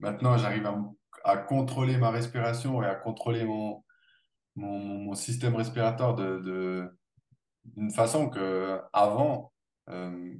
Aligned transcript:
maintenant, 0.00 0.36
j'arrive 0.38 0.66
à, 0.66 0.76
à 1.24 1.36
contrôler 1.38 1.96
ma 1.98 2.10
respiration 2.10 2.82
et 2.82 2.86
à 2.86 2.94
contrôler 2.94 3.44
mon, 3.44 3.84
mon, 4.56 4.78
mon 4.80 5.14
système 5.14 5.56
respiratoire 5.56 6.14
de, 6.14 6.38
de, 6.40 6.98
d'une 7.64 7.90
façon 7.92 8.30
que 8.30 8.80
avant, 8.92 9.52
euh, 9.90 10.34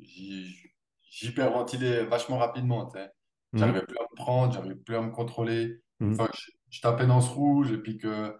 j'hy- 0.00 0.56
j'hyperventilais 1.02 2.04
vachement 2.04 2.38
rapidement. 2.38 2.92
Mhm, 3.52 3.60
J'arrivais 3.60 3.82
plus 3.86 3.98
à 3.98 4.02
me 4.02 4.16
prendre, 4.16 4.54
j'arrivais 4.54 4.76
plus 4.76 4.96
à 4.96 5.02
me 5.02 5.10
contrôler. 5.10 5.82
Fois 6.12 6.28
que 6.28 6.36
je, 6.36 6.50
je 6.70 6.80
tapais 6.80 7.06
dans 7.06 7.20
ce 7.20 7.30
rouge 7.30 7.72
et 7.72 7.78
puis 7.78 7.98
que 7.98 8.36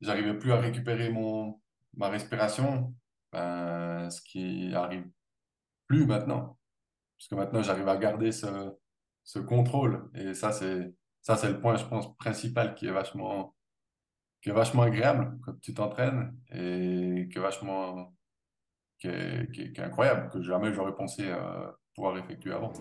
j'arrivais 0.00 0.38
plus 0.38 0.52
à 0.52 0.58
récupérer 0.60 1.10
mon, 1.10 1.60
ma 1.96 2.08
respiration, 2.08 2.94
ben, 3.32 4.10
ce 4.10 4.20
qui 4.22 4.74
arrive 4.74 5.06
plus 5.88 6.06
maintenant. 6.06 6.58
Parce 7.18 7.28
que 7.28 7.34
maintenant, 7.36 7.62
j'arrive 7.62 7.88
à 7.88 7.96
garder 7.98 8.32
ce, 8.32 8.46
ce 9.24 9.38
contrôle. 9.38 10.10
Et 10.14 10.34
ça, 10.34 10.52
c'est, 10.52 10.94
ça, 11.20 11.36
c'est 11.36 11.50
le 11.50 11.60
point, 11.60 11.76
je 11.76 11.84
pense, 11.84 12.16
principal 12.16 12.74
qui 12.74 12.86
est 12.86 12.92
vachement, 12.92 13.54
qui 14.40 14.50
est 14.50 14.52
vachement 14.52 14.82
agréable 14.82 15.38
quand 15.44 15.58
tu 15.60 15.74
t'entraînes 15.74 16.36
et 16.50 17.28
qui 17.30 17.38
est 17.38 17.42
vachement, 17.42 18.12
qui 18.98 19.08
est, 19.08 19.50
qui 19.52 19.62
est- 19.62 19.80
incroyable, 19.80 20.30
que 20.30 20.42
jamais 20.42 20.72
j'aurais 20.72 20.94
pensé 20.94 21.24
euh, 21.26 21.70
pouvoir 21.94 22.18
effectuer 22.18 22.52
avant. 22.52 22.72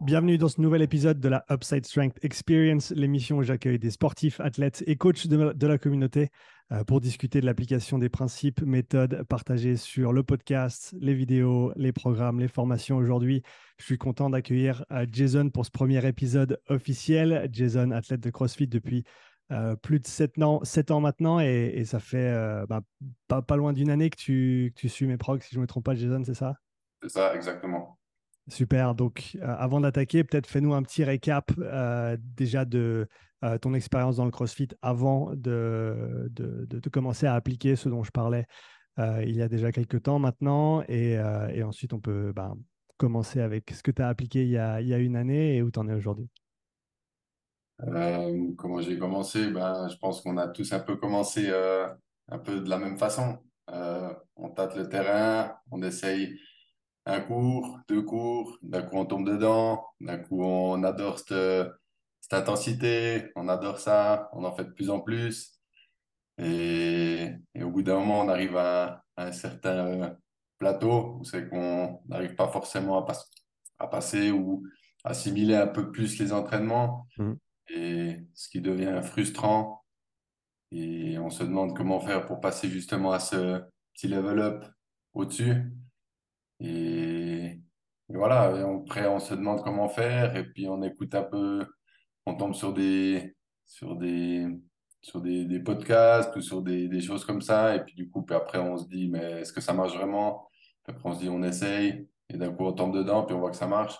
Bienvenue 0.00 0.38
dans 0.38 0.48
ce 0.48 0.62
nouvel 0.62 0.80
épisode 0.80 1.20
de 1.20 1.28
la 1.28 1.44
Upside 1.50 1.84
Strength 1.84 2.24
Experience, 2.24 2.90
l'émission 2.90 3.36
où 3.36 3.42
j'accueille 3.42 3.78
des 3.78 3.90
sportifs, 3.90 4.40
athlètes 4.40 4.82
et 4.86 4.96
coachs 4.96 5.26
de, 5.26 5.66
la 5.66 5.76
communauté 5.76 6.30
pour 6.86 7.00
discuter 7.00 7.40
de 7.40 7.46
l'application 7.46 7.98
des 7.98 8.08
principes, 8.08 8.62
méthodes 8.62 9.24
partagées 9.24 9.76
sur 9.76 10.12
le 10.12 10.22
podcast, 10.22 10.94
les 11.00 11.14
vidéos, 11.14 11.72
les 11.74 11.92
programmes, 11.92 12.38
les 12.38 12.48
formations. 12.48 12.96
Aujourd'hui, 12.96 13.42
je 13.78 13.84
suis 13.84 13.98
content 13.98 14.30
d'accueillir 14.30 14.84
euh, 14.92 15.04
Jason 15.10 15.50
pour 15.50 15.66
ce 15.66 15.70
premier 15.70 16.06
épisode 16.06 16.60
officiel. 16.68 17.48
Jason, 17.52 17.90
athlète 17.90 18.20
de 18.20 18.30
CrossFit 18.30 18.68
depuis 18.68 19.04
euh, 19.50 19.74
plus 19.74 19.98
de 19.98 20.06
7 20.06 20.40
ans, 20.42 20.60
7 20.62 20.92
ans 20.92 21.00
maintenant 21.00 21.40
et, 21.40 21.72
et 21.74 21.84
ça 21.84 21.98
fait 21.98 22.18
euh, 22.18 22.66
bah, 22.66 22.82
pas, 23.26 23.42
pas 23.42 23.56
loin 23.56 23.72
d'une 23.72 23.90
année 23.90 24.10
que 24.10 24.16
tu, 24.16 24.72
que 24.74 24.80
tu 24.80 24.88
suis 24.88 25.06
mes 25.06 25.16
progs, 25.16 25.42
si 25.42 25.50
je 25.52 25.56
ne 25.56 25.62
me 25.62 25.66
trompe 25.66 25.84
pas, 25.84 25.94
Jason, 25.94 26.22
c'est 26.24 26.34
ça? 26.34 26.54
C'est 27.02 27.08
ça, 27.08 27.34
exactement. 27.34 27.98
Super. 28.48 28.94
Donc, 28.94 29.36
euh, 29.36 29.54
avant 29.58 29.80
d'attaquer, 29.80 30.24
peut-être 30.24 30.46
fais-nous 30.46 30.74
un 30.74 30.82
petit 30.82 31.04
récap 31.04 31.50
euh, 31.58 32.16
déjà 32.20 32.64
de 32.64 33.08
euh, 33.44 33.58
ton 33.58 33.74
expérience 33.74 34.16
dans 34.16 34.24
le 34.24 34.30
CrossFit 34.30 34.68
avant 34.82 35.30
de, 35.34 36.28
de, 36.30 36.66
de- 36.66 36.88
commencer 36.90 37.26
à 37.26 37.34
appliquer 37.34 37.76
ce 37.76 37.88
dont 37.88 38.02
je 38.02 38.10
parlais 38.10 38.46
euh, 38.98 39.22
il 39.24 39.36
y 39.36 39.42
a 39.42 39.48
déjà 39.48 39.72
quelques 39.72 40.02
temps 40.02 40.18
maintenant. 40.18 40.82
Et, 40.88 41.18
euh, 41.18 41.48
et 41.48 41.62
ensuite, 41.62 41.92
on 41.92 42.00
peut 42.00 42.32
ben, 42.34 42.56
commencer 42.96 43.40
avec 43.40 43.70
ce 43.70 43.82
que 43.82 43.90
tu 43.90 44.02
as 44.02 44.08
appliqué 44.08 44.42
il 44.42 44.50
y 44.50 44.58
a, 44.58 44.80
il 44.80 44.88
y 44.88 44.94
a 44.94 44.98
une 44.98 45.16
année 45.16 45.56
et 45.56 45.62
où 45.62 45.70
tu 45.70 45.78
en 45.78 45.88
es 45.88 45.94
aujourd'hui. 45.94 46.28
Comment 48.58 48.80
j'ai 48.82 48.98
commencé? 48.98 49.50
Ben, 49.50 49.88
je 49.88 49.96
pense 49.96 50.20
qu'on 50.20 50.36
a 50.36 50.48
tous 50.48 50.70
un 50.72 50.80
peu 50.80 50.96
commencé 50.96 51.50
un 51.50 52.38
peu 52.38 52.60
de 52.60 52.68
la 52.68 52.76
même 52.78 52.98
façon. 52.98 53.38
On 54.36 54.50
tâte 54.50 54.76
le 54.76 54.88
terrain, 54.88 55.54
on 55.70 55.80
essaye 55.82 56.38
un 57.06 57.20
cours, 57.20 57.78
deux 57.88 58.02
cours, 58.02 58.58
d'un 58.62 58.82
coup 58.82 58.96
on 58.96 59.06
tombe 59.06 59.26
dedans, 59.26 59.86
d'un 60.00 60.18
coup 60.18 60.42
on 60.42 60.82
adore 60.82 61.18
cette, 61.18 61.34
cette 62.30 62.40
intensité, 62.40 63.32
on 63.36 63.48
adore 63.48 63.78
ça, 63.78 64.28
on 64.32 64.44
en 64.44 64.52
fait 64.54 64.64
de 64.64 64.70
plus 64.70 64.90
en 64.90 65.00
plus. 65.00 65.58
Et, 66.38 67.34
et 67.54 67.62
au 67.62 67.70
bout 67.70 67.82
d'un 67.82 67.98
moment, 67.98 68.20
on 68.20 68.28
arrive 68.28 68.56
à, 68.56 69.02
à 69.16 69.26
un 69.26 69.32
certain 69.32 69.86
euh, 69.86 70.10
plateau 70.58 71.16
où 71.20 71.24
c'est 71.24 71.48
qu'on 71.48 72.00
n'arrive 72.08 72.34
pas 72.34 72.48
forcément 72.48 72.98
à, 72.98 73.02
pas- 73.04 73.24
à 73.78 73.86
passer 73.88 74.30
ou 74.30 74.64
assimiler 75.04 75.56
un 75.56 75.66
peu 75.66 75.90
plus 75.90 76.18
les 76.18 76.32
entraînements 76.32 77.06
Mhm. 77.18 77.36
et 77.68 78.20
ce 78.34 78.48
qui 78.48 78.60
devient 78.60 79.00
frustrant. 79.02 79.82
Et 80.70 81.18
on 81.18 81.30
se 81.30 81.42
demande 81.42 81.76
comment 81.76 82.00
faire 82.00 82.26
pour 82.26 82.40
passer 82.40 82.68
justement 82.68 83.10
à 83.12 83.18
ce 83.18 83.60
petit 83.94 84.06
level 84.08 84.38
up 84.38 84.64
au-dessus. 85.14 85.72
Et, 86.60 87.44
et 88.08 88.14
voilà, 88.14 88.52
et 88.56 88.62
après 88.62 89.06
on 89.08 89.18
se 89.18 89.34
demande 89.34 89.62
comment 89.64 89.88
faire 89.88 90.36
et 90.36 90.44
puis 90.44 90.68
on 90.68 90.82
écoute 90.82 91.14
un 91.14 91.22
peu, 91.24 91.66
on 92.26 92.34
tombe 92.36 92.54
sur 92.54 92.72
des, 92.72 93.34
podcasts 95.64 96.36
ou 96.36 96.40
sur 96.40 96.62
des, 96.62 97.00
choses 97.00 97.24
comme 97.24 97.42
ça. 97.42 97.76
Et 97.76 97.84
puis 97.84 97.94
du 97.94 98.08
coup, 98.08 98.24
après 98.30 98.58
on 98.58 98.76
se 98.76 98.86
dit, 98.86 99.08
mais 99.08 99.40
est-ce 99.40 99.52
que 99.52 99.60
ça 99.60 99.72
marche 99.72 99.94
vraiment? 99.94 100.48
Puis 100.84 100.94
après 100.94 101.08
on 101.08 101.14
se 101.14 101.20
dit, 101.20 101.28
on 101.28 101.42
essaye. 101.42 102.08
Et 102.32 102.36
d'un 102.36 102.52
coup, 102.52 102.64
on 102.64 102.72
tombe 102.72 102.94
dedans, 102.94 103.24
puis 103.24 103.34
on 103.34 103.40
voit 103.40 103.50
que 103.50 103.56
ça 103.56 103.66
marche. 103.66 103.98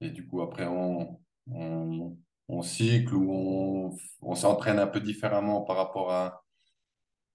Et 0.00 0.10
du 0.10 0.26
coup, 0.26 0.42
après, 0.42 0.66
on, 0.66 1.18
on, 1.50 2.16
on 2.48 2.62
cycle 2.62 3.14
ou 3.14 3.98
on, 4.22 4.34
s'entraîne 4.34 4.78
un 4.78 4.86
peu 4.86 5.00
différemment 5.00 5.62
par 5.62 5.76
rapport 5.76 6.12
à, 6.12 6.44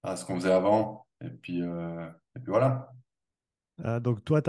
à 0.02 0.16
ce 0.16 0.24
qu'on 0.24 0.36
faisait 0.36 0.52
avant. 0.52 1.06
Et 1.20 1.28
puis, 1.28 1.62
euh, 1.62 2.08
voilà. 2.46 2.90
Euh, 3.84 4.00
donc, 4.00 4.24
toi, 4.24 4.40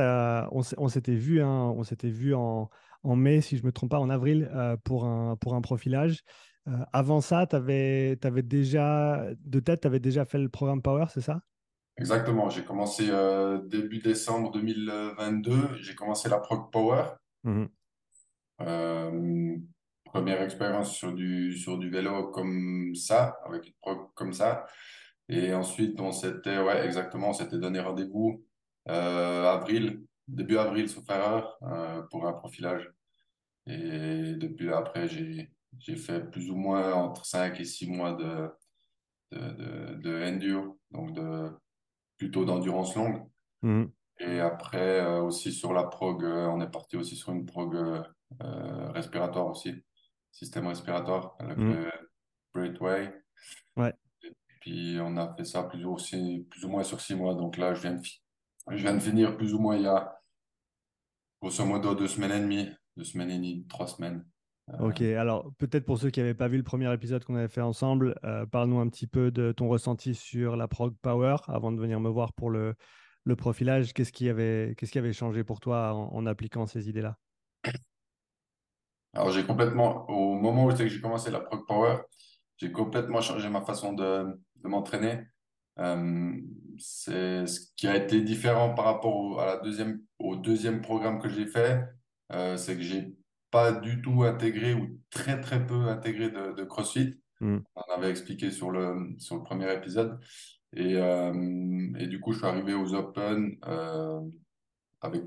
s'est- 0.61 0.75
on 0.77 0.87
s'était 0.87 1.15
vu, 1.15 1.41
hein, 1.41 1.73
on 1.75 1.83
s'était 1.83 2.09
vu 2.09 2.33
en, 2.33 2.69
en 3.05 3.15
mai, 3.15 3.41
si 3.41 3.57
je 3.57 3.61
ne 3.61 3.67
me 3.67 3.71
trompe 3.71 3.91
pas, 3.91 3.99
en 3.99 4.09
avril, 4.09 4.49
euh, 4.53 4.77
pour 4.83 5.05
un, 5.05 5.35
pour 5.35 5.53
un 5.55 5.61
profilage. 5.61 6.23
Euh, 6.67 6.71
avant 6.93 7.21
ça, 7.21 7.45
tu 7.45 7.55
avais, 7.55 8.17
déjà, 8.43 9.25
de 9.39 9.59
tête, 9.59 9.81
tu 9.81 9.87
avais 9.87 9.99
déjà 9.99 10.25
fait 10.25 10.39
le 10.39 10.49
programme 10.49 10.81
Power, 10.81 11.05
c'est 11.13 11.21
ça? 11.21 11.41
Exactement. 11.97 12.49
J'ai 12.49 12.63
commencé 12.63 13.07
euh, 13.09 13.61
début 13.67 13.99
décembre 13.99 14.51
2022. 14.51 15.77
J'ai 15.79 15.95
commencé 15.95 16.27
la 16.27 16.39
Prog 16.39 16.71
Power. 16.71 17.03
Euh, 18.61 19.57
première 20.05 20.41
expérience 20.41 20.93
sur 20.93 21.13
du, 21.13 21.53
sur 21.53 21.77
du 21.77 21.89
vélo 21.89 22.31
comme 22.31 22.93
ça, 22.95 23.37
avec 23.45 23.67
une 23.67 23.73
prog 23.81 24.09
comme 24.13 24.33
ça. 24.33 24.65
Et 25.29 25.53
ensuite, 25.53 25.99
on 25.99 26.11
s'était, 26.11 26.59
ouais, 26.59 26.85
exactement, 26.85 27.29
on 27.29 27.33
s'était 27.33 27.57
donné 27.57 27.79
rendez-vous 27.79 28.43
euh, 28.87 29.45
avril, 29.45 30.03
début 30.27 30.57
avril, 30.57 30.89
sauf 30.89 31.09
erreur, 31.09 31.57
euh, 31.63 32.01
pour 32.11 32.27
un 32.27 32.33
profilage. 32.33 32.89
Et 33.67 34.33
depuis 34.35 34.67
là, 34.67 34.77
après, 34.77 35.07
j'ai, 35.07 35.49
fait 35.97 36.29
plus 36.31 36.49
ou 36.49 36.55
moins 36.55 36.93
entre 36.93 37.25
5 37.25 37.59
et 37.59 37.65
6 37.65 37.87
mois 37.87 38.13
de, 38.13 38.49
de, 39.31 39.39
de, 39.39 39.95
de 39.95 40.23
enduro, 40.23 40.79
donc 40.91 41.13
de, 41.13 41.51
plutôt 42.17 42.45
d'endurance 42.45 42.95
longue. 42.95 43.23
Mhm. 43.61 43.91
Et 44.19 44.39
après, 44.39 45.01
euh, 45.01 45.21
aussi 45.21 45.51
sur 45.51 45.73
la 45.73 45.83
prog, 45.83 46.23
euh, 46.23 46.47
on 46.47 46.61
est 46.61 46.71
parti 46.71 46.95
aussi 46.95 47.15
sur 47.15 47.33
une 47.33 47.45
prog 47.45 47.75
euh, 47.75 48.91
respiratoire 48.91 49.47
aussi, 49.47 49.83
système 50.31 50.67
respiratoire 50.67 51.35
avec 51.39 51.57
Mhm. 51.57 51.73
le 51.73 51.91
Braithway. 52.53 53.13
Ouais. 53.75 53.93
Puis 54.61 54.97
on 55.01 55.17
a 55.17 55.35
fait 55.35 55.43
ça 55.43 55.63
plus 55.63 55.85
ou, 55.85 55.93
aussi, 55.93 56.47
plus 56.49 56.65
ou 56.65 56.69
moins 56.69 56.83
sur 56.83 57.01
six 57.01 57.15
mois. 57.15 57.35
Donc 57.35 57.57
là, 57.57 57.73
je 57.73 57.81
viens 57.81 57.93
de, 57.93 58.01
je 58.71 58.81
viens 58.81 58.93
de 58.95 58.99
finir 58.99 59.35
plus 59.37 59.53
ou 59.53 59.59
moins 59.59 59.75
il 59.75 59.83
y 59.83 59.87
a 59.87 60.14
grosso 61.41 61.65
modo 61.65 61.95
deux 61.95 62.07
semaines 62.07 62.31
et 62.31 62.39
demie, 62.41 62.69
deux 62.97 63.03
semaines 63.05 63.31
et 63.31 63.35
demie, 63.37 63.65
trois 63.67 63.87
semaines. 63.87 64.25
Ok, 64.79 65.01
Euh, 65.01 65.19
alors 65.19 65.51
peut-être 65.59 65.85
pour 65.85 65.99
ceux 65.99 66.09
qui 66.09 66.19
n'avaient 66.19 66.33
pas 66.33 66.47
vu 66.47 66.57
le 66.57 66.63
premier 66.63 66.91
épisode 66.93 67.23
qu'on 67.23 67.35
avait 67.35 67.47
fait 67.47 67.61
ensemble, 67.61 68.15
euh, 68.23 68.45
parle-nous 68.47 68.79
un 68.79 68.89
petit 68.89 69.05
peu 69.07 69.29
de 69.31 69.51
ton 69.51 69.69
ressenti 69.69 70.15
sur 70.15 70.55
la 70.57 70.67
Prog 70.67 70.95
Power 71.01 71.35
avant 71.47 71.71
de 71.71 71.79
venir 71.79 71.99
me 71.99 72.09
voir 72.09 72.33
pour 72.33 72.49
le, 72.49 72.73
le 73.25 73.35
profilage. 73.35 73.93
Qu'est-ce 73.93 74.11
qui 74.11 74.27
avait, 74.27 74.73
qu'est-ce 74.77 74.91
qui 74.91 74.97
avait 74.97 75.13
changé 75.13 75.43
pour 75.43 75.59
toi 75.59 75.93
en, 75.93 76.11
en 76.15 76.25
appliquant 76.25 76.65
ces 76.65 76.89
idées-là? 76.89 77.17
alors 79.13 79.31
j'ai 79.31 79.45
complètement, 79.45 80.09
au 80.09 80.35
moment 80.35 80.65
où 80.65 80.71
c'est 80.71 80.83
que 80.83 80.87
j'ai 80.89 81.01
commencé 81.01 81.31
la 81.31 81.39
Prog 81.39 81.65
Power, 81.65 81.97
j'ai 82.57 82.71
complètement 82.71 83.21
changé 83.21 83.49
ma 83.49 83.61
façon 83.61 83.93
de, 83.93 84.25
de 84.55 84.67
m'entraîner. 84.67 85.25
Euh, 85.79 86.33
c'est 86.79 87.45
ce 87.47 87.59
qui 87.75 87.87
a 87.87 87.95
été 87.95 88.21
différent 88.21 88.73
par 88.73 88.85
rapport 88.85 89.15
au, 89.15 89.39
à 89.39 89.45
la 89.45 89.57
deuxième, 89.57 90.01
au 90.19 90.35
deuxième 90.35 90.81
programme 90.81 91.19
que 91.21 91.29
j'ai 91.29 91.45
fait, 91.47 91.83
euh, 92.31 92.57
c'est 92.57 92.75
que 92.75 92.81
j'ai 92.81 93.13
pas 93.51 93.71
du 93.71 94.01
tout 94.01 94.23
intégré 94.23 94.73
ou 94.73 94.99
très 95.09 95.39
très 95.41 95.65
peu 95.65 95.87
intégré 95.87 96.29
de, 96.29 96.53
de 96.53 96.63
CrossFit. 96.63 97.19
Mhm. 97.41 97.63
On 97.75 97.93
avait 97.93 98.09
expliqué 98.09 98.51
sur 98.51 98.71
le, 98.71 99.15
sur 99.19 99.35
le 99.37 99.43
premier 99.43 99.73
épisode. 99.73 100.19
Et, 100.73 100.95
euh, 100.95 101.33
et 101.99 102.07
du 102.07 102.19
coup, 102.19 102.33
je 102.33 102.39
suis 102.39 102.47
arrivé 102.47 102.73
aux 102.73 102.93
Open 102.93 103.57
euh, 103.65 104.19
avec 105.01 105.23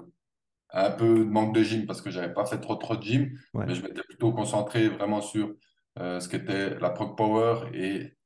un 0.70 0.90
peu 0.90 1.20
de 1.20 1.24
manque 1.24 1.54
de 1.54 1.62
gym 1.62 1.86
parce 1.86 2.02
que 2.02 2.10
j'avais 2.10 2.34
pas 2.34 2.44
fait 2.44 2.60
trop 2.60 2.76
trop 2.76 2.96
de 2.96 3.02
gym, 3.02 3.38
Ouais. 3.54 3.64
mais 3.66 3.74
je 3.74 3.82
m'étais 3.82 4.02
plutôt 4.02 4.32
concentré 4.32 4.88
vraiment 4.88 5.22
sur 5.22 5.54
ce 5.96 6.28
qu'était 6.28 6.78
la 6.78 6.90
prog 6.90 7.16
power 7.16 7.70
et 7.74 8.17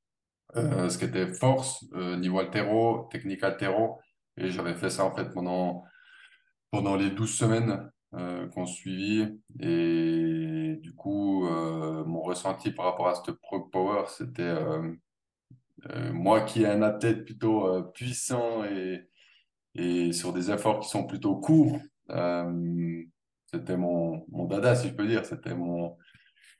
euh, 0.56 0.88
ce 0.90 0.98
qu'était 0.98 1.32
force, 1.32 1.84
euh, 1.94 2.16
niveau 2.16 2.38
altéro, 2.38 3.08
technique 3.10 3.42
altéro. 3.42 4.00
Et 4.36 4.50
j'avais 4.50 4.74
fait 4.74 4.90
ça 4.90 5.04
en 5.04 5.14
fait 5.14 5.32
pendant, 5.32 5.84
pendant 6.70 6.96
les 6.96 7.10
12 7.10 7.34
semaines 7.34 7.90
euh, 8.14 8.48
qu'on 8.48 8.66
suivit. 8.66 9.40
Et 9.60 10.78
du 10.82 10.94
coup, 10.94 11.48
mon 12.06 12.22
ressenti 12.22 12.70
par 12.72 12.86
rapport 12.86 13.08
à 13.08 13.14
cette 13.14 13.34
prog 13.40 13.70
power, 13.70 14.04
c'était 14.08 14.54
moi 16.12 16.42
qui 16.42 16.62
ai 16.62 16.66
un 16.66 16.82
athlète 16.82 17.24
plutôt 17.24 17.82
puissant 17.94 18.64
et, 18.64 19.08
Et 19.74 20.12
sur 20.12 20.32
des 20.32 20.50
efforts 20.50 20.80
qui 20.80 20.88
sont 20.88 21.06
plutôt 21.06 21.36
courts, 21.36 21.78
c'était 23.46 23.76
mon, 23.76 24.24
mon 24.30 24.46
dada, 24.46 24.74
si 24.74 24.88
je 24.88 24.94
peux 24.94 25.06
dire. 25.06 25.24
C'était 25.26 25.54
mon, 25.54 25.96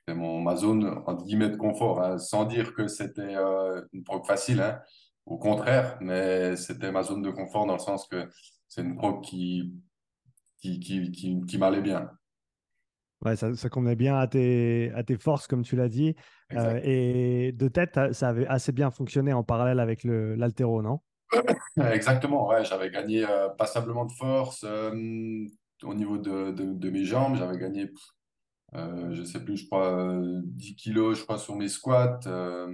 mon, 0.08 0.40
ma 0.40 0.56
zone, 0.56 0.86
entre 1.06 1.24
guillemets, 1.24 1.48
de 1.50 1.56
confort. 1.56 2.02
hein. 2.02 2.18
Sans 2.18 2.44
dire 2.44 2.74
que 2.74 2.88
c'était 2.88 3.36
euh, 3.36 3.82
une 3.92 4.04
prog 4.04 4.24
facile, 4.26 4.60
hein. 4.60 4.80
Au 5.24 5.38
contraire, 5.38 5.98
mais 6.00 6.56
c'était 6.56 6.90
ma 6.90 7.04
zone 7.04 7.22
de 7.22 7.30
confort 7.30 7.64
dans 7.66 7.74
le 7.74 7.78
sens 7.78 8.08
que 8.08 8.28
c'est 8.66 8.82
une 8.82 8.96
prog 8.96 9.22
qui, 9.22 9.72
qui, 10.58 10.80
qui, 10.80 11.10
qui, 11.12 11.40
qui 11.46 11.58
m'allait 11.58 11.80
bien. 11.80 12.10
Ouais, 13.24 13.36
ça, 13.36 13.54
ça 13.54 13.68
convenait 13.68 13.94
bien 13.94 14.16
à 14.18 14.26
tes, 14.26 14.90
à 14.96 15.04
tes 15.04 15.16
forces, 15.16 15.46
comme 15.46 15.62
tu 15.62 15.76
l'as 15.76 15.88
dit. 15.88 16.16
Euh, 16.54 16.80
et 16.82 17.52
de 17.52 17.68
tête, 17.68 17.98
ça 18.12 18.28
avait 18.30 18.48
assez 18.48 18.72
bien 18.72 18.90
fonctionné 18.90 19.32
en 19.32 19.44
parallèle 19.44 19.78
avec 19.78 20.02
le- 20.02 20.34
l'haltéro, 20.34 20.82
non? 20.82 20.98
Exactement, 21.92 22.48
ouais, 22.48 22.64
j'avais 22.64 22.90
gagné 22.90 23.24
euh, 23.24 23.48
passablement 23.50 24.04
de 24.06 24.12
force 24.12 24.64
euh, 24.64 24.90
au 25.84 25.94
niveau 25.94 26.18
de, 26.18 26.50
de, 26.50 26.72
de 26.74 26.90
mes 26.90 27.04
jambes. 27.04 27.36
J'avais 27.36 27.58
gagné, 27.58 27.90
euh, 28.74 29.14
je 29.14 29.22
sais 29.22 29.44
plus, 29.44 29.56
je 29.58 29.66
crois, 29.66 29.92
euh, 29.98 30.40
10 30.44 30.76
kilos, 30.76 31.18
je 31.18 31.24
crois, 31.24 31.38
sur 31.38 31.56
mes 31.56 31.68
squats. 31.68 32.20
euh, 32.26 32.72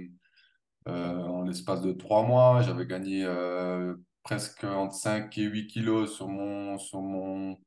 euh, 0.87 1.17
en 1.23 1.43
l'espace 1.43 1.81
de 1.81 1.91
trois 1.93 2.23
mois, 2.25 2.61
j'avais 2.61 2.85
gagné 2.87 3.23
euh, 3.25 3.95
presque 4.23 4.63
entre 4.63 4.95
5 4.95 5.37
et 5.37 5.43
8 5.43 5.67
kilos 5.67 6.15
sur 6.15 6.27
mon, 6.27 6.77
sur 6.77 7.01
mon, 7.01 7.57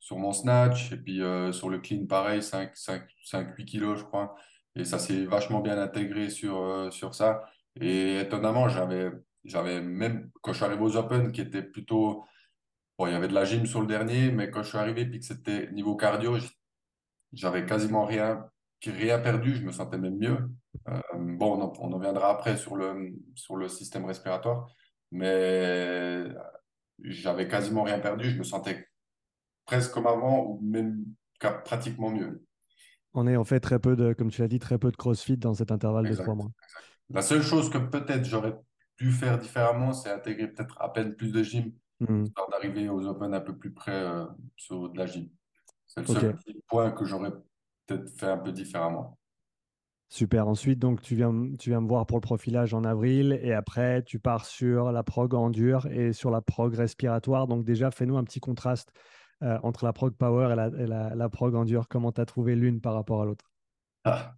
sur 0.00 0.18
mon 0.18 0.32
snatch. 0.32 0.92
Et 0.92 0.96
puis 0.96 1.22
euh, 1.22 1.52
sur 1.52 1.68
le 1.70 1.78
clean, 1.80 2.06
pareil, 2.06 2.42
5, 2.42 2.76
5, 2.76 3.02
5, 3.24 3.56
8 3.56 3.64
kilos, 3.66 3.98
je 4.00 4.04
crois. 4.04 4.34
Et 4.76 4.84
ça 4.84 4.98
s'est 4.98 5.24
vachement 5.26 5.60
bien 5.60 5.78
intégré 5.78 6.30
sur, 6.30 6.58
euh, 6.62 6.90
sur 6.90 7.14
ça. 7.14 7.42
Et 7.80 8.20
étonnamment, 8.20 8.68
j'avais, 8.68 9.10
j'avais 9.44 9.80
même, 9.80 10.30
quand 10.42 10.52
je 10.52 10.58
suis 10.58 10.64
arrivé 10.66 10.82
aux 10.82 10.96
Open, 10.96 11.32
qui 11.32 11.40
était 11.40 11.62
plutôt, 11.62 12.24
bon, 12.98 13.06
il 13.06 13.12
y 13.12 13.16
avait 13.16 13.28
de 13.28 13.34
la 13.34 13.44
gym 13.44 13.66
sur 13.66 13.80
le 13.80 13.86
dernier, 13.86 14.30
mais 14.30 14.50
quand 14.50 14.62
je 14.62 14.68
suis 14.70 14.78
arrivé, 14.78 15.06
puis 15.06 15.20
que 15.20 15.24
c'était 15.26 15.70
niveau 15.72 15.96
cardio, 15.96 16.38
j'avais 17.32 17.66
quasiment 17.66 18.04
rien, 18.04 18.46
rien 18.84 19.18
perdu, 19.18 19.54
je 19.54 19.62
me 19.62 19.72
sentais 19.72 19.98
même 19.98 20.18
mieux. 20.18 20.50
Euh, 20.88 21.00
bon, 21.14 21.58
on 21.58 21.62
en, 21.62 21.72
on 21.80 21.92
en 21.92 21.98
viendra 21.98 22.30
après 22.30 22.56
sur 22.56 22.76
le, 22.76 23.12
sur 23.34 23.56
le 23.56 23.68
système 23.68 24.04
respiratoire, 24.04 24.68
mais 25.10 26.26
j'avais 27.02 27.48
quasiment 27.48 27.82
rien 27.82 27.98
perdu, 27.98 28.30
je 28.30 28.38
me 28.38 28.44
sentais 28.44 28.86
presque 29.66 29.92
comme 29.92 30.06
avant 30.06 30.44
ou 30.44 30.60
même 30.62 31.04
pratiquement 31.64 32.10
mieux. 32.10 32.44
On 33.14 33.26
est, 33.26 33.36
on 33.36 33.44
fait 33.44 33.60
très 33.60 33.78
peu 33.78 33.96
de, 33.96 34.12
comme 34.12 34.30
tu 34.30 34.40
l'as 34.40 34.48
dit, 34.48 34.58
très 34.58 34.78
peu 34.78 34.90
de 34.90 34.96
CrossFit 34.96 35.36
dans 35.36 35.54
cet 35.54 35.72
intervalle 35.72 36.04
de 36.04 36.14
trois 36.14 36.20
Exact. 36.20 36.36
mois. 36.36 36.50
La 37.10 37.22
seule 37.22 37.42
chose 37.42 37.70
que 37.70 37.78
peut-être 37.78 38.24
j'aurais 38.24 38.54
pu 38.96 39.10
faire 39.10 39.38
différemment, 39.38 39.92
c'est 39.92 40.10
intégrer 40.10 40.48
peut-être 40.48 40.80
à 40.80 40.92
peine 40.92 41.14
plus 41.14 41.32
de 41.32 41.42
gym, 41.42 41.72
Mhm. 42.00 42.24
histoire 42.24 42.48
d'arriver 42.48 42.88
aux 42.88 43.06
Open 43.06 43.34
un 43.34 43.40
peu 43.40 43.56
plus 43.56 43.72
près 43.72 43.92
euh, 43.92 44.24
sur 44.56 44.88
de 44.90 44.98
la 44.98 45.06
gym. 45.06 45.28
C'est 45.92 46.02
le 46.02 46.06
seul 46.06 46.36
petit 46.36 46.62
point 46.68 46.92
que 46.92 47.04
j'aurais 47.04 47.32
peut-être 47.86 48.08
fait 48.10 48.26
un 48.26 48.38
peu 48.38 48.52
différemment. 48.52 49.18
super. 50.08 50.46
Ensuite, 50.46 50.78
donc, 50.78 51.00
tu 51.00 51.16
viens, 51.16 51.32
tu 51.58 51.70
viens 51.70 51.80
me 51.80 51.88
voir 51.88 52.06
pour 52.06 52.18
le 52.18 52.22
profilage 52.22 52.74
en 52.74 52.84
avril 52.84 53.38
et 53.42 53.52
après, 53.52 54.02
tu 54.02 54.18
pars 54.18 54.44
sur 54.44 54.92
la 54.92 55.02
prog 55.02 55.34
endure 55.34 55.86
et 55.86 56.12
sur 56.12 56.30
la 56.30 56.40
prog 56.40 56.74
respiratoire. 56.74 57.48
Donc, 57.48 57.64
déjà, 57.64 57.90
fais-nous 57.90 58.16
un 58.16 58.24
petit 58.24 58.40
contraste 58.40 58.92
euh, 59.42 59.58
entre 59.62 59.84
la 59.84 59.92
prog 59.92 60.14
power 60.14 60.52
et 60.52 60.56
la, 60.56 60.66
et 60.68 60.86
la, 60.86 61.14
la 61.14 61.28
prog 61.28 61.54
endure. 61.54 61.88
Comment 61.88 62.12
tu 62.12 62.20
as 62.20 62.26
trouvé 62.26 62.54
l'une 62.54 62.80
par 62.80 62.94
rapport 62.94 63.22
à 63.22 63.24
l'autre? 63.24 63.50
Ah, 64.04 64.34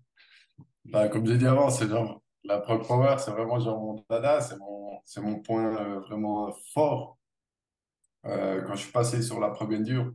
bah, 0.84 1.08
comme 1.08 1.26
j'ai 1.26 1.38
dit 1.38 1.46
avant, 1.46 1.70
c'est 1.70 1.88
genre 1.88 2.22
la 2.44 2.58
prog 2.58 2.86
power, 2.86 3.16
c'est 3.18 3.30
vraiment 3.30 3.58
genre 3.60 3.80
mon 3.80 4.04
dada, 4.10 4.40
c'est 4.40 4.58
mon, 4.58 5.00
c'est 5.04 5.20
mon 5.20 5.40
point 5.40 5.76
euh, 5.76 6.00
vraiment 6.00 6.52
fort. 6.72 7.18
Euh, 8.26 8.62
quand 8.62 8.74
je 8.74 8.82
suis 8.82 8.92
passé 8.92 9.22
sur 9.22 9.40
la 9.40 9.50
prog 9.50 9.72
endure, 9.74 10.12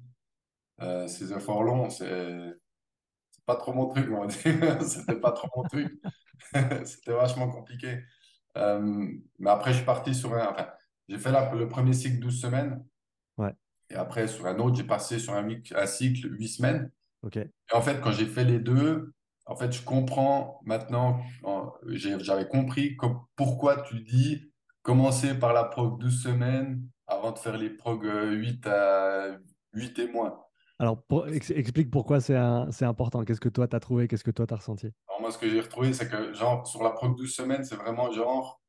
euh, 0.81 1.07
ces 1.07 1.33
efforts 1.33 1.63
longs, 1.63 1.89
c'est 1.89 2.53
pas 3.45 3.55
trop 3.55 3.73
mon 3.73 3.87
truc, 3.87 4.09
on 4.11 4.21
va 4.21 4.27
dire. 4.27 4.81
C'était 4.81 5.19
pas 5.19 5.31
trop 5.31 5.47
mon 5.55 5.63
truc. 5.63 5.99
C'était 6.85 7.13
vachement 7.13 7.49
compliqué. 7.49 7.99
Euh, 8.57 9.07
mais 9.39 9.49
après, 9.49 9.71
je 9.71 9.77
suis 9.77 9.85
parti 9.85 10.13
sur 10.15 10.33
un. 10.33 10.49
Enfin, 10.51 10.67
j'ai 11.07 11.17
fait 11.17 11.31
la- 11.31 11.53
le 11.53 11.67
premier 11.67 11.93
cycle 11.93 12.19
12 12.19 12.41
semaines. 12.41 12.83
Ouais, 13.37 13.53
Et 13.89 13.95
après, 13.95 14.27
sur 14.27 14.45
un 14.47 14.57
autre, 14.59 14.75
j'ai 14.75 14.83
passé 14.83 15.19
sur 15.19 15.33
un, 15.33 15.47
cycle 15.85 16.31
8 16.37 16.47
semaines. 16.47 16.91
Et 17.71 17.75
en 17.75 17.81
fait, 17.81 18.01
quand 18.01 18.11
j'ai 18.11 18.25
fait 18.25 18.43
les 18.43 18.59
deux, 18.59 19.13
en 19.45 19.55
fait, 19.55 19.71
je 19.71 19.81
comprends 19.83 20.59
maintenant, 20.65 21.21
j'avais 21.85 22.47
compris 22.47 22.95
com- 22.97 23.21
pourquoi 23.35 23.81
tu 23.83 24.01
dis 24.01 24.51
commencer 24.81 25.33
par 25.37 25.53
la 25.53 25.63
prog 25.63 25.99
12 25.99 26.21
semaines 26.23 26.81
avant 27.07 27.31
de 27.31 27.39
faire 27.39 27.57
les 27.57 27.69
prog 27.69 28.05
euh, 28.05 28.31
8 28.31 28.65
à 28.67 29.37
8 29.73 29.99
et 29.99 30.11
moins. 30.11 30.39
Alors, 30.79 31.03
explique 31.49 31.89
pourquoi 31.89 32.19
c'est 32.21 32.35
important. 32.35 33.23
Qu'est-ce 33.23 33.41
que 33.41 33.49
toi, 33.49 33.67
tu 33.67 33.75
as 33.75 33.79
trouvé? 33.79 34.07
Qu'est-ce 34.07 34.23
que 34.23 34.31
toi, 34.31 34.45
tu 34.45 34.53
as 34.53 34.57
ressenti? 34.57 34.91
Moi, 35.19 35.31
ce 35.31 35.37
que 35.37 35.49
j'ai 35.49 35.61
retrouvé, 35.61 35.93
c'est 35.93 36.07
que 36.07 36.33
genre, 36.33 36.67
sur 36.67 36.83
la 36.83 36.91
prog 36.91 37.17
12 37.17 37.33
semaines, 37.33 37.63
c'est 37.63 37.75
vraiment 37.75 38.11
genre, 38.11 38.61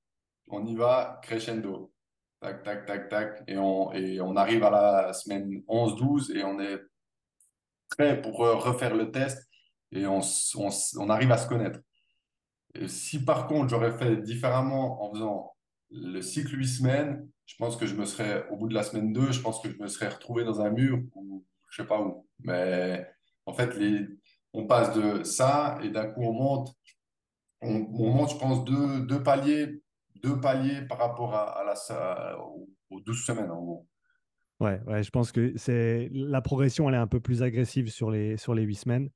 on 0.49 0.65
y 0.65 0.75
va 0.75 1.21
crescendo. 1.23 1.93
Tac, 2.41 2.63
tac, 2.63 2.87
tac, 2.87 3.09
tac. 3.09 3.43
Et 3.47 3.59
on, 3.59 3.93
et 3.93 4.21
on 4.21 4.37
arrive 4.37 4.65
à 4.65 4.71
la 4.71 5.13
semaine 5.13 5.63
11-12 5.69 6.37
et 6.37 6.45
on 6.45 6.59
est 6.61 6.81
prêt 7.91 8.21
pour 8.21 8.39
refaire 8.39 8.95
le 8.95 9.11
test 9.11 9.47
et 9.93 10.07
on, 10.07 10.21
on, 10.57 11.11
arrive 11.11 11.33
à 11.33 11.39
se 11.39 11.49
connaître. 11.49 11.81
Si 12.87 13.25
par 13.25 13.47
contre 13.47 13.71
j'aurais 13.71 13.97
fait 13.97 14.17
différemment 14.19 15.03
en 15.03 15.13
faisant 15.13 15.57
le 15.91 16.21
cycle 16.21 16.57
8 16.57 16.67
semaines, 16.67 17.29
je 17.47 17.57
pense 17.57 17.77
que 17.77 17.87
je 17.87 17.95
me 17.95 18.05
serais, 18.05 18.47
au 18.51 18.57
bout 18.57 18.69
de 18.69 18.75
la 18.75 18.83
semaine 18.83 19.13
2, 19.13 19.33
je 19.33 19.41
pense 19.41 19.61
que 19.61 19.71
je 19.71 19.79
me 19.79 19.89
serais 19.89 20.09
retrouvé 20.09 20.45
dans 20.45 20.61
un 20.61 20.71
mur 20.71 21.01
ou 21.15 21.45
je 21.70 21.82
sais 21.82 21.88
pas 21.88 22.00
où. 22.00 22.26
Mais 22.41 23.06
en 23.47 23.53
fait, 23.53 23.75
les, 23.76 24.06
on 24.53 24.67
passe 24.67 24.94
de 24.94 25.23
ça 25.25 25.79
et 25.82 25.91
d'un 25.91 26.06
coup 26.12 26.23
on 26.25 26.32
monte, 26.32 26.75
on, 27.62 27.87
on 27.94 28.11
monte, 28.12 28.31
je 28.32 28.37
pense, 28.38 28.65
deux, 28.65 29.00
deux 29.06 29.23
paliers, 29.23 29.82
deux 30.23 30.41
paliers 30.41 30.82
par 30.82 30.99
rapport 30.99 31.35
à, 31.35 31.61
à 31.61 31.65
la, 31.65 31.75
à- 31.75 32.38
aux 32.38 32.69
aux 32.91 33.00
12 33.00 33.25
semaines 33.25 33.50
en 33.50 33.61
gros. 33.62 33.87
Ouais, 34.61 34.81
ouais, 34.87 35.05
je 35.05 35.11
pense 35.11 35.31
que 35.31 35.56
c'est 35.56 36.09
la 36.12 36.41
progression, 36.41 36.88
elle 36.88 36.97
est 36.97 36.99
un 36.99 37.06
peu 37.06 37.20
plus 37.20 37.43
agressive 37.44 37.91
sur 37.91 38.11
les, 38.11 38.37
sur 38.37 38.55
les 38.55 38.62
huit 38.64 38.75
semaines. 38.75 39.09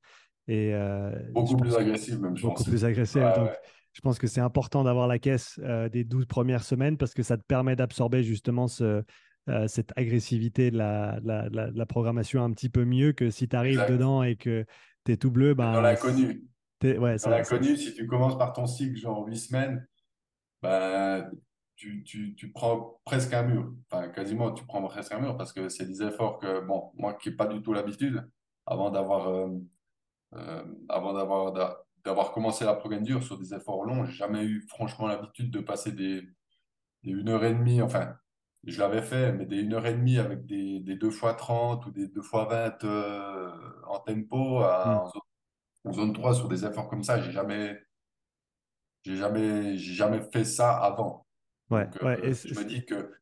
Et 0.47 0.73
euh, 0.75 1.13
Beaucoup 1.35 1.57
plus 1.57 1.77
agressif 1.77 2.19
même, 2.19 2.37
je 2.37 2.43
beaucoup 2.43 2.53
pense. 2.55 2.65
plus 2.65 2.85
Ouais, 3.15 3.23
agressive. 3.25 3.33
Donc, 3.33 3.51
ouais, 3.51 3.59
je 3.93 4.01
pense 4.03 4.19
que 4.19 4.27
c'est 4.29 4.41
important 4.41 4.85
d'avoir 4.85 5.09
la 5.09 5.19
caisse 5.19 5.59
euh, 5.65 5.89
des 5.89 6.05
12 6.05 6.27
premières 6.27 6.63
semaines 6.63 6.97
parce 6.97 7.13
que 7.15 7.23
ça 7.25 7.37
te 7.37 7.43
permet 7.43 7.75
d'absorber 7.77 8.23
justement 8.23 8.69
ce, 8.69 9.03
euh, 9.49 9.67
cette 9.67 9.93
agressivité 9.97 10.71
de 10.71 10.79
la, 10.79 11.19
la, 11.23 11.87
programmation 11.87 12.45
un 12.45 12.51
petit 12.53 12.69
peu 12.69 12.85
mieux 12.85 13.13
que 13.13 13.31
si 13.31 13.49
tu 13.49 13.57
arrives 13.57 13.73
exact. 13.73 13.91
dedans 13.91 14.23
et 14.23 14.37
que 14.37 14.65
tu 15.05 15.13
es 15.13 15.17
tout 15.17 15.31
bleu, 15.31 15.55
dans 15.55 15.73
ben, 15.73 15.81
l'inconnu. 15.83 16.45
ouais, 16.83 17.17
Dans 17.17 17.31
l'inconnu, 17.31 17.77
si 17.77 17.95
tu 17.95 18.07
commences 18.07 18.39
par 18.39 18.53
ton 18.53 18.67
cycle, 18.67 18.97
genre 18.97 19.27
8 19.27 19.37
semaines, 19.37 19.87
ben, 20.63 21.29
tu, 21.75 22.05
tu, 22.05 22.35
tu 22.37 22.53
prends 22.53 23.01
presque 23.05 23.33
un 23.35 23.43
mur. 23.43 23.75
Enfin, 23.91 24.09
quasiment, 24.09 24.53
tu 24.53 24.65
prends 24.65 24.83
presque 24.85 25.13
un 25.13 25.19
mur 25.19 25.37
parce 25.37 25.53
que 25.53 25.69
c'est 25.69 25.87
des 25.87 26.03
efforts 26.03 26.39
que, 26.39 26.61
bon, 26.61 26.93
moi 26.95 27.15
qui 27.15 27.31
n'ai 27.31 27.37
pas 27.37 27.47
du 27.47 27.61
tout 27.63 27.73
l'habitude, 27.73 28.25
avant 28.67 28.91
d'avoir 28.91 29.29
euh, 29.29 29.49
euh, 30.35 30.65
avant 30.89 31.13
d'avoir 31.13 31.53
d'a- 31.53 31.85
d'avoir 32.05 32.33
commencé 32.33 32.65
la 32.65 32.75
programme 32.75 33.03
dure 33.03 33.23
sur 33.23 33.39
des 33.39 33.55
efforts 33.55 33.85
longs, 33.85 34.05
j'ai 34.05 34.13
jamais 34.15 34.45
eu 34.45 34.63
franchement 34.69 35.07
l'habitude 35.07 35.51
de 35.51 35.61
passer 35.61 35.93
des, 35.93 36.23
des 37.03 37.11
une 37.11 37.29
heure 37.29 37.45
et 37.45 37.55
demie, 37.55 37.83
enfin, 37.83 38.15
je 38.65 38.79
l'avais 38.81 39.03
fait, 39.03 39.33
mais 39.33 39.47
des 39.47 39.59
une 39.61 39.75
heure 39.75 39.87
et 39.87 39.95
demie 39.95 40.19
avec 40.19 40.47
des, 40.47 40.81
des 40.81 40.97
2 40.97 41.11
fois 41.11 41.35
30 41.35 41.87
ou 41.87 41.91
des 41.91 42.09
2 42.09 42.23
fois 42.23 42.45
20 42.47 42.85
euh, 42.85 43.51
en 43.87 43.99
tempo 44.01 44.61
Hmm. 44.61 44.63
à- 44.63 45.03
en 45.05 45.09
zone, 45.09 45.23
en 45.85 45.93
zone 45.93 46.13
3 46.13 46.35
sur 46.35 46.49
des 46.49 46.65
efforts 46.65 46.89
comme 46.89 47.03
ça, 47.05 47.21
j'ai 47.21 47.33
jamais, 47.33 47.79
j'ai 49.05 49.17
jamais, 49.17 49.77
j'ai 49.77 49.95
jamais 49.95 50.21
fait 50.33 50.45
ça 50.45 50.77
avant. 50.77 51.27
ouais, 51.71 51.87
Donc, 51.87 52.03
ouais, 52.03 52.21
euh, 52.25 52.35
je 52.35 52.55
me 52.55 52.65
dis 52.65 52.85
que 52.85 53.13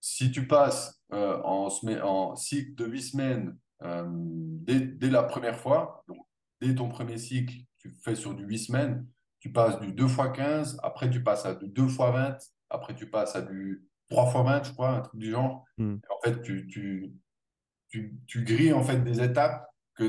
si 0.00 0.30
tu 0.30 0.46
passes 0.46 1.00
euh, 1.12 1.40
en, 1.42 2.36
cycle 2.36 2.74
de 2.74 2.86
8 2.86 3.02
semaines 3.02 3.58
euh, 3.82 4.04
dès, 4.08 4.80
dès 4.80 5.10
la 5.10 5.22
première 5.24 5.58
fois, 5.58 6.04
donc 6.08 6.18
dès 6.60 6.74
ton 6.74 6.88
premier 6.88 7.18
cycle, 7.18 7.54
tu 7.78 7.90
fais 8.04 8.14
sur 8.14 8.34
du 8.34 8.44
8 8.44 8.58
semaines, 8.58 9.06
tu 9.40 9.52
passes 9.52 9.80
du 9.80 9.92
2 9.92 10.08
fois 10.08 10.30
15, 10.30 10.78
après 10.82 11.10
tu 11.10 11.22
passes 11.22 11.46
à 11.46 11.54
du 11.54 11.68
2 11.68 11.88
fois 11.88 12.10
20, 12.12 12.38
après 12.70 12.94
tu 12.94 13.08
passes 13.10 13.36
à 13.36 13.42
du 13.42 13.84
3 14.08 14.30
fois 14.30 14.42
20, 14.42 14.64
je 14.64 14.72
crois, 14.72 14.90
un 14.90 15.00
truc 15.00 15.20
du 15.20 15.30
genre. 15.30 15.64
hmm. 15.78 15.96
En 16.10 16.20
fait, 16.24 16.40
tu, 16.42 16.66
tu, 16.66 17.12
tu, 17.88 18.18
tu 18.26 18.44
grilles 18.44 18.72
en 18.72 18.82
fait 18.82 19.02
des 19.02 19.22
étapes 19.22 19.66
que 19.94 20.04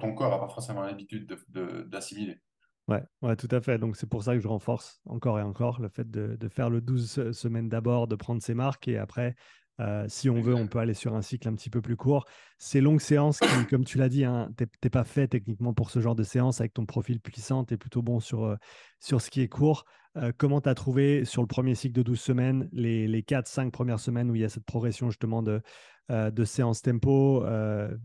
ton 0.00 0.14
corps 0.14 0.30
n'a 0.30 0.38
pas 0.38 0.48
forcément 0.48 0.82
l'habitude 0.82 1.26
de- 1.26 1.38
de- 1.48 1.82
d'assimiler. 1.82 2.40
Ouais, 2.88 3.02
ouais, 3.22 3.36
tout 3.36 3.48
à 3.50 3.60
fait. 3.60 3.78
Donc, 3.78 3.96
c'est 3.96 4.08
pour 4.08 4.24
ça 4.24 4.34
que 4.34 4.40
je 4.40 4.48
renforce 4.48 5.00
encore 5.04 5.38
et 5.38 5.42
encore 5.42 5.80
le 5.80 5.88
fait 5.88 6.10
de, 6.10 6.36
de 6.36 6.48
faire 6.48 6.70
le 6.70 6.80
12 6.80 7.10
se- 7.10 7.32
semaines 7.32 7.68
d'abord, 7.68 8.08
de 8.08 8.16
prendre 8.16 8.42
ses 8.42 8.54
marques 8.54 8.88
et 8.88 8.96
après 8.98 9.34
Euh, 9.80 10.06
si 10.08 10.28
on 10.28 10.40
veut, 10.40 10.54
on 10.54 10.66
peut 10.66 10.78
aller 10.78 10.94
sur 10.94 11.14
un 11.14 11.22
cycle 11.22 11.48
un 11.48 11.54
petit 11.54 11.70
peu 11.70 11.80
plus 11.80 11.96
court. 11.96 12.26
Ces 12.58 12.80
longues 12.80 13.00
séances 13.00 13.38
qui, 13.38 13.66
comme 13.70 13.84
tu 13.84 13.98
l'as 13.98 14.08
dit, 14.08 14.24
hein, 14.24 14.50
tu 14.56 14.66
n'es 14.82 14.90
pas 14.90 15.04
fait 15.04 15.28
techniquement 15.28 15.72
pour 15.72 15.90
ce 15.90 16.00
genre 16.00 16.16
de 16.16 16.24
séance 16.24 16.60
avec 16.60 16.74
ton 16.74 16.86
profil 16.86 17.20
puissant, 17.20 17.64
tu 17.64 17.74
es 17.74 17.76
plutôt 17.76 18.02
bon 18.02 18.20
sur, 18.20 18.44
euh, 18.44 18.56
sur 19.00 19.20
ce 19.20 19.30
qui 19.30 19.40
est 19.40 19.48
court. 19.48 19.84
Euh, 20.16 20.32
comment 20.36 20.60
tu 20.60 20.68
as 20.68 20.74
trouvé 20.74 21.24
sur 21.24 21.42
le 21.42 21.46
premier 21.46 21.74
cycle 21.74 21.94
de 21.94 22.02
12 22.02 22.20
semaines, 22.20 22.68
les, 22.72 23.06
les 23.06 23.22
4-5 23.22 23.70
premières 23.70 24.00
semaines 24.00 24.30
où 24.30 24.34
il 24.34 24.40
y 24.40 24.44
a 24.44 24.48
cette 24.48 24.64
progression 24.64 25.10
justement 25.10 25.42
de, 25.42 25.62
de 26.08 26.44
séance 26.44 26.80
tempo 26.80 27.44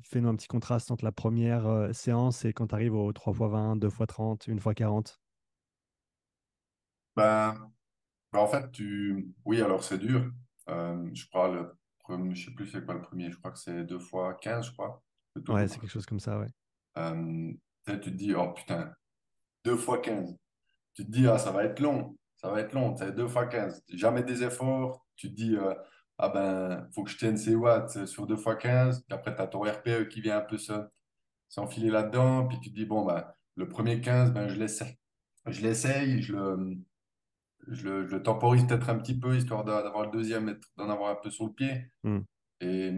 Fais-nous 0.03 0.27
un 0.27 0.36
petit 0.36 0.50
contraste 0.50 0.92
entre 0.92 1.06
la 1.06 1.13
première 1.13 1.89
séance 1.94 2.44
et 2.44 2.51
quand 2.51 2.68
tu 2.68 2.75
arrives 2.75 2.94
au 2.94 3.13
3x20, 3.13 3.80
2x30, 3.80 4.50
1x40. 4.50 5.18
Ben, 7.15 7.56
ben, 8.34 8.39
en 8.39 8.48
fait, 8.48 8.70
tu... 8.72 9.34
oui, 9.46 9.62
alors 9.62 9.84
c'est 9.84 9.98
dur. 9.98 10.30
Euh, 10.70 11.10
je 11.13 11.25
crois 11.27 11.50
le 11.50 11.75
premier, 12.00 12.36
je 12.36 12.46
sais 12.46 12.51
plus 12.51 12.67
c'est 12.67 12.86
quoi 12.86 12.93
le 12.93 13.01
premier, 13.01 13.32
je 13.32 13.38
crois 13.38 13.51
que 13.51 13.60
c'est 13.60 13.84
deux 13.84 14.00
fois 14.00 14.36
15, 14.36 14.67
je 14.67 14.72
crois. 14.72 15.01
Ouais, 15.48 15.67
c'est 15.67 15.79
quelque 15.79 15.91
chose 15.91 16.05
comme 16.05 16.20
ça, 16.20 16.38
ouais. 16.39 16.50
Euh, 16.98 17.51
tu 17.86 18.00
te 18.00 18.10
dis, 18.10 18.34
oh 18.36 18.51
putain, 18.53 18.93
deux 19.65 19.77
fois 19.77 20.00
15. 20.00 20.36
Tu 20.93 21.05
te 21.05 21.12
dis, 21.12 21.27
ah, 21.27 21.38
ça 21.38 21.51
va 21.51 21.63
être 21.63 21.79
long, 21.79 22.15
ça 22.38 22.50
va 22.50 22.62
être 22.62 22.74
long, 22.74 22.96
c'est 22.96 23.13
deux 23.13 23.27
fois 23.27 23.48
15. 23.48 23.84
Jamais 23.89 24.24
des 24.24 24.43
efforts, 24.43 25.05
tu 25.15 25.29
te 25.29 25.36
dis, 25.36 25.55
euh, 25.55 25.74
ah 26.17 26.29
ben, 26.29 26.88
faut 26.93 27.03
que 27.03 27.10
je 27.10 27.17
tienne 27.17 27.38
ces 27.38 27.55
watts 27.55 28.05
sur 28.05 28.27
deux 28.27 28.38
fois 28.38 28.55
15. 28.55 29.03
Puis 29.03 29.13
après, 29.13 29.36
tu 29.36 29.41
as 29.41 29.48
ton 29.48 29.62
RPE 29.62 30.08
qui 30.10 30.22
vient 30.22 30.38
un 30.38 30.41
peu 30.41 30.58
s'enfiler 31.50 31.89
là-dedans. 31.89 32.48
Puis 32.48 32.60
tu 32.60 32.70
te 32.70 32.75
dis, 32.75 32.86
bon, 32.86 33.05
ben, 33.05 33.25
le 33.55 33.67
premier 33.67 34.00
15, 34.00 34.32
ben, 34.32 34.48
je 34.48 34.55
l'essaye, 34.55 34.98
je 35.48 35.62
l'essaye, 35.62 36.22
je 37.67 37.88
le 37.88 38.08
je 38.08 38.15
le, 38.15 38.24
temporise 38.24 38.65
peut-être 38.65 38.89
un 38.89 38.98
petit 38.98 39.17
peu, 39.17 39.36
histoire 39.36 39.63
d'avoir 39.63 40.05
le 40.05 40.12
deuxième, 40.12 40.60
d'en 40.77 40.89
avoir 40.89 41.12
un 41.12 41.15
peu 41.15 41.29
sur 41.29 41.46
le 41.46 41.53
pied. 41.53 41.91
Hmm. 42.03 42.22
Et, 42.62 42.91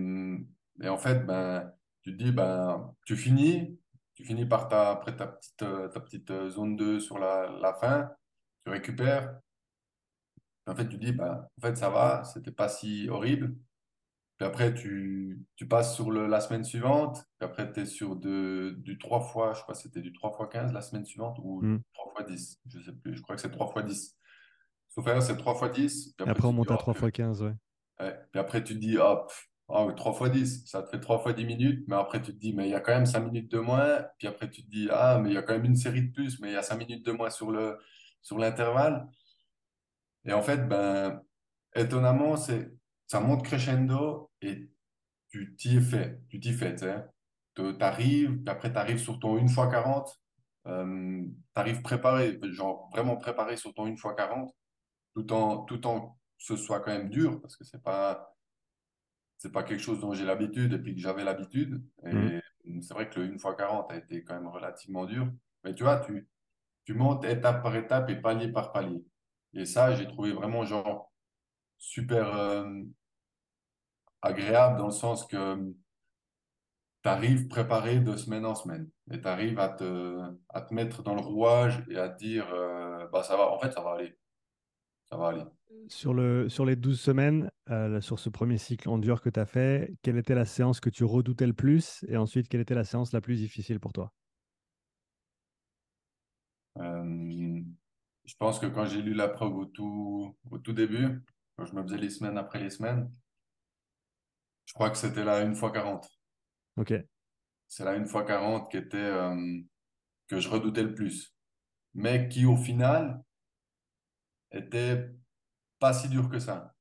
et, 0.82 0.90
en 0.90 0.98
fait, 0.98 1.26
ben, 1.26 1.72
tu 2.02 2.16
te 2.16 2.24
dis, 2.24 2.32
ben, 2.32 2.94
tu 3.06 3.16
finis, 3.16 3.80
tu 4.14 4.24
finis 4.24 4.46
par 4.46 4.68
ta, 4.68 4.92
après 4.92 5.16
ta 5.16 5.28
petite, 5.28 5.58
ta 5.58 6.00
petite 6.00 6.32
zone 6.50 6.76
2 6.76 7.00
sur 7.00 7.20
la, 7.20 7.50
la 7.62 7.74
fin, 7.74 8.12
tu 8.66 8.72
récupères. 8.72 9.40
En 10.68 10.76
fait, 10.76 10.88
tu 10.88 10.98
te 10.98 11.06
dis, 11.06 11.12
ben, 11.12 11.48
en 11.58 11.62
fait, 11.62 11.76
ça 11.78 11.90
va, 11.90 12.24
c'était 12.24 12.52
pas 12.52 12.70
si 12.70 13.08
horrible. 13.10 13.56
Puis 14.38 14.46
après, 14.46 14.74
tu, 14.74 15.46
tu 15.56 15.68
passes 15.68 15.96
sur 15.96 16.12
le, 16.12 16.28
la 16.28 16.42
semaine 16.42 16.66
suivante. 16.66 17.24
Puis 17.40 17.46
après, 17.46 17.72
tu 17.72 17.82
es 17.82 17.86
sur 17.86 18.18
de, 18.18 18.76
du 18.80 18.98
3 18.98 19.22
fois, 19.22 19.54
je 19.54 19.62
crois 19.62 19.76
c'était 19.76 20.02
du 20.02 20.12
3 20.12 20.34
fois 20.34 20.48
15 20.48 20.74
la 20.74 20.82
semaine 20.82 21.06
suivante 21.06 21.38
ou 21.42 21.62
3 21.62 21.70
hmm. 21.70 21.82
fois 22.12 22.24
10. 22.24 22.60
Je 22.66 22.80
sais 22.82 22.92
plus, 22.92 23.16
je 23.16 23.22
crois 23.22 23.36
que 23.36 23.42
c'est 23.42 23.52
3 23.52 23.72
fois 23.72 23.84
10. 23.84 24.18
Que 24.96 25.20
c'est 25.20 25.38
3 25.38 25.68
x 25.68 25.76
10. 25.76 26.16
Après, 26.20 26.32
après 26.32 26.48
on 26.48 26.54
monte 26.54 26.72
à 26.72 26.78
3 26.78 26.94
x 26.94 27.12
15, 27.12 27.44
ouais. 27.44 27.54
Puis 28.00 28.40
après, 28.40 28.64
tu 28.64 28.76
te 28.76 28.80
dis, 28.80 28.98
hop, 28.98 29.32
oh, 29.68 29.92
3 29.92 30.28
x 30.28 30.32
10, 30.32 30.66
ça 30.68 30.84
te 30.84 30.90
fait 30.90 31.00
3 31.00 31.20
fois 31.20 31.34
10 31.34 31.46
minutes. 31.46 31.86
Mais 31.88 31.96
après, 31.96 32.22
tu 32.22 32.34
te 32.34 32.40
dis, 32.40 32.54
mais 32.54 32.68
il 32.68 32.72
y 32.72 32.76
a 32.76 32.80
quand 32.80 32.94
même 32.94 33.06
5 33.06 33.20
minutes 33.20 33.52
de 33.52 33.60
moins. 33.60 34.06
Puis 34.18 34.28
après, 34.28 34.50
tu 34.50 34.64
te 34.64 34.70
dis, 34.70 34.88
ah, 34.92 35.20
mais 35.22 35.30
il 35.30 35.34
y 35.34 35.38
a 35.38 35.42
quand 35.42 35.54
même 35.54 35.66
une 35.66 35.76
série 35.76 36.08
de 36.08 36.12
plus, 36.14 36.40
mais 36.40 36.50
il 36.50 36.54
y 36.54 36.58
a 36.58 36.64
5 36.64 36.78
minutes 36.78 37.06
de 37.06 37.12
moins 37.12 37.30
sur 37.30 37.52
le 37.52 37.78
sur 38.22 38.40
l'intervalle. 38.40 39.08
Et 40.26 40.34
en 40.34 40.42
fait, 40.42 40.68
ben, 40.68 41.22
étonnamment, 41.76 42.38
c'est, 42.38 42.72
ça 43.06 43.20
monte 43.20 43.44
crescendo 43.44 44.32
et 44.42 44.70
tu 45.30 45.56
t'y 45.56 45.80
fais. 45.82 46.20
Tu 46.30 46.40
t'y 46.40 46.54
fais, 46.54 46.76
tu 46.76 46.86
arrives, 47.82 48.38
puis 48.38 48.50
après, 48.50 48.72
tu 48.72 48.78
arrives 48.78 49.00
sur 49.00 49.20
ton 49.20 49.38
1 49.38 49.42
x 49.46 49.56
40. 49.56 50.10
Euh, 50.68 51.22
tu 51.24 51.60
arrives 51.60 51.82
préparé, 51.82 52.40
genre 52.52 52.90
vraiment 52.92 53.18
préparé 53.18 53.58
sur 53.58 53.74
ton 53.74 53.86
1 53.86 53.92
x 53.92 54.02
40 54.18 54.52
tout 55.16 55.32
en, 55.34 55.64
tout 55.64 55.88
en 55.88 56.18
ce 56.38 56.56
soit 56.56 56.82
quand 56.82 56.92
même 56.92 57.10
dur, 57.10 57.42
parce 57.42 57.56
que 57.56 57.64
c'est 57.64 57.82
pas, 57.82 58.36
c'est 59.38 59.52
pas 59.52 59.64
quelque 59.64 59.82
chose 59.82 60.00
dont 60.00 60.14
j'ai 60.14 60.26
l'habitude 60.26 60.74
et 60.74 60.80
puis 60.80 60.94
que 60.94 61.02
j'avais 61.02 61.24
l'habitude. 61.24 61.84
Et 62.06 62.14
mmh. 62.14 62.82
c'est 62.82 62.94
vrai 62.94 63.10
que 63.10 63.20
le 63.20 63.32
1 63.32 63.34
x 63.36 63.44
40 63.58 63.92
a 63.92 63.96
été 63.96 64.24
quand 64.24 64.36
même 64.36 64.48
relativement 64.48 65.06
dur. 65.06 65.32
Mais 65.64 65.74
tu 65.74 65.84
vois, 65.84 66.00
tu, 66.00 66.28
tu 66.84 66.94
montes 66.94 67.26
étape 67.26 67.64
par 67.64 67.76
étape 67.76 68.10
et 68.10 68.16
palier 68.16 68.52
par 68.52 68.72
palier. 68.72 69.04
Et 69.54 69.66
ça, 69.66 69.96
j'ai 69.96 70.08
trouvé 70.08 70.34
vraiment 70.34 70.66
genre 70.66 71.12
super 71.78 72.36
euh, 72.36 72.84
agréable 74.22 74.78
dans 74.78 74.88
le 74.88 74.92
sens 74.92 75.26
que 75.26 75.56
tu 77.04 77.10
arrives 77.10 77.48
préparé 77.48 78.00
de 78.00 78.18
semaine 78.18 78.46
en 78.46 78.56
semaine 78.56 78.90
et 79.12 79.22
tu 79.22 79.28
arrives 79.28 79.60
à 79.60 79.70
te, 79.70 80.20
à 80.50 80.62
te 80.62 80.74
mettre 80.74 81.04
dans 81.04 81.16
le 81.16 81.22
rouage 81.22 81.84
et 81.90 81.98
à 81.98 82.10
te 82.10 82.18
dire 82.18 82.52
euh, 82.54 83.08
bah 83.14 83.24
ça 83.24 83.38
va, 83.38 83.52
en 83.52 83.60
fait, 83.60 83.72
ça 83.72 83.82
va 83.82 83.94
aller 83.94 84.18
ça 85.10 85.18
va 85.18 85.28
aller. 85.30 85.44
Sur, 85.88 86.14
le, 86.14 86.50
sur 86.50 86.66
les 86.66 86.76
12 86.76 87.00
semaines, 87.00 87.52
euh, 87.70 88.02
sur 88.02 88.20
ce 88.20 88.30
premier 88.30 88.58
cycle 88.58 88.90
en 88.90 88.98
dur 88.98 89.22
que 89.22 89.30
tu 89.30 89.40
as 89.40 89.46
fait, 89.46 89.94
quelle 90.02 90.18
était 90.18 90.36
la 90.36 90.46
séance 90.46 90.80
que 90.80 90.90
tu 90.90 91.04
redoutais 91.04 91.48
le 91.48 91.54
plus 91.54 92.04
Et 92.08 92.18
ensuite, 92.18 92.48
quelle 92.50 92.62
était 92.62 92.76
la 92.76 92.84
séance 92.84 93.14
la 93.14 93.22
plus 93.22 93.36
difficile 93.38 93.80
pour 93.80 93.94
toi? 93.94 94.12
Euh, 96.78 97.62
Je 98.26 98.36
pense 98.38 98.60
que 98.60 98.66
quand 98.66 98.86
j'ai 98.86 99.02
lu 99.02 99.14
la 99.14 99.28
preuve 99.28 99.56
au 99.56 99.66
tout, 99.66 100.36
au 100.52 100.58
tout 100.58 100.74
début, 100.74 101.24
quand 101.56 101.66
je 101.66 101.76
me 101.76 101.84
faisais 101.84 101.98
les 101.98 102.10
semaines 102.10 102.38
après 102.38 102.60
les 102.60 102.70
semaines, 102.70 103.12
je 104.66 104.74
crois 104.74 104.90
que 104.90 104.98
c'était 104.98 105.24
la 105.24 105.38
1 105.38 105.52
x 105.52 105.62
40. 105.62 106.10
Ok. 106.78 106.94
C'est 107.68 107.84
la 107.86 107.92
1 107.92 108.04
x 108.04 108.12
40 108.12 108.72
qui 108.72 108.78
était, 108.78 108.98
euh, 108.98 109.62
que 110.28 110.40
je 110.40 110.50
redoutais 110.50 110.84
le 110.84 110.94
plus. 110.94 111.36
Mais 111.94 112.28
qui, 112.28 112.46
au 112.46 112.58
final, 112.58 113.24
était 114.52 115.10
pas 115.80 115.94
si 115.94 116.10
dur 116.10 116.30
que 116.30 116.40
ça. 116.40 116.74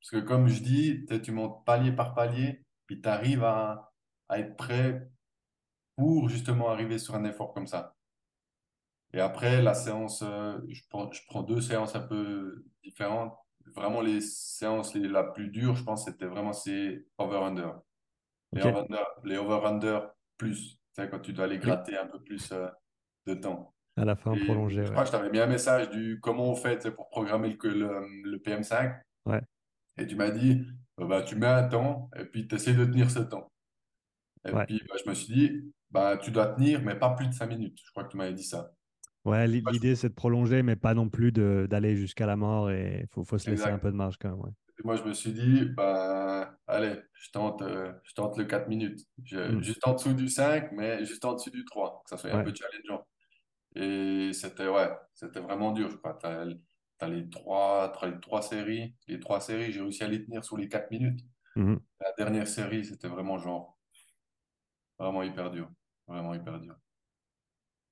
Parce 0.00 0.10
que 0.10 0.26
comme 0.26 0.48
je 0.48 0.62
dis, 0.62 1.06
tu 1.22 1.32
montes 1.32 1.64
palier 1.64 1.92
par 1.92 2.14
palier, 2.14 2.64
puis 2.86 3.00
tu 3.00 3.08
arrives 3.08 3.44
à, 3.44 3.92
à, 4.28 4.38
être 4.38 4.56
prêt 4.56 5.08
pour 5.96 6.28
justement 6.28 6.68
arriver 6.70 6.98
sur 6.98 7.14
un 7.14 7.24
effort 7.24 7.52
comme 7.54 7.66
ça. 7.66 7.96
Et 9.12 9.20
après, 9.20 9.62
la 9.62 9.74
séance, 9.74 10.22
euh, 10.22 10.58
je 10.68 10.82
prends, 10.90 11.10
je 11.10 11.22
prends 11.26 11.42
deux 11.42 11.60
séances 11.60 11.96
un 11.96 12.00
peu 12.00 12.64
différentes. 12.84 13.34
Vraiment, 13.74 14.00
les 14.00 14.20
séances 14.20 14.94
les, 14.94 15.08
la 15.08 15.24
plus 15.24 15.48
dure, 15.48 15.74
je 15.74 15.84
pense, 15.84 16.04
c'était 16.04 16.26
vraiment 16.26 16.52
ces 16.52 17.06
over-under. 17.18 17.80
Les 19.24 19.36
over-under 19.38 20.00
plus, 20.36 20.78
quand 20.96 21.20
tu 21.20 21.32
dois 21.32 21.44
aller 21.44 21.58
gratter 21.58 21.96
un 21.96 22.06
peu 22.06 22.22
plus 22.22 22.52
euh, 22.52 22.68
de 23.26 23.34
temps. 23.34 23.75
À 23.96 24.04
la 24.04 24.14
fin, 24.14 24.34
prolongé. 24.44 24.84
Je 24.84 24.90
crois 24.90 25.04
que 25.04 25.08
je 25.08 25.12
t'avais 25.12 25.30
mis 25.30 25.38
un 25.38 25.46
message 25.46 25.88
du 25.90 26.20
comment 26.20 26.50
on 26.50 26.54
fait 26.54 26.90
pour 26.94 27.08
programmer 27.08 27.56
le, 27.62 27.70
le, 27.70 28.30
le 28.30 28.38
PM5. 28.38 29.00
Ouais. 29.24 29.40
Et 29.98 30.06
tu 30.06 30.16
m'as 30.16 30.30
dit, 30.30 30.66
bah, 30.98 31.22
tu 31.22 31.36
mets 31.36 31.46
un 31.46 31.64
temps 31.64 32.10
et 32.18 32.24
puis 32.24 32.46
tu 32.46 32.54
essaies 32.54 32.74
de 32.74 32.84
tenir 32.84 33.10
ce 33.10 33.20
temps. 33.20 33.50
Et 34.46 34.52
puis 34.66 34.82
bah, 34.88 34.96
je 35.02 35.08
me 35.08 35.14
suis 35.14 35.32
dit, 35.32 35.72
bah, 35.90 36.18
tu 36.18 36.30
dois 36.30 36.46
tenir, 36.46 36.82
mais 36.82 36.94
pas 36.94 37.10
plus 37.10 37.28
de 37.28 37.32
5 37.32 37.46
minutes. 37.48 37.78
Je 37.84 37.90
crois 37.90 38.04
que 38.04 38.10
tu 38.10 38.16
m'avais 38.16 38.34
dit 38.34 38.44
ça. 38.44 38.70
Ouais, 39.24 39.48
l'idée 39.48 39.96
c'est 39.96 40.10
de 40.10 40.14
prolonger, 40.14 40.62
mais 40.62 40.76
pas 40.76 40.94
non 40.94 41.08
plus 41.08 41.32
d'aller 41.32 41.96
jusqu'à 41.96 42.26
la 42.26 42.36
mort 42.36 42.70
et 42.70 43.00
il 43.02 43.06
faut, 43.08 43.24
faut, 43.24 43.38
se 43.38 43.50
laisser 43.50 43.66
un 43.66 43.78
peu 43.78 43.90
de 43.90 43.96
marge 43.96 44.18
quand 44.20 44.28
même. 44.28 44.38
Ouais. 44.38 44.52
moi, 44.84 44.94
je 44.94 45.02
me 45.02 45.12
suis 45.12 45.32
dit, 45.32 45.64
bah, 45.76 46.56
allez, 46.68 46.94
je 47.14 47.30
tente, 47.32 47.62
euh, 47.62 47.92
je 48.04 48.14
tente 48.14 48.38
le 48.38 48.44
4 48.44 48.68
minutes. 48.68 49.00
Hmm. 49.32 49.60
Juste 49.62 49.84
en 49.86 49.94
dessous 49.94 50.12
du 50.12 50.28
5, 50.28 50.70
mais 50.72 51.04
juste 51.04 51.24
en 51.24 51.32
dessous 51.32 51.50
du 51.50 51.64
3, 51.64 52.02
que 52.04 52.10
ça 52.10 52.16
soit 52.16 52.32
un 52.32 52.44
peu 52.44 52.52
challengeant. 52.54 53.04
Et 53.76 54.32
c'était 54.32 54.68
ouais, 54.68 54.90
c'était 55.14 55.40
vraiment 55.40 55.72
dur, 55.72 55.90
je 55.90 55.96
crois. 55.96 56.18
Tu 56.18 56.26
as, 56.26 57.08
les 57.08 57.28
trois, 57.28 57.92
les 58.02 58.20
trois 58.20 58.40
séries. 58.40 58.94
Les 59.06 59.20
trois 59.20 59.40
séries, 59.40 59.70
j'ai 59.70 59.82
réussi 59.82 60.02
à 60.02 60.08
les 60.08 60.24
tenir 60.24 60.42
sur 60.42 60.56
les 60.56 60.68
quatre 60.68 60.90
minutes. 60.90 61.20
Mhm. 61.56 61.78
La 62.00 62.12
dernière 62.16 62.48
série, 62.48 62.84
c'était 62.84 63.08
vraiment 63.08 63.38
genre 63.38 63.78
vraiment 64.98 65.22
hyper 65.22 65.50
dur. 65.50 65.70
Vraiment 66.08 66.34
hyper 66.34 66.58
dur. 66.58 66.74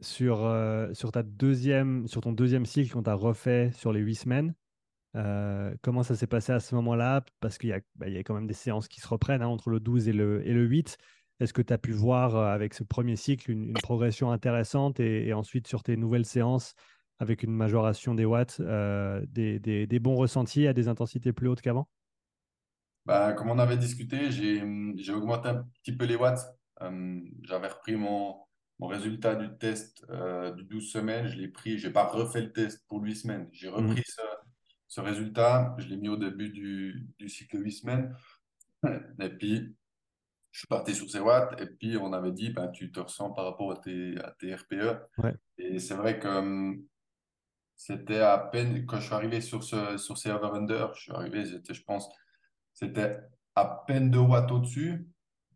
Sur, 0.01 0.45
euh, 0.45 0.93
sur, 0.95 1.13
ta 1.13 1.23
deuxième, 1.23 2.09
sur 2.09 2.23
ton 2.23 2.33
deuxième 2.33 2.67
cycle 2.67 2.93
qu'on 2.93 3.03
t'a 3.03 3.15
refait 3.15 3.71
sur 3.73 3.93
les 3.93 4.01
huit 4.01 4.17
semaines, 4.17 4.55
euh, 5.17 5.75
comment 5.83 6.03
ça 6.03 6.17
s'est 6.17 6.27
passé 6.27 6.53
à 6.53 6.61
ce 6.61 6.75
moment-là? 6.75 7.25
Parce 7.41 7.59
qu'il 7.59 7.71
y, 7.71 7.83
bah, 7.95 8.09
y, 8.09 8.17
a 8.17 8.21
quand 8.21 8.35
même 8.35 8.47
des 8.47 8.55
séances 8.55 8.89
qui 8.89 9.01
se 9.01 9.09
reprennent 9.09 9.43
hein, 9.43 9.49
entre 9.49 9.71
le 9.71 9.81
12 9.81 10.09
et 10.09 10.13
le, 10.13 10.47
et 10.47 10.53
le 10.53 10.65
8. 10.65 10.97
Est-ce 11.45 11.53
que 11.53 11.61
tu 11.61 11.75
as 11.75 11.79
pu 11.79 11.93
voir 11.93 12.37
euh, 12.37 12.47
avec 12.47 12.73
ce 12.73 12.85
premier 12.85 13.17
cycle 13.17 13.51
une, 13.51 13.75
progression 13.75 14.31
intéressante 14.31 14.99
et, 14.99 15.35
ensuite 15.35 15.67
sur 15.67 15.83
tes 15.83 15.95
nouvelles 15.95 16.25
séances 16.25 16.75
avec 17.19 17.43
une 17.43 17.53
majoration 17.53 18.15
des 18.15 18.25
watts, 18.25 18.57
euh, 18.61 19.23
des, 19.29 19.59
des, 19.61 19.99
bons 19.99 20.17
ressentis 20.17 20.67
à 20.67 20.73
des 20.73 20.89
intensités 20.89 21.35
plus 21.35 21.49
hautes 21.49 21.61
qu'avant? 21.61 21.87
Bah, 23.05 23.35
Comme 23.35 23.51
on 23.51 23.59
avait 23.59 23.77
discuté, 23.77 24.31
j'ai 24.31 25.13
augmenté 25.13 25.51
un 25.51 25.67
petit 25.83 25.95
peu 25.95 26.07
les 26.07 26.17
watts. 26.17 26.41
Euh, 26.81 27.21
j'avais 27.43 27.69
repris 27.69 27.95
mon, 27.95 28.37
mon, 28.79 28.87
résultat 28.87 29.35
du 29.35 29.55
test 29.59 30.03
du 30.57 30.65
12 30.65 30.91
semaines, 30.91 31.29
je 31.29 31.37
l'ai 31.37 31.49
pris, 31.49 31.79
je 31.79 31.87
n'ai 31.89 31.93
pas 31.93 32.05
refait 32.05 32.41
le 32.41 32.53
test 32.53 32.83
pour 32.89 33.03
8 33.03 33.15
semaines. 33.17 33.49
J'ai 33.53 33.69
mmh. 33.69 33.75
repris 33.75 34.03
ce, 34.07 34.23
ce, 34.89 35.01
résultat, 35.03 35.77
je 35.77 35.89
l'ai 35.89 35.99
mis 35.99 36.09
au 36.09 36.17
début 36.17 36.49
du, 36.49 37.07
du 37.19 37.29
cycle 37.29 37.63
8 37.63 37.71
semaines. 37.71 38.17
Et 39.21 39.29
puis, 39.29 39.77
je 40.55 40.61
suis 40.61 40.69
parti 40.69 40.95
sur 40.95 41.11
ces 41.11 41.19
watts 41.19 41.61
et 41.61 41.67
puis 41.67 41.97
on 41.97 42.13
avait 42.13 42.31
dit, 42.31 42.51
ben, 42.51 42.69
tu 42.69 42.93
te 42.93 43.01
ressens 43.01 43.33
par 43.33 43.45
rapport 43.45 43.73
à 43.73 43.77
tes, 43.77 44.17
à 44.21 44.31
tes 44.39 44.55
RPE. 44.55 45.01
Et 45.59 45.81
c'est 45.81 45.97
vrai 45.97 46.21
que 46.21 46.29
hum, 46.29 46.81
c'était 47.75 48.21
à 48.21 48.39
peine, 48.39 48.87
quand 48.87 48.99
je 48.99 49.07
suis 49.07 49.15
arrivé 49.15 49.41
sur, 49.41 49.65
ce, 49.65 49.97
sur 49.97 50.17
ces 50.17 50.31
over-under, 50.31 50.95
je 50.95 51.03
suis 51.03 51.13
arrivé, 51.13 51.45
je 51.45 51.83
pense, 51.83 52.09
c'était 52.73 53.19
à 53.57 53.83
peine 53.89 54.13
2 54.13 54.19
watts 54.21 54.53
au-dessus. 54.53 55.09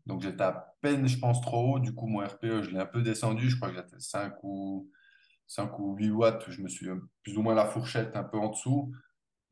Donc 0.05 0.23
j'étais 0.23 0.43
à 0.43 0.75
peine, 0.81 1.07
je 1.07 1.17
pense, 1.17 1.41
trop 1.43 1.77
haut. 1.77 1.79
Du 1.79 1.95
coup, 1.95 2.09
mon 2.09 2.19
RPE, 2.19 2.63
je 2.63 2.71
l'ai 2.71 2.81
un 2.81 2.87
peu 2.87 3.01
descendu. 3.01 3.49
Je 3.49 3.57
crois 3.57 3.71
que 3.71 3.77
j'étais 3.77 4.01
5 4.01 4.35
ou, 4.43 4.91
5 5.47 5.79
ou 5.79 5.95
8 5.95 6.11
watts. 6.11 6.51
Je 6.51 6.61
me 6.61 6.69
suis 6.69 6.89
plus 7.23 7.39
ou 7.39 7.43
moins 7.43 7.55
la 7.55 7.67
fourchette 7.67 8.17
un 8.17 8.25
peu 8.25 8.39
en 8.39 8.49
dessous. 8.49 8.93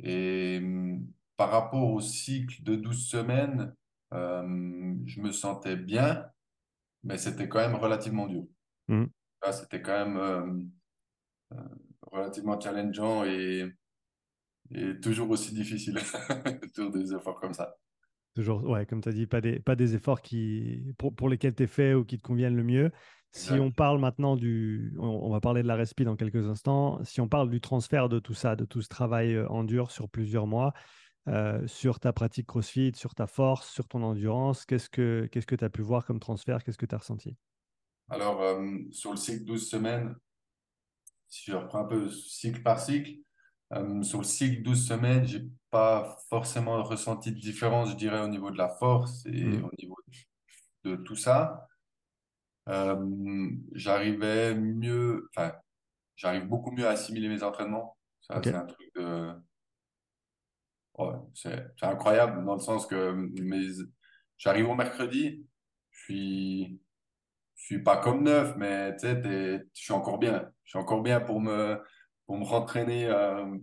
Et 0.01 0.59
hum, 0.61 1.07
par 1.37 1.53
rapport 1.53 1.93
au 1.93 2.01
cycle 2.01 2.65
de 2.65 2.75
12 2.75 3.07
semaines, 3.07 3.73
je 4.13 5.21
me 5.21 5.33
sentais 5.33 5.77
bien, 5.77 6.27
mais 7.05 7.19
c'était 7.19 7.49
quand 7.49 7.59
même 7.59 7.77
relativement 7.77 8.27
dur. 8.27 8.45
Mmh. 8.89 9.07
C'était 9.53 9.81
quand 9.81 10.07
même 10.07 10.17
euh, 10.17 11.57
euh, 11.57 11.69
relativement 12.03 12.59
challengeant 12.59 13.25
et, 13.25 13.65
et 14.73 15.01
toujours 15.01 15.31
aussi 15.31 15.55
difficile 15.55 15.99
sur 16.75 16.91
des 16.91 17.15
efforts 17.15 17.41
comme 17.41 17.55
ça. 17.55 17.77
Toujours, 18.35 18.63
ouais, 18.65 18.85
comme 18.87 19.01
tu 19.01 19.09
as 19.09 19.13
dit, 19.13 19.27
pas 19.27 19.41
des, 19.41 19.61
pas 19.61 19.77
des 19.77 19.95
efforts 19.95 20.21
qui, 20.21 20.93
pour, 20.99 21.15
pour 21.15 21.29
lesquels 21.29 21.55
tu 21.55 21.63
es 21.63 21.67
fait 21.67 21.95
ou 21.95 22.05
qui 22.05 22.19
te 22.19 22.23
conviennent 22.23 22.57
le 22.57 22.65
mieux. 22.65 22.91
Si 23.33 23.53
on 23.53 23.71
parle 23.71 23.99
maintenant 24.01 24.35
du. 24.35 24.95
On, 24.99 25.07
on 25.07 25.31
va 25.31 25.41
parler 25.41 25.63
de 25.63 25.69
la 25.69 25.77
respi 25.77 26.05
dans 26.05 26.17
quelques 26.17 26.47
instants. 26.47 27.03
Si 27.05 27.21
on 27.21 27.29
parle 27.29 27.51
du 27.51 27.61
transfert 27.61 28.09
de 28.09 28.19
tout 28.19 28.35
ça, 28.35 28.57
de 28.57 28.65
tout 28.65 28.81
ce 28.81 28.89
travail 28.89 29.35
euh, 29.35 29.49
en 29.49 29.63
dur 29.63 29.91
sur 29.91 30.09
plusieurs 30.09 30.47
mois, 30.47 30.73
euh, 31.29 31.67
sur 31.67 32.01
ta 32.01 32.13
pratique 32.13 32.47
CrossFit, 32.47 32.93
sur 32.95 33.15
ta 33.15 33.27
force, 33.27 33.69
sur 33.71 33.89
ton 33.89 34.03
endurance, 34.03 34.65
qu'est-ce 34.67 34.91
que 34.91 35.29
qu'est-ce 35.31 35.47
que 35.47 35.57
tu 35.57 35.65
as 35.65 35.71
pu 35.71 35.83
voir 35.83 36.05
comme 36.07 36.21
transfert 36.21 36.63
Qu'est-ce 36.65 36.79
que 36.79 36.87
tu 36.87 36.95
as 36.95 36.99
ressenti? 36.99 37.37
Alors, 38.11 38.43
euh, 38.43 38.79
sur 38.91 39.13
le 39.13 39.17
cycle 39.17 39.45
12 39.45 39.69
semaines, 39.69 40.17
si 41.29 41.51
je 41.51 41.57
reprends 41.57 41.81
un 41.81 41.85
peu 41.85 42.09
cycle 42.11 42.63
par 42.63 42.81
cycle, 42.81 43.19
euh, 43.73 44.03
sur 44.03 44.19
le 44.19 44.25
cycle 44.25 44.63
12 44.63 44.87
semaines, 44.87 45.27
j'ai 45.27 45.49
pas 45.71 46.17
forcément 46.29 46.83
ressenti 46.83 47.33
de 47.33 47.39
différence, 47.39 47.91
je 47.91 47.97
dirais, 47.97 48.21
au 48.21 48.29
niveau 48.29 48.51
de 48.51 48.59
la 48.59 48.69
force 48.69 49.27
et 49.27 49.45
Mhm. 49.47 49.63
au 49.63 49.71
niveau 49.79 49.97
de 50.85 50.97
tout 50.97 51.17
ça. 51.17 51.69
J'arrivais 53.75 54.55
mieux, 54.55 55.29
enfin, 55.37 55.53
j'arrive 56.17 56.47
beaucoup 56.49 56.73
mieux 56.73 56.87
à 56.87 56.91
assimiler 56.93 57.29
mes 57.29 57.43
entraînements. 57.43 57.99
Ça, 58.21 58.43
c'est 58.43 58.55
un 58.57 58.67
truc 58.67 58.89
de, 58.97 59.33
ouais, 60.99 61.15
c'est 61.35 61.67
incroyable 61.83 62.45
dans 62.45 62.55
le 62.55 62.61
sens 62.61 62.87
que 62.87 63.13
mes, 63.13 63.67
j'arrive 64.39 64.69
au 64.69 64.75
mercredi, 64.75 65.47
je 65.91 66.01
suis, 66.05 66.81
je 67.57 67.65
suis 67.67 67.83
pas 67.83 67.99
comme 67.99 68.25
neuf, 68.25 68.55
mais 68.59 68.95
tu 68.97 69.01
sais, 69.09 69.23
je 69.25 69.61
suis 69.75 69.93
encore 69.95 70.19
bien. 70.19 70.51
Je 70.65 70.71
suis 70.73 70.79
encore 70.79 71.03
bien 71.03 71.21
pour 71.21 71.41
me, 71.41 71.83
pour 72.27 72.39
me 72.39 72.45
rentraîner 72.45 73.07
euh, 73.09 73.59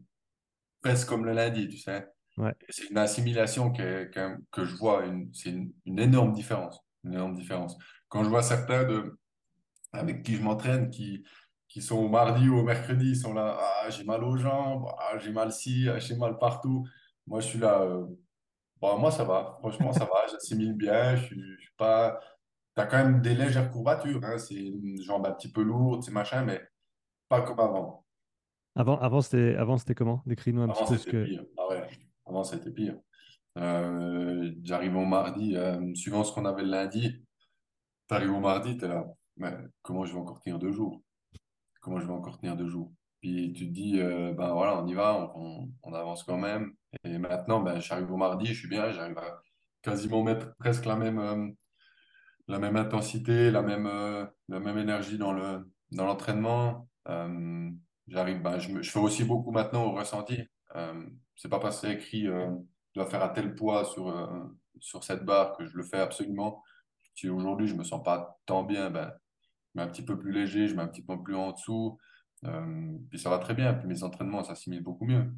presque 0.82 1.08
comme 1.10 1.26
le 1.26 1.34
lundi, 1.34 1.68
tu 1.70 1.78
sais. 1.78 2.08
ouais. 2.38 2.56
C'est 2.70 2.90
une 2.90 2.98
assimilation 2.98 3.72
qui 3.72 3.82
est- 3.82 4.12
que, 4.14 4.38
que 4.52 4.66
je 4.66 4.76
vois, 4.78 5.04
c'est 5.34 5.50
une, 5.52 5.74
une 5.86 6.00
énorme 6.00 6.34
différence. 6.34 6.80
Une 7.04 7.14
énorme 7.16 7.36
différence. 7.36 7.78
Quand 8.10 8.24
je 8.24 8.30
vois 8.30 8.44
certains 8.44 8.86
de, 8.86 9.20
avec 9.94 10.24
qui 10.24 10.36
je 10.36 10.42
m'entraîne, 10.44 10.90
qui, 10.90 11.24
qui 11.68 11.82
sont 11.82 11.98
au 11.98 12.10
mardi 12.10 12.50
ou 12.50 12.58
au 12.60 12.64
mercredi, 12.64 13.10
ils 13.12 13.18
sont 13.18 13.34
là, 13.34 13.58
ah, 13.60 13.90
j'ai 13.90 14.04
mal 14.04 14.24
aux 14.24 14.38
jambes, 14.38 14.88
ah, 15.00 15.18
j'ai 15.20 15.32
mal 15.32 15.52
ci, 15.52 15.88
ah, 15.90 16.00
j'ai 16.00 16.16
mal 16.16 16.38
partout. 16.40 16.88
Moi, 17.28 17.40
je 17.42 17.48
suis 17.48 17.60
là, 17.60 17.82
euh, 17.82 18.06
bon, 18.82 18.98
moi, 19.00 19.12
ça 19.12 19.24
va, 19.24 19.58
franchement, 19.60 19.94
ça 19.94 20.06
va, 20.06 20.28
j'assimile 20.32 20.74
bien, 20.74 21.16
je 21.16 21.26
suis, 21.26 21.42
je 21.58 21.62
suis 21.62 21.76
pas. 21.78 22.20
T'as 22.76 22.86
quand 22.88 22.98
même 22.98 23.22
des 23.22 23.36
légères 23.36 23.70
courbatures, 23.72 24.24
hein, 24.24 24.38
c'est 24.38 24.56
une 24.56 25.02
jambe 25.02 25.26
un 25.28 25.32
petit 25.32 25.52
peu 25.52 25.62
lourde, 25.62 26.04
c'est 26.04 26.12
machin, 26.12 26.44
mais 26.44 26.62
pas 27.30 27.42
comme 27.42 27.60
avant. 27.60 28.06
Avant, 28.76 29.00
avant 29.00 29.22
c'était 29.22 29.56
avant, 29.56 29.78
c'était 29.78 29.94
comment? 29.96 30.24
Décris-nous 30.26 30.62
un 30.64 30.70
petit 30.70 30.82
Avant, 30.82 30.92
peu 30.92 30.98
ce 30.98 31.04
c'était 31.04 31.12
que. 31.12 31.26
pire. 31.26 31.46
Ah 31.58 31.68
ouais, 31.70 31.88
avant, 32.26 32.44
c'était 32.44 32.72
pire. 32.72 32.98
Euh, 33.60 34.52
j'arrive 34.64 34.96
au 34.98 35.06
mardi, 35.06 35.56
euh, 35.56 35.94
suivant 35.94 36.24
ce 36.24 36.34
qu'on 36.34 36.46
avait 36.46 36.64
le 36.64 36.70
lundi, 36.70 37.24
t'arrives 38.08 38.32
au 38.34 38.40
mardi, 38.40 38.78
t'es 38.78 38.88
là, 38.88 39.06
mais 39.38 39.54
comment 39.84 40.06
je 40.06 40.14
vais 40.14 40.20
encore 40.20 40.40
tenir 40.40 40.60
deux 40.60 40.72
jours? 40.72 41.02
comment 41.82 42.00
je 42.00 42.08
vais 42.08 42.14
encore 42.14 42.40
tenir 42.40 42.56
deux 42.56 42.68
jours? 42.70 42.92
Puis 43.20 43.54
tu 43.54 43.68
te 43.68 43.74
dis, 43.74 44.00
euh, 44.00 44.34
ben 44.34 44.54
voilà, 44.54 44.82
on 44.82 44.88
y 44.88 44.94
va, 44.94 45.32
on, 45.36 45.70
on 45.84 45.94
avance 45.94 46.24
quand 46.24 46.38
même. 46.38 46.74
Et 47.04 47.18
maintenant, 47.18 47.62
ben, 47.62 47.80
j'arrive 47.80 48.12
au 48.12 48.18
mardi, 48.18 48.48
je 48.48 48.60
suis 48.60 48.68
bien, 48.68 48.92
j'arrive 48.92 49.18
à 49.18 49.42
quasiment 49.82 50.24
mettre 50.24 50.56
presque 50.58 50.86
la 50.86 50.96
même, 50.96 51.20
euh, 51.20 51.50
la 52.48 52.60
même 52.60 52.76
intensité, 52.76 53.52
la 53.52 53.62
même, 53.62 53.88
euh, 53.88 54.26
la 54.50 54.60
même 54.60 54.78
énergie 54.78 55.18
dans 55.18 55.34
le, 55.34 55.70
dans 55.92 56.06
l'entraînement. 56.06 56.88
Euh, 57.10 57.70
j'arrive, 58.08 58.42
ben, 58.42 58.60
je, 58.60 58.82
fais 58.82 59.00
aussi 59.00 59.24
beaucoup 59.24 59.52
maintenant 59.52 59.86
au 59.86 59.92
ressenti. 59.92 60.42
C'est 61.36 61.50
pas 61.50 61.60
parce 61.60 61.82
que 61.82 61.88
c'est 61.88 61.94
écrit, 61.94 62.26
je 62.26 62.56
dois 62.96 63.06
faire 63.06 63.22
à 63.22 63.30
tel 63.30 63.54
poids 63.54 63.86
sur, 63.86 64.12
sur 64.80 65.04
cette 65.04 65.24
barre 65.24 65.56
que 65.56 65.66
je 65.66 65.78
le 65.78 65.84
fais 65.84 66.00
absolument. 66.00 66.64
Si 67.16 67.30
aujourd'hui 67.30 67.68
je 67.68 67.76
me 67.76 67.84
sens 67.84 68.04
pas 68.04 68.40
tant 68.46 68.64
bien, 68.64 68.90
ben, 68.90 69.12
je 69.68 69.80
mets 69.80 69.84
un 69.84 69.88
petit 69.88 70.04
peu 70.04 70.18
plus 70.18 70.32
léger, 70.32 70.68
je 70.68 70.76
mets 70.76 70.82
un 70.82 70.88
petit 70.88 71.04
peu 71.04 71.22
plus 71.22 71.36
en 71.36 71.52
dessous. 71.52 72.00
Puis 73.10 73.20
ça 73.20 73.30
va 73.30 73.38
très 73.38 73.54
bien. 73.54 73.74
Puis 73.74 73.88
mes 73.88 74.04
entraînements 74.04 74.44
s'assimilent 74.44 74.84
beaucoup 74.84 75.06
mieux. 75.06 75.32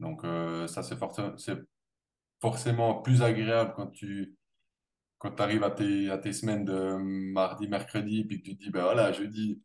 Donc 0.00 0.24
euh, 0.24 0.66
ça, 0.68 0.82
c'est 0.82 0.96
forcément, 0.96 1.36
c'est 1.38 1.58
forcément 2.40 3.02
plus 3.02 3.22
agréable 3.22 3.74
quand 3.76 3.88
tu 3.88 4.36
quand 5.18 5.40
arrives 5.40 5.64
à 5.64 5.70
tes, 5.72 6.10
à 6.10 6.18
tes 6.18 6.32
semaines 6.32 6.64
de 6.64 6.96
mardi, 7.32 7.68
mercredi, 7.68 8.24
puis 8.24 8.38
que 8.42 8.50
tu 8.50 8.56
te 8.58 8.64
dis, 8.64 8.70
ben 8.70 8.82
voilà, 8.84 9.12
jeudi, 9.12 9.62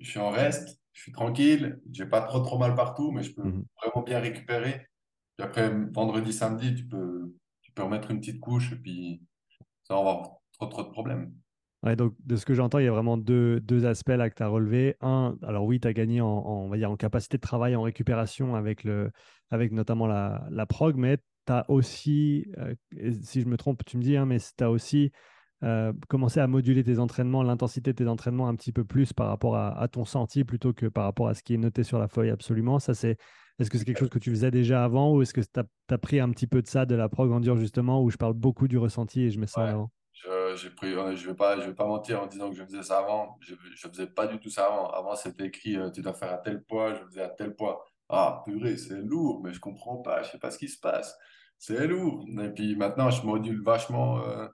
je 0.00 0.08
suis 0.10 0.18
en 0.20 0.30
reste, 0.30 0.80
je 0.92 1.02
suis 1.02 1.12
tranquille, 1.12 1.80
j'ai 1.92 2.06
pas 2.06 2.22
trop 2.22 2.40
trop 2.40 2.58
mal 2.58 2.74
partout, 2.74 3.12
mais 3.12 3.22
je 3.22 3.34
peux 3.34 3.42
Mhm. 3.42 3.64
vraiment 3.82 4.04
bien 4.04 4.20
récupérer. 4.20 4.86
Puis 5.36 5.44
après, 5.46 5.70
vendredi, 5.92 6.32
samedi, 6.32 6.74
tu 6.74 6.88
peux, 6.88 7.34
tu 7.62 7.72
peux 7.72 7.82
remettre 7.84 8.10
une 8.10 8.20
petite 8.20 8.40
couche 8.40 8.72
et 8.72 8.76
puis 8.76 9.24
ça 9.84 9.94
va 9.94 10.00
avoir 10.00 10.22
trop 10.52 10.66
trop 10.68 10.84
de 10.84 10.90
problèmes. 10.90 11.34
Ouais, 11.82 11.96
donc, 11.96 12.14
de 12.24 12.36
ce 12.36 12.46
que 12.46 12.54
j'entends, 12.54 12.78
il 12.78 12.84
y 12.84 12.88
a 12.88 12.92
vraiment 12.92 13.16
deux, 13.16 13.58
deux 13.58 13.86
aspects 13.86 14.10
là 14.10 14.30
que 14.30 14.36
tu 14.36 14.42
as 14.42 14.48
relevés. 14.48 14.96
Un, 15.00 15.36
alors 15.42 15.64
oui, 15.64 15.80
tu 15.80 15.88
as 15.88 15.92
gagné 15.92 16.20
en, 16.20 16.28
en, 16.28 16.64
on 16.64 16.68
va 16.68 16.76
dire, 16.76 16.90
en 16.90 16.96
capacité 16.96 17.38
de 17.38 17.42
travail, 17.42 17.74
en 17.74 17.82
récupération 17.82 18.54
avec, 18.54 18.84
le, 18.84 19.10
avec 19.50 19.72
notamment 19.72 20.06
la, 20.06 20.46
la 20.50 20.66
prog, 20.66 20.96
mais 20.96 21.18
tu 21.46 21.52
as 21.52 21.68
aussi, 21.68 22.46
euh, 22.58 22.74
si 23.22 23.40
je 23.40 23.46
me 23.46 23.56
trompe, 23.56 23.84
tu 23.84 23.96
me 23.96 24.02
dis, 24.02 24.16
hein, 24.16 24.26
mais 24.26 24.38
tu 24.38 24.62
as 24.62 24.70
aussi 24.70 25.10
euh, 25.64 25.92
commencé 26.08 26.38
à 26.38 26.46
moduler 26.46 26.84
tes 26.84 26.98
entraînements, 26.98 27.42
l'intensité 27.42 27.92
de 27.92 27.96
tes 27.96 28.08
entraînements 28.08 28.48
un 28.48 28.54
petit 28.54 28.72
peu 28.72 28.84
plus 28.84 29.12
par 29.12 29.28
rapport 29.28 29.56
à, 29.56 29.76
à 29.80 29.88
ton 29.88 30.04
senti 30.04 30.44
plutôt 30.44 30.72
que 30.72 30.86
par 30.86 31.04
rapport 31.04 31.28
à 31.28 31.34
ce 31.34 31.42
qui 31.42 31.54
est 31.54 31.58
noté 31.58 31.82
sur 31.82 31.98
la 31.98 32.08
feuille 32.08 32.30
absolument. 32.30 32.78
Ça, 32.78 32.94
c'est, 32.94 33.16
est-ce 33.58 33.70
que 33.70 33.78
c'est 33.78 33.84
quelque 33.84 33.98
chose 33.98 34.08
que 34.08 34.18
tu 34.18 34.30
faisais 34.30 34.50
déjà 34.50 34.84
avant 34.84 35.12
ou 35.12 35.22
est-ce 35.22 35.34
que 35.34 35.40
tu 35.40 35.60
as, 35.90 35.98
pris 35.98 36.20
un 36.20 36.30
petit 36.30 36.46
peu 36.46 36.62
de 36.62 36.66
ça 36.66 36.86
de 36.86 36.94
la 36.94 37.08
prog 37.08 37.30
en 37.32 37.40
dur 37.40 37.56
justement 37.56 38.02
où 38.02 38.10
je 38.10 38.16
parle 38.16 38.34
beaucoup 38.34 38.66
du 38.66 38.78
ressenti 38.78 39.22
et 39.22 39.30
je 39.30 39.38
mets 39.38 39.46
ça 39.46 39.62
en 39.62 39.68
avant? 39.68 39.92
Je, 40.24 40.56
j'ai 40.56 40.70
pris, 40.70 40.92
euh, 40.94 41.16
je 41.16 41.28
vais 41.28 41.34
pas, 41.34 41.58
je 41.60 41.66
vais 41.68 41.74
pas 41.74 41.86
mentir 41.86 42.22
en 42.22 42.26
disant 42.26 42.50
que 42.50 42.56
je 42.56 42.64
faisais 42.64 42.82
ça 42.82 42.98
avant. 42.98 43.38
Je, 43.40 43.54
je 43.74 43.88
faisais 43.88 44.06
pas 44.06 44.26
du 44.26 44.38
tout 44.40 44.50
ça 44.50 44.66
avant. 44.66 44.88
Avant, 44.90 45.14
c'était 45.16 45.46
écrit, 45.46 45.76
euh, 45.76 45.90
tu 45.90 46.02
dois 46.02 46.14
faire 46.14 46.32
à 46.32 46.38
tel 46.38 46.62
poids, 46.64 46.94
je 46.94 47.04
faisais 47.04 47.22
à 47.22 47.28
tel 47.30 47.54
poids. 47.56 47.84
Ah, 48.08 48.42
purée, 48.44 48.76
c'est 48.76 49.00
lourd, 49.00 49.40
mais 49.42 49.52
je 49.52 49.60
comprends 49.60 49.96
pas, 49.98 50.22
je 50.22 50.30
sais 50.32 50.38
pas 50.38 50.50
ce 50.50 50.58
qui 50.58 50.68
se 50.68 50.78
passe. 50.78 51.16
C'est 51.58 51.86
lourd. 51.86 52.26
Et 52.42 52.50
puis 52.50 52.76
maintenant, 52.76 53.10
je 53.10 53.24
module 53.24 53.62
vachement, 53.62 54.22
euh, 54.26 54.46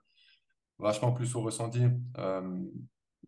vachement 0.79 1.11
plus 1.13 1.35
au 1.35 1.41
ressenti. 1.41 1.83
Euh, 2.17 2.41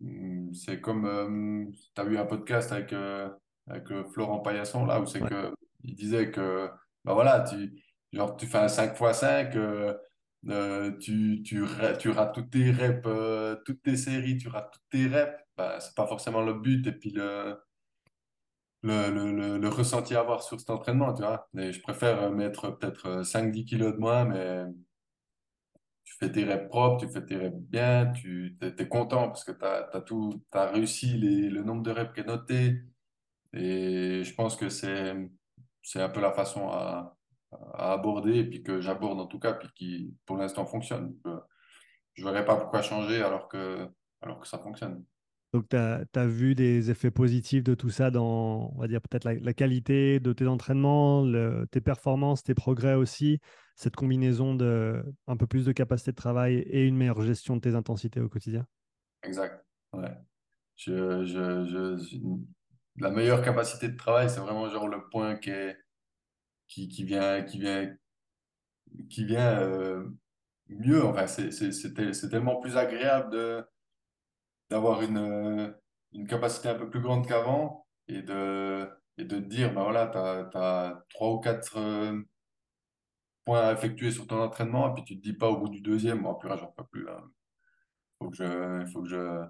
hum, 0.01 0.53
c'est 0.53 0.81
comme, 0.81 1.71
tu 1.95 2.01
as 2.01 2.05
eu 2.05 2.17
un 2.17 2.25
podcast 2.25 2.71
avec, 2.71 2.93
euh, 2.93 3.29
avec 3.67 3.91
euh, 3.91 4.03
Florent 4.05 4.39
Paillasson, 4.39 4.85
là, 4.85 4.99
où 5.01 5.05
c'est 5.05 5.21
Ouais. 5.21 5.29
que 5.29 5.53
il 5.83 5.95
disait 5.95 6.31
que, 6.31 6.69
bah 7.03 7.13
voilà, 7.13 7.41
tu, 7.41 7.73
genre, 8.13 8.35
tu 8.37 8.45
fais 8.45 8.59
un 8.59 8.67
5 8.67 8.91
x 8.99 9.17
5, 9.19 9.55
euh, 10.49 10.91
tu, 10.97 11.43
tu, 11.43 11.63
tu 11.99 12.11
toutes 12.33 12.49
tes 12.49 12.71
reps, 12.71 13.01
euh, 13.05 13.55
toutes 13.65 13.83
tes 13.83 13.95
séries, 13.95 14.37
tu 14.37 14.47
rates 14.47 14.71
toutes 14.73 14.89
tes 14.89 15.07
reps, 15.07 15.39
bah, 15.57 15.79
c'est 15.79 15.95
pas 15.95 16.07
forcément 16.07 16.41
le 16.41 16.53
but 16.53 16.85
et 16.87 16.91
puis 16.91 17.11
le, 17.11 17.57
le, 18.83 19.09
le, 19.11 19.57
le, 19.59 19.69
ressenti 19.69 20.15
à 20.15 20.21
avoir 20.21 20.41
sur 20.41 20.59
cet 20.59 20.69
entraînement, 20.71 21.13
tu 21.13 21.21
vois. 21.21 21.47
Je 21.53 21.79
préfère 21.81 22.23
euh, 22.23 22.31
mettre 22.31 22.71
peut-être 22.71 23.07
euh, 23.07 23.23
cinq 23.23 23.51
dix 23.51 23.65
kilos 23.65 23.93
de 23.93 23.99
moins, 23.99 24.25
mais 24.25 24.65
tu 26.03 26.15
fais 26.19 26.31
tes 26.31 26.43
reps 26.43 26.67
propres, 26.69 27.05
tu 27.05 27.11
fais 27.11 27.23
tes 27.25 27.37
reps 27.37 27.57
bien, 27.57 28.11
tu 28.11 28.57
t'es 28.59 28.87
content 28.87 29.27
parce 29.27 29.43
que 29.43 29.51
tu 29.51 29.63
as, 29.65 30.01
tout, 30.01 30.43
réussi 30.53 31.17
le 31.17 31.61
nombre 31.63 31.83
de 31.83 31.91
reps 31.91 32.13
qui 32.13 32.21
est 32.21 32.27
noté. 32.27 32.81
Et 33.53 34.23
je 34.23 34.33
pense 34.33 34.55
que 34.55 34.69
c'est 34.69 35.11
un 35.95 36.09
peu 36.09 36.21
la 36.21 36.31
façon 36.31 36.69
à, 36.69 37.17
à 37.73 37.93
aborder 37.93 38.37
et 38.39 38.43
puis 38.45 38.63
que 38.63 38.81
j'aborde 38.81 39.19
en 39.19 39.27
tout 39.27 39.39
cas, 39.39 39.53
puis 39.53 39.69
qui 39.75 40.15
pour 40.25 40.37
l'instant 40.37 40.65
fonctionne. 40.65 41.15
Euh, 41.25 41.39
Je 42.13 42.23
ne 42.23 42.29
verrais 42.29 42.45
pas 42.45 42.55
pourquoi 42.55 42.81
changer 42.81 43.21
alors 43.21 43.47
que, 43.47 43.87
alors 44.21 44.39
que 44.39 44.47
ça 44.47 44.57
fonctionne. 44.57 45.03
Donc, 45.53 45.67
tu 45.67 45.75
as, 45.75 46.27
vu 46.27 46.55
des 46.55 46.91
effets 46.91 47.11
positifs 47.11 47.63
de 47.63 47.75
tout 47.75 47.89
ça 47.89 48.09
dans, 48.09 48.71
on 48.73 48.79
va 48.79 48.87
dire, 48.87 49.01
peut-être 49.01 49.25
la, 49.25 49.33
la 49.33 49.53
qualité 49.53 50.21
de 50.21 50.31
tes 50.31 50.47
entraînements, 50.47 51.25
le- 51.25 51.67
tes 51.71 51.81
performances, 51.81 52.41
tes 52.41 52.53
progrès 52.53 52.93
aussi, 52.93 53.39
cette 53.75 53.97
combinaison 53.97 54.55
de 54.55 55.03
un 55.27 55.35
peu 55.35 55.47
plus 55.47 55.65
de 55.65 55.73
capacité 55.73 56.11
de 56.11 56.15
travail 56.15 56.59
et 56.59 56.85
une 56.85 56.95
meilleure 56.95 57.21
gestion 57.21 57.57
de 57.57 57.61
tes 57.61 57.75
intensités 57.75 58.21
au 58.21 58.29
quotidien? 58.29 58.65
Exact. 59.23 59.65
Ouais. 59.91 60.15
Je, 60.77 61.25
je, 61.25 61.65
je, 61.65 62.27
la 62.97 63.11
meilleure 63.11 63.41
capacité 63.41 63.89
de 63.89 63.97
travail, 63.97 64.29
c'est 64.29 64.39
vraiment 64.39 64.69
genre 64.69 64.87
le 64.87 65.09
point 65.09 65.35
qui 65.35 65.49
est, 65.49 65.77
qui, 66.71 66.87
qui 66.87 67.03
vient, 67.03 67.43
qui 67.43 67.59
vient, 67.59 67.93
qui 69.09 69.25
vient 69.25 69.59
euh, 69.59 70.09
mieux. 70.69 71.03
Enfin, 71.05 71.27
c'est 71.27 72.29
tellement 72.29 72.59
plus 72.61 72.77
agréable 72.77 73.67
d'avoir 74.69 75.01
une, 75.01 75.17
euh, 75.17 75.71
une 76.13 76.27
capacité 76.27 76.69
un 76.69 76.75
peu 76.75 76.89
plus 76.89 77.01
grande 77.01 77.27
qu'avant 77.27 77.85
et 78.07 78.21
de, 78.21 78.89
et 79.17 79.25
de 79.25 79.37
te 79.37 79.45
dire, 79.45 79.73
ben 79.73 79.83
voilà, 79.83 80.07
tu 80.07 80.57
as, 80.57 81.03
trois 81.09 81.33
ou 81.33 81.39
quatre 81.39 81.77
euh, 81.77 82.21
points 83.43 83.67
à 83.67 83.73
effectuer 83.73 84.11
sur 84.11 84.25
ton 84.27 84.41
entraînement 84.41 84.89
et 84.89 84.93
puis 84.93 85.03
tu 85.03 85.17
te 85.17 85.23
dis 85.23 85.33
pas 85.33 85.49
au 85.49 85.57
bout 85.57 85.69
du 85.69 85.81
deuxième, 85.81 86.23
bon, 86.23 86.35
plus 86.35 86.49
j'en 86.49 86.71
peux 86.71 86.85
plus 86.85 87.03
là. 87.03 87.21
Faut 88.19 88.29
que 88.29 88.85
faut 88.85 89.01
que 89.01 89.09
je, 89.09 89.45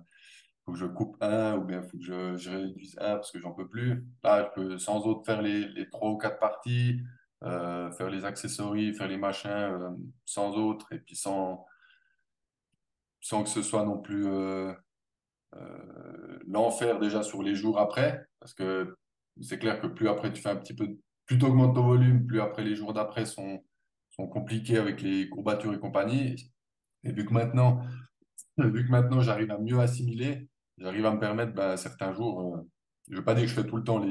faut 0.65 0.73
que 0.73 0.77
je 0.77 0.85
coupe 0.85 1.17
un 1.21 1.57
ou 1.57 1.63
bien 1.63 1.81
faut 1.81 1.97
que 1.97 2.03
je, 2.37 2.49
réduise 2.49 2.97
un 2.99 3.15
parce 3.15 3.31
que 3.31 3.39
j'en 3.39 3.51
peux 3.51 3.67
plus. 3.67 4.05
Là, 4.23 4.49
je 4.55 4.61
peux 4.61 4.77
sans 4.77 5.05
autre 5.07 5.25
faire 5.25 5.41
les, 5.41 5.67
les 5.69 5.89
trois 5.89 6.09
ou 6.11 6.17
quatre 6.17 6.39
parties, 6.39 7.01
euh, 7.43 7.91
faire 7.91 8.09
les 8.09 8.25
accessoires, 8.25 8.75
faire 8.95 9.07
les 9.07 9.17
machins 9.17 9.97
sans 10.25 10.55
autre 10.57 10.93
et 10.93 10.99
puis 10.99 11.15
sans, 11.15 11.65
sans 13.19 13.43
que 13.43 13.49
ce 13.49 13.61
soit 13.61 13.83
non 13.83 13.99
plus 13.99 14.27
euh, 14.27 14.73
l'enfer 16.47 16.99
déjà 16.99 17.23
sur 17.23 17.43
les 17.43 17.55
jours 17.55 17.79
après, 17.79 18.25
parce 18.39 18.53
que 18.53 18.95
c'est 19.41 19.59
clair 19.59 19.79
que 19.81 19.87
plus 19.87 20.07
après 20.07 20.31
tu 20.31 20.41
fais 20.41 20.49
un 20.49 20.55
petit 20.55 20.75
peu, 20.75 20.97
plus 21.25 21.37
tu 21.37 21.45
augmentes 21.45 21.75
ton 21.75 21.83
volume, 21.83 22.25
plus 22.25 22.41
après 22.41 22.63
les 22.63 22.75
jours 22.75 22.93
d'après 22.93 23.25
sont, 23.25 23.63
sont 24.11 24.27
compliqués 24.27 24.77
avec 24.77 25.01
les 25.01 25.29
courbatures 25.29 25.73
et 25.73 25.79
compagnie. 25.79 26.51
Et 27.03 27.11
vu 27.11 27.25
que 27.25 27.33
maintenant, 27.33 27.81
vu 28.57 28.85
que 28.85 28.91
maintenant 28.91 29.21
j'arrive 29.21 29.51
à 29.51 29.57
mieux 29.57 29.79
assimiler, 29.79 30.47
j'arrive 30.81 31.05
à 31.05 31.13
me 31.13 31.19
permettre 31.19 31.53
ben, 31.53 31.77
certains 31.77 32.13
jours, 32.13 32.55
euh, 32.55 32.61
je 33.07 33.13
ne 33.13 33.17
veux 33.17 33.23
pas 33.23 33.33
dire 33.33 33.43
que 33.43 33.49
je 33.49 33.55
fais 33.55 33.65
tout 33.65 33.77
le 33.77 33.83
temps 33.83 34.03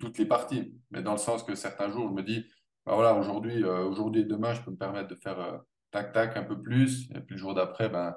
toutes 0.00 0.18
les 0.18 0.26
parties, 0.26 0.74
mais 0.90 1.02
dans 1.02 1.12
le 1.12 1.18
sens 1.18 1.42
que 1.42 1.54
certains 1.54 1.90
jours, 1.90 2.08
je 2.08 2.14
me 2.14 2.22
dis, 2.22 2.46
ben 2.86 2.94
voilà, 2.94 3.14
aujourd'hui, 3.14 3.62
euh, 3.62 3.84
aujourd'hui 3.84 4.22
et 4.22 4.24
demain, 4.24 4.54
je 4.54 4.62
peux 4.62 4.70
me 4.70 4.76
permettre 4.76 5.08
de 5.08 5.14
faire 5.16 5.60
tac 5.90 6.12
tac 6.12 6.36
un 6.36 6.44
peu 6.44 6.60
plus, 6.60 7.10
et 7.14 7.20
puis 7.20 7.34
le 7.34 7.36
jour 7.36 7.54
d'après, 7.54 7.88
ben, 7.88 8.16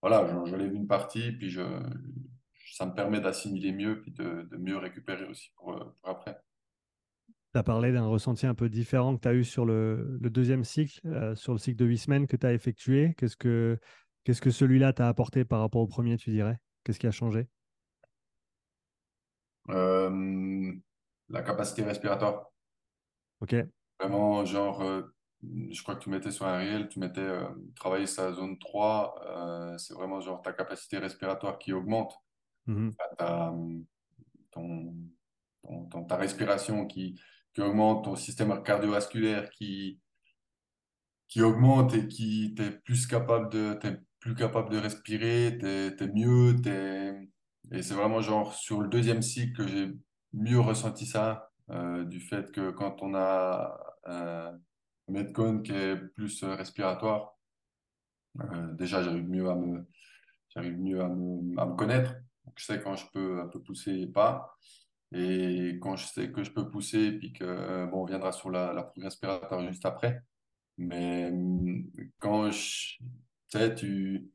voilà, 0.00 0.44
je, 0.44 0.54
lève 0.54 0.72
une 0.72 0.86
partie, 0.86 1.32
puis 1.32 1.50
je, 1.50 1.62
ça 2.72 2.86
me 2.86 2.94
permet 2.94 3.20
d'assimiler 3.20 3.72
mieux, 3.72 4.00
puis 4.02 4.12
de, 4.12 4.48
mieux 4.58 4.76
récupérer 4.76 5.24
aussi 5.24 5.50
pour, 5.56 5.94
après. 6.04 6.38
Tu 7.56 7.58
as 7.58 7.62
parlé 7.62 7.90
d'un 7.90 8.06
ressenti 8.06 8.46
un 8.46 8.54
peu 8.54 8.68
différent 8.68 9.16
que 9.16 9.22
tu 9.22 9.28
as 9.28 9.34
eu 9.34 9.42
sur 9.42 9.64
le, 9.64 10.18
deuxième 10.20 10.62
cycle, 10.62 11.00
euh, 11.06 11.34
sur 11.34 11.52
le 11.52 11.58
cycle 11.58 11.78
de 11.78 11.86
huit 11.86 11.96
semaines 11.96 12.26
que 12.26 12.36
tu 12.36 12.44
as 12.44 12.52
effectué. 12.52 13.14
Qu'est-ce 13.16 13.36
que, 13.36 13.78
qu'est-ce 14.24 14.42
que 14.42 14.50
celui-là 14.50 14.92
t'a 14.92 15.08
apporté 15.08 15.46
par 15.46 15.60
rapport 15.60 15.80
au 15.80 15.86
premier, 15.86 16.18
tu 16.18 16.30
dirais? 16.30 16.58
Qu'est-ce 16.86 17.00
qui 17.00 17.08
a 17.08 17.10
changé? 17.10 17.48
Euh, 19.70 20.72
La 21.28 21.42
capacité 21.42 21.82
respiratoire. 21.82 22.52
Ok. 23.40 23.56
Vraiment, 23.98 24.44
genre, 24.44 24.82
euh, 24.82 25.02
je 25.42 25.82
crois 25.82 25.96
que 25.96 26.04
tu 26.04 26.10
mettais 26.10 26.30
sur 26.30 26.46
un 26.46 26.58
réel, 26.58 26.88
tu 26.88 27.00
mettais 27.00 27.18
euh, 27.22 27.48
travailler 27.74 28.06
sa 28.06 28.32
zone 28.32 28.56
3, 28.60 29.20
euh, 29.26 29.78
c'est 29.78 29.94
vraiment 29.94 30.20
genre 30.20 30.40
ta 30.42 30.52
capacité 30.52 30.98
respiratoire 30.98 31.58
qui 31.58 31.72
augmente, 31.72 32.14
mhm. 32.66 32.94
ta, 33.18 33.52
ton, 34.52 34.94
ta 36.08 36.16
respiration 36.16 36.86
qui, 36.86 37.20
qui 37.52 37.62
augmente, 37.62 38.04
ton 38.04 38.14
système 38.14 38.62
cardiovasculaire 38.62 39.50
qui, 39.50 40.00
qui 41.26 41.42
augmente 41.42 41.94
et 41.94 42.06
qui 42.06 42.54
t'es 42.54 42.70
plus 42.70 43.08
capable 43.08 43.48
de, 43.48 43.76
plus 44.26 44.34
capable 44.34 44.70
de 44.70 44.78
respirer, 44.78 45.56
tu 45.58 45.66
es, 45.66 46.12
mieux, 46.12 46.56
es... 46.66 47.28
et 47.70 47.82
c'est 47.82 47.94
vraiment 47.94 48.20
genre 48.20 48.54
sur 48.54 48.80
le 48.80 48.88
deuxième 48.88 49.22
cycle 49.22 49.56
que 49.56 49.68
j'ai 49.68 49.92
mieux 50.32 50.60
ressenti 50.60 51.06
ça, 51.06 51.50
euh, 51.70 52.04
du 52.04 52.20
fait 52.20 52.50
que 52.52 52.70
quand 52.70 53.02
on 53.02 53.14
a 53.14 53.78
Metcon 55.08 55.60
qui 55.62 55.72
est 55.72 55.96
plus 55.96 56.42
euh, 56.42 56.54
respiratoire. 56.54 57.36
Euh, 58.40 58.72
déjà, 58.74 59.02
j'arrive 59.02 59.28
mieux 59.28 59.48
à 59.48 59.54
me, 59.54 59.86
mieux 60.56 61.00
à 61.00 61.08
me, 61.08 61.60
à 61.60 61.66
me 61.66 61.76
connaître. 61.76 62.14
je 62.56 62.64
sais 62.64 62.80
quand 62.80 62.96
je 62.96 63.06
peux 63.12 63.40
un 63.40 63.48
peu 63.48 63.62
pousser 63.62 63.92
et 63.92 64.06
pas. 64.06 64.56
Et 65.12 65.78
quand 65.80 65.96
je 65.96 66.06
sais 66.06 66.32
que 66.32 66.42
je 66.42 66.50
peux 66.50 66.68
pousser, 66.68 67.12
puis 67.12 67.32
que, 67.32 67.44
euh, 67.44 67.86
bon, 67.86 68.02
on 68.02 68.04
viendra 68.04 68.32
sur 68.32 68.50
la, 68.50 68.72
la 68.72 68.92
respiratoire 68.96 69.66
juste 69.66 69.86
après. 69.86 70.22
Mais 70.76 71.32
quand 72.18 72.50
je, 72.50 72.96
tu 73.50 73.58
sais, 73.58 73.74
tu, 73.74 74.30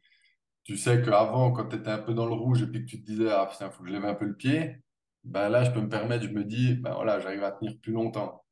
tu 0.63 0.77
sais 0.77 1.01
qu'avant, 1.01 1.51
quand 1.51 1.67
tu 1.69 1.75
étais 1.77 1.89
un 1.89 1.99
peu 1.99 2.13
dans 2.13 2.25
le 2.25 2.33
rouge 2.33 2.63
et 2.63 2.67
puis 2.67 2.85
que 2.85 2.89
tu 2.89 3.01
te 3.01 3.05
disais, 3.05 3.29
ah 3.31 3.47
putain, 3.51 3.67
il 3.67 3.71
faut 3.71 3.83
que 3.83 3.89
je 3.89 3.93
lève 3.93 4.05
un 4.05 4.15
peu 4.15 4.25
le 4.25 4.35
pied, 4.35 4.77
ben 5.23 5.49
là, 5.49 5.63
je 5.63 5.71
peux 5.71 5.81
me 5.81 5.89
permettre, 5.89 6.25
je 6.25 6.29
me 6.29 6.43
dis, 6.43 6.75
ben 6.75 6.93
voilà, 6.93 7.19
j'arrive 7.19 7.43
à 7.43 7.51
tenir 7.51 7.77
plus 7.81 7.93
longtemps. 7.93 8.43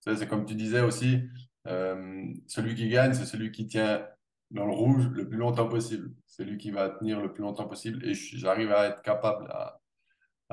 C'est 0.00 0.28
comme 0.28 0.46
tu 0.46 0.54
disais 0.54 0.80
aussi, 0.80 1.20
euh, 1.66 2.24
celui 2.46 2.74
qui 2.74 2.88
gagne, 2.88 3.14
c'est 3.14 3.26
celui 3.26 3.52
qui 3.52 3.66
tient 3.66 4.06
dans 4.50 4.66
le 4.66 4.72
rouge 4.72 5.08
le 5.08 5.28
plus 5.28 5.38
longtemps 5.38 5.68
possible. 5.68 6.14
C'est 6.26 6.44
lui 6.44 6.56
qui 6.56 6.70
va 6.70 6.88
tenir 6.90 7.20
le 7.20 7.32
plus 7.32 7.42
longtemps 7.42 7.68
possible. 7.68 8.04
Et 8.06 8.14
j'arrive 8.14 8.72
à 8.72 8.86
être 8.88 9.02
capable 9.02 9.50
à, 9.50 9.80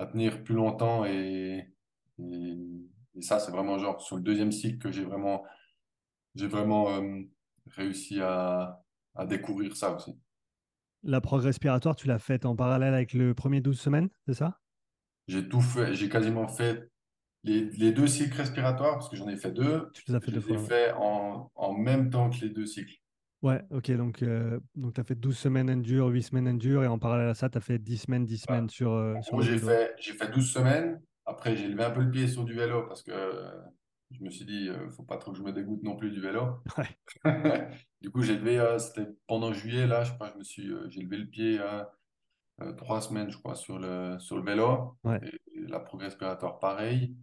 tenir 0.08 0.43
plus 0.43 0.55
longtemps. 0.55 1.05
Et, 1.05 1.69
et, 2.19 3.21
ça, 3.21 3.39
c'est 3.39 3.51
vraiment 3.51 3.77
genre 3.77 4.01
sur 4.01 4.17
le 4.17 4.23
deuxième 4.23 4.51
cycle 4.51 4.77
que 4.77 4.91
j'ai 4.91 5.05
vraiment, 5.05 5.45
vraiment 6.36 6.89
euh, 6.89 7.21
réussi 7.67 8.19
à, 8.21 8.84
à 9.15 9.25
découvrir 9.25 9.75
ça 9.75 9.95
aussi. 9.95 10.17
La 11.04 11.21
prog 11.21 11.41
respiratoire, 11.41 11.95
tu 11.95 12.08
l'as 12.08 12.19
faite 12.19 12.45
en 12.45 12.56
parallèle 12.56 12.93
avec 12.93 13.13
le 13.13 13.34
premier 13.34 13.62
12 13.62 13.80
semaines, 13.80 14.10
c'est 14.25 14.34
ça? 14.34 14.60
J'ai 15.28 15.47
tout 15.47 15.62
fait, 15.62 15.93
j'ai 15.93 16.10
quasiment 16.10 16.47
fait 16.47 16.89
les, 17.43 17.91
deux 17.91 18.08
cycles 18.08 18.36
respiratoires, 18.36 18.93
parce 18.93 19.10
que 19.10 19.15
j'en 19.15 19.30
ai 19.30 19.38
fait 19.38 19.51
deux, 19.51 19.89
tu 19.93 20.04
les 20.08 20.15
as 20.15 20.19
fait 20.19 20.32
je 20.32 20.39
les 20.39 20.54
ai 20.54 20.58
fait 20.58 20.91
en, 20.93 21.51
en, 21.54 21.73
même 21.73 22.10
temps 22.10 22.30
que 22.30 22.38
les 22.41 22.49
deux 22.49 22.65
cycles. 22.65 22.95
Ouais, 23.43 23.62
ok, 23.69 23.91
donc, 23.91 24.23
euh, 24.23 24.60
donc 24.73 24.95
tu 24.95 25.01
as 25.01 25.04
fait 25.04 25.15
12 25.15 25.38
semaines 25.38 25.69
endure, 25.69 26.08
8 26.08 26.23
semaines 26.23 26.47
endure, 26.47 26.84
et 26.84 26.88
en 26.88 26.97
parallèle 26.97 27.30
à 27.30 27.36
ça, 27.36 27.49
tu 27.49 27.58
as 27.58 27.62
fait 27.62 27.78
10 27.78 27.97
semaines, 27.97 28.25
10 28.25 28.38
semaines 28.39 28.69
sur, 28.69 28.93
euh, 28.93 29.15
sur 29.21 29.39
j'ai 29.41 29.60
fait, 29.60 29.93
j'ai 29.99 30.13
fait 30.13 30.32
12 30.32 30.51
semaines, 30.51 30.99
après 31.25 31.56
j'ai 31.56 31.67
levé 31.67 31.84
un 31.84 31.91
peu 31.91 32.01
le 32.01 32.10
pied 32.10 32.28
sur 32.28 32.43
du 32.43 32.54
vélo, 32.54 32.88
parce 32.88 33.04
que 33.04 33.12
je 34.11 34.23
me 34.23 34.29
suis 34.29 34.45
dit, 34.45 34.65
ne 34.65 34.73
euh, 34.73 34.89
faut 34.89 35.03
pas 35.03 35.17
trop 35.17 35.31
que 35.31 35.37
je 35.37 35.43
me 35.43 35.51
dégoûte 35.51 35.83
non 35.83 35.95
plus 35.95 36.11
du 36.11 36.21
vélo. 36.21 36.59
Ouais. 36.77 37.69
du 38.01 38.11
coup, 38.11 38.21
j'ai 38.21 38.37
levé, 38.37 38.77
c'était 38.79 39.07
pendant 39.27 39.51
juillet, 39.53 39.87
là, 39.87 40.03
je 40.03 40.13
crois, 40.13 40.31
je 40.33 40.37
me 40.37 40.43
suis, 40.43 40.71
j'ai 40.89 41.01
levé 41.01 41.17
le 41.17 41.27
pied 41.27 41.59
trois 42.77 43.01
semaines, 43.01 43.29
je 43.29 43.37
crois, 43.37 43.55
sur 43.55 43.79
le, 43.79 44.17
sur 44.19 44.37
le 44.37 44.43
vélo. 44.43 44.97
Ouais. 45.03 45.19
Et, 45.23 45.39
la 45.67 45.79
progrès 45.79 46.07
respiratoire, 46.07 46.59
pareil. 46.59 47.15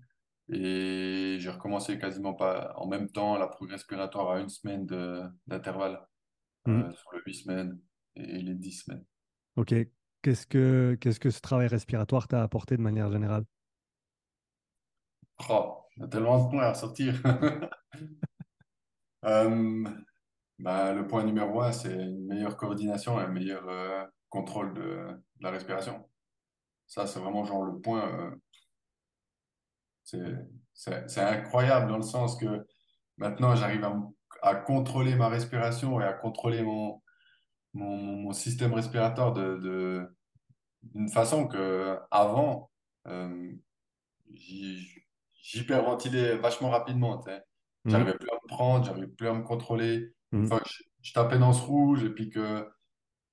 Et 0.48 1.36
j'ai 1.38 1.50
recommencé 1.50 1.98
quasiment 1.98 2.34
pas 2.34 2.74
en 2.76 2.86
même 2.86 3.08
temps 3.08 3.36
la 3.36 3.46
progrès 3.46 3.76
respiratoire 3.76 4.32
à 4.32 4.40
une 4.40 4.48
semaine 4.48 4.84
d'intervalle 5.46 6.00
euh, 6.68 6.88
mmh. 6.88 6.92
sur 6.92 7.12
le 7.12 7.22
8 7.24 7.34
semaines 7.34 7.80
et 8.16 8.42
les 8.42 8.54
10 8.54 8.72
semaines. 8.72 9.04
Ok. 9.56 9.74
Qu'est-ce 10.22 10.46
que, 10.46 10.96
qu'est-ce 11.00 11.18
que 11.18 11.30
ce 11.30 11.40
travail 11.40 11.66
respiratoire 11.66 12.28
t'a 12.28 12.42
apporté 12.42 12.76
de 12.76 12.82
manière 12.82 13.10
générale? 13.10 13.44
Oh, 15.48 15.81
Il 15.96 16.02
y 16.02 16.04
a 16.04 16.08
tellement 16.08 16.44
de 16.44 16.50
points 16.50 16.64
à 16.64 16.70
ressortir. 16.70 17.14
euh, 19.24 19.84
bah, 20.58 20.92
le 20.92 21.06
point 21.06 21.24
numéro 21.24 21.60
un, 21.60 21.72
c'est 21.72 21.92
une 21.92 22.26
meilleure 22.26 22.56
coordination 22.56 23.20
et 23.20 23.24
un 23.24 23.28
meilleur 23.28 23.68
euh, 23.68 24.04
contrôle 24.28 24.74
de, 24.74 24.82
de, 24.82 25.22
la 25.40 25.50
respiration. 25.50 26.08
Ça, 26.86 27.06
c'est 27.06 27.20
vraiment 27.20 27.44
genre 27.44 27.64
le 27.64 27.80
point 27.80 28.08
euh, 28.08 28.30
c'est 30.74 31.20
incroyable 31.20 31.88
dans 31.88 31.96
le 31.96 32.02
sens 32.02 32.36
que 32.36 32.66
maintenant, 33.16 33.54
j'arrive 33.54 33.84
à, 33.84 33.94
à, 34.42 34.54
contrôler 34.56 35.14
ma 35.14 35.28
respiration 35.28 36.00
et 36.00 36.04
à 36.04 36.12
contrôler 36.12 36.62
mon, 36.62 37.00
mon, 37.74 38.32
système 38.32 38.74
respiratoire 38.74 39.32
d'une 39.32 39.60
de, 39.60 40.16
d'une 40.82 41.08
façon 41.08 41.46
que 41.48 41.98
avant 42.10 42.70
j'hyperventilais 45.42 46.36
vachement 46.36 46.70
rapidement. 46.70 47.18
Mmh. 47.18 47.90
J'arrivais 47.90 48.14
plus 48.14 48.30
à 48.30 48.34
me 48.34 48.48
prendre, 48.48 48.86
j'arrivais 48.86 49.08
plus 49.08 49.28
à 49.28 49.34
me 49.34 49.42
contrôler. 49.42 50.14
Mmh. 50.30 50.46
fois 50.46 50.60
que 50.60 50.68
je, 51.02 51.12
tapais 51.12 51.38
dans 51.38 51.52
ce 51.52 51.62
rouge 51.62 52.04
et 52.04 52.10
puis 52.10 52.30
que 52.30 52.66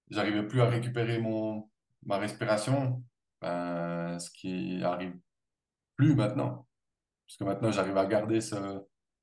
j'arrivais 0.09 0.45
plus 0.45 0.61
à 0.61 0.65
récupérer 0.65 1.19
mon, 1.19 1.69
ma 2.05 2.17
respiration, 2.17 3.01
ben, 3.41 4.19
ce 4.19 4.29
qui 4.31 4.83
arrive 4.83 5.17
plus 5.95 6.15
maintenant. 6.15 6.67
Parce 7.27 7.37
que 7.37 7.43
maintenant, 7.43 7.71
j'arrive 7.71 7.97
à 7.97 8.05
garder 8.05 8.41
ce, 8.41 8.81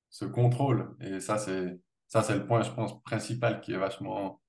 ce, 0.08 0.24
contrôle. 0.24 0.96
Et 1.00 1.18
ça, 1.18 1.38
c'est 1.38 1.80
ça, 2.08 2.22
c'est 2.22 2.36
le 2.36 2.46
point, 2.46 2.62
je 2.62 2.70
pense, 2.70 3.02
principal 3.02 3.60
qui 3.60 3.72
est 3.72 3.78
vachement, 3.78 4.40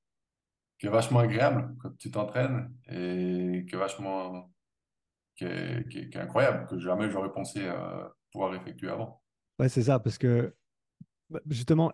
qui 0.80 0.88
est 0.88 0.91
vachement 0.91 1.19
agréable 1.19 1.76
quand 1.82 1.97
tu 1.97 2.12
t'entraînes 2.12 2.71
et 2.88 3.65
qui 3.67 3.76
est 3.76 3.80
vachement, 3.80 4.52
qui 5.36 5.45
est, 5.45 5.89
qui 5.89 6.00
est, 6.00 6.15
incroyable, 6.17 6.67
que 6.67 6.78
jamais 6.80 7.10
j'aurais 7.10 7.32
pensé 7.32 7.62
euh, 7.65 8.08
pouvoir 8.31 8.55
effectuer 8.55 8.89
avant. 8.89 9.21
Ouais, 9.59 9.69
c'est 9.69 9.83
ça, 9.83 9.99
parce 9.99 10.17
que 10.17 10.53
bah, 11.29 11.39
justement, 11.49 11.91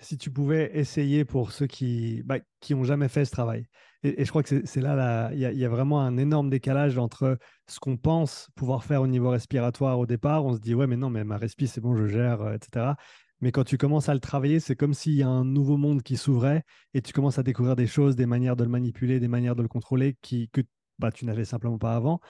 si 0.00 0.18
tu 0.18 0.30
pouvais 0.30 0.70
essayer 0.74 1.24
pour 1.24 1.52
ceux 1.52 1.66
qui 1.66 2.22
bah, 2.24 2.38
qui 2.60 2.74
ont 2.74 2.84
jamais 2.84 3.08
fait 3.08 3.24
ce 3.24 3.30
travail. 3.30 3.66
Et, 4.02 4.24
je 4.24 4.30
crois 4.30 4.42
que 4.42 4.64
c'est 4.64 4.80
là, 4.80 5.30
il 5.32 5.40
y, 5.40 5.64
a 5.64 5.68
vraiment 5.68 6.00
un 6.00 6.16
énorme 6.16 6.48
décalage 6.50 6.96
entre 6.98 7.38
ce 7.66 7.80
qu'on 7.80 7.96
pense 7.96 8.48
pouvoir 8.54 8.84
faire 8.84 9.02
au 9.02 9.06
niveau 9.06 9.30
respiratoire 9.30 9.98
au 9.98 10.06
départ. 10.06 10.44
On 10.44 10.54
se 10.54 10.60
dit, 10.60 10.74
ouais, 10.74 10.86
mais 10.86 10.96
non, 10.96 11.10
mais 11.10 11.24
ma 11.24 11.38
respi, 11.38 11.66
c'est 11.66 11.80
bon, 11.80 11.96
je 11.96 12.06
gère, 12.06 12.42
euh, 12.42 12.54
etc. 12.54 12.94
Mais 13.40 13.52
quand 13.52 13.64
tu 13.64 13.78
commences 13.78 14.08
à 14.08 14.14
le 14.14 14.20
travailler, 14.20 14.60
c'est 14.60 14.76
comme 14.76 14.94
s'il 14.94 15.14
y 15.14 15.22
a 15.22 15.28
un 15.28 15.44
nouveau 15.44 15.76
monde 15.76 16.02
qui 16.02 16.16
s'ouvrait 16.16 16.62
et 16.94 17.02
tu 17.02 17.12
commences 17.12 17.38
à 17.38 17.42
découvrir 17.42 17.74
des 17.74 17.86
choses, 17.86 18.16
des 18.16 18.26
manières 18.26 18.56
de 18.56 18.64
le 18.64 18.70
manipuler, 18.70 19.18
des 19.18 19.28
manières 19.28 19.56
de 19.56 19.62
le 19.62 19.68
contrôler 19.68 20.16
qui, 20.22 20.48
que 20.50 20.62
bah, 20.98 21.10
tu 21.10 21.26
n'avais 21.26 21.44
simplement 21.44 21.78
pas 21.78 21.96
avant. 21.96 22.20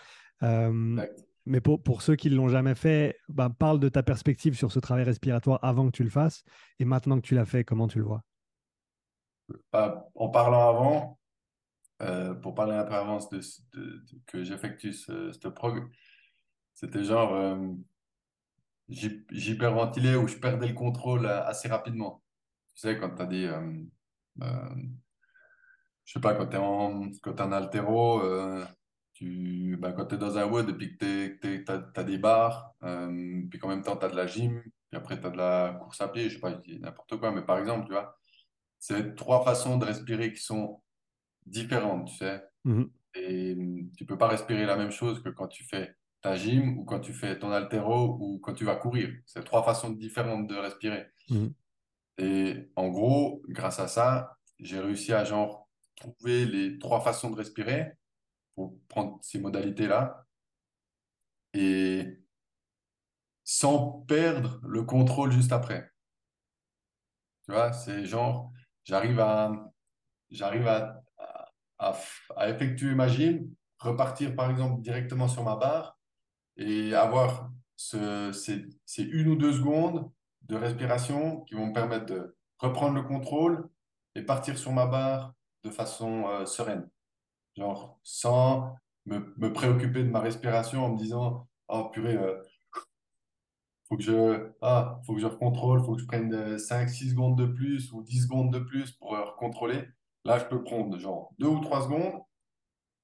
Euh, 0.42 1.04
mais 1.46 1.60
pour, 1.60 2.02
ceux 2.02 2.16
qui 2.16 2.30
ne 2.30 2.36
l'ont 2.36 2.48
jamais 2.48 2.74
fait, 2.74 3.18
bah, 3.28 3.48
parle 3.48 3.80
de 3.80 3.88
ta 3.88 4.02
perspective 4.02 4.56
sur 4.56 4.72
ce 4.72 4.80
travail 4.80 5.04
respiratoire 5.04 5.60
avant 5.62 5.86
que 5.86 5.96
tu 5.96 6.02
le 6.02 6.10
fasses 6.10 6.44
et 6.78 6.84
maintenant 6.84 7.16
que 7.16 7.26
tu 7.26 7.34
l'as 7.34 7.46
fait, 7.46 7.64
comment 7.64 7.88
tu 7.88 7.98
le 7.98 8.04
vois? 8.04 8.22
Bah, 9.72 10.08
En 10.16 10.28
parlant 10.28 10.68
avant, 10.68 11.18
euh, 12.02 12.34
pour 12.34 12.54
parler 12.54 12.74
un 12.74 12.84
peu 12.84 12.94
avant 12.94 13.18
que 14.26 14.42
j'effectue 14.42 14.92
ce, 14.92 15.48
prog, 15.48 15.88
c'était 16.74 17.04
genre, 17.04 17.32
euh, 17.34 17.56
j'hyperventilais 18.88 20.16
ou 20.16 20.26
je 20.26 20.36
perdais 20.36 20.68
le 20.68 20.74
contrôle 20.74 21.26
euh, 21.26 21.44
assez 21.44 21.68
rapidement. 21.68 22.22
Tu 22.74 22.82
sais, 22.82 22.98
quand 22.98 23.14
tu 23.14 23.22
as 23.22 23.26
des. 23.26 23.46
Euh, 23.46 23.82
euh, 24.42 24.74
je 26.04 26.12
sais 26.12 26.20
pas, 26.20 26.34
quand 26.34 26.46
tu 26.46 26.56
es 26.56 26.58
en, 26.58 27.10
quand 27.22 27.40
en 27.40 27.52
altéro, 27.52 28.22
tu, 29.16 29.76
ben, 29.80 29.92
quand 29.92 30.06
tu 30.06 30.14
es 30.16 30.18
dans 30.18 30.36
un 30.36 30.44
wood 30.44 30.68
et 30.68 30.74
puis 30.74 30.96
que 30.96 31.38
tu 31.40 31.64
as, 31.68 32.04
des 32.04 32.18
barres, 32.18 32.74
puis 33.50 33.58
qu'en 33.58 33.68
même 33.68 33.82
temps 33.82 33.96
tu 33.96 34.04
as 34.04 34.08
de 34.08 34.16
la 34.16 34.26
gym, 34.26 34.62
puis 34.62 34.96
après 34.96 35.18
tu 35.18 35.26
as 35.26 35.30
de 35.30 35.36
la 35.36 35.78
course 35.80 36.00
à 36.00 36.08
pied, 36.08 36.28
je 36.28 36.34
sais 36.34 36.40
pas, 36.40 36.60
n'importe 36.80 37.16
quoi, 37.18 37.32
mais 37.32 37.42
par 37.42 37.58
exemple, 37.58 37.86
tu 37.86 37.92
vois, 37.92 38.18
c'est 38.78 39.14
trois 39.14 39.42
façons 39.44 39.78
de 39.78 39.86
respirer 39.86 40.32
qui 40.32 40.42
sont 40.42 40.82
différentes, 41.46 42.08
tu 42.08 42.16
sais. 42.16 42.42
Mmh 42.64 42.84
et 43.18 43.56
tu 43.96 44.04
peux 44.04 44.18
pas 44.18 44.28
respirer 44.28 44.66
la 44.66 44.76
même 44.76 44.90
chose 44.90 45.22
que 45.22 45.30
quand 45.30 45.48
tu 45.48 45.64
fais 45.64 45.94
ta 46.20 46.36
gym 46.36 46.78
ou 46.78 46.84
quand 46.84 47.00
tu 47.00 47.12
fais 47.12 47.38
ton 47.38 47.50
altéro 47.50 48.18
ou 48.20 48.38
quand 48.40 48.52
tu 48.52 48.64
vas 48.64 48.76
courir. 48.76 49.10
C'est 49.24 49.44
trois 49.44 49.62
façons 49.62 49.90
différentes 49.90 50.46
de 50.48 50.54
respirer. 50.54 51.06
Mhm. 51.30 51.54
Et 52.18 52.70
en 52.76 52.88
gros, 52.88 53.42
grâce 53.48 53.78
à 53.78 53.88
ça, 53.88 54.36
j'ai 54.58 54.80
réussi 54.80 55.12
à 55.12 55.24
genre 55.24 55.68
trouver 55.96 56.44
les 56.44 56.78
trois 56.78 57.00
façons 57.00 57.30
de 57.30 57.36
respirer 57.36 57.92
pour 58.56 58.76
prendre 58.88 59.18
ces 59.22 59.38
modalités-là 59.38 60.26
et 61.54 62.20
sans 63.44 64.04
perdre 64.08 64.60
le 64.64 64.82
contrôle 64.82 65.30
juste 65.30 65.52
après. 65.52 65.92
Tu 67.44 67.52
vois, 67.52 67.72
c'est 67.72 68.04
genre, 68.04 68.50
j'arrive 68.84 69.20
à, 69.20 69.52
j'arrive 70.30 70.66
à, 70.66 71.00
à, 71.78 72.48
effectuer 72.48 72.94
ma 72.94 73.06
gym, 73.06 73.54
repartir 73.78 74.34
par 74.34 74.50
exemple 74.50 74.82
directement 74.82 75.28
sur 75.28 75.44
ma 75.44 75.54
barre 75.54 75.98
et 76.56 76.94
avoir 76.94 77.50
ce, 77.76 78.32
ces, 78.32 79.02
une 79.02 79.28
ou 79.28 79.36
deux 79.36 79.52
secondes 79.52 80.10
de 80.42 80.56
respiration 80.56 81.42
qui 81.42 81.54
vont 81.54 81.66
me 81.66 81.72
permettre 81.72 82.06
de 82.06 82.36
reprendre 82.58 82.94
le 82.94 83.02
contrôle 83.02 83.68
et 84.14 84.22
partir 84.22 84.58
sur 84.58 84.72
ma 84.72 84.86
barre 84.86 85.34
de 85.62 85.70
façon 85.70 86.26
euh, 86.28 86.46
sereine. 86.46 86.88
Genre, 87.56 87.98
sans 88.02 88.76
me, 89.06 89.34
me, 89.38 89.52
préoccuper 89.52 90.02
de 90.02 90.10
ma 90.10 90.20
respiration 90.20 90.84
en 90.84 90.92
me 90.92 90.98
disant 90.98 91.48
Oh 91.68 91.88
purée, 91.90 92.16
euh, 92.16 92.40
faut 93.88 93.96
que 93.96 94.02
je, 94.02 94.50
ah, 94.62 95.00
faut 95.06 95.14
que 95.14 95.20
je 95.20 95.26
contrôle, 95.26 95.82
faut 95.84 95.94
que 95.94 96.02
je 96.02 96.06
prenne 96.06 96.56
5-6 96.56 97.10
secondes 97.10 97.38
de 97.38 97.46
plus 97.46 97.92
ou 97.92 98.02
10 98.02 98.24
secondes 98.24 98.52
de 98.52 98.58
plus 98.58 98.92
pour 98.92 99.14
euh, 99.14 99.24
contrôler. 99.38 99.84
Là, 100.24 100.38
je 100.38 100.44
peux 100.44 100.62
prendre 100.62 100.98
genre 100.98 101.32
2 101.38 101.46
ou 101.46 101.60
3 101.60 101.84
secondes, 101.84 102.20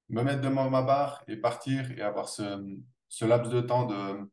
me 0.08 0.22
mettre 0.22 0.40
devant 0.40 0.68
ma 0.68 0.82
barre 0.82 1.22
et 1.28 1.36
partir 1.36 1.90
et 1.92 2.02
avoir 2.02 2.28
ce, 2.28 2.64
ce 3.08 3.24
laps 3.24 3.52
de 3.52 3.60
temps 3.60 3.86
de, 3.86 4.30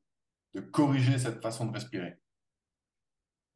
de 0.55 0.59
corriger 0.61 1.17
cette 1.19 1.41
façon 1.41 1.67
de 1.67 1.73
respirer. 1.73 2.15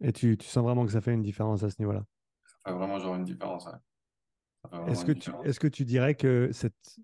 Et 0.02 0.14
tu, 0.14 0.38
tu, 0.38 0.48
sens 0.48 0.64
vraiment 0.64 0.86
que 0.86 0.92
ça 0.92 1.02
fait 1.02 1.14
une 1.14 1.24
différence 1.24 1.64
à 1.64 1.70
ce 1.70 1.76
niveau-là? 1.80 2.04
Ça 2.46 2.72
fait 2.72 2.78
vraiment 2.78 3.00
genre 3.00 3.16
une 3.16 3.24
différence. 3.24 3.68
Est-ce 4.88 5.06
que, 5.06 5.12
tu, 5.12 5.32
est 5.44 5.60
que 5.60 5.68
tu 5.68 5.86
dirais 5.86 6.16
que 6.16 6.50
cette, 6.52 7.00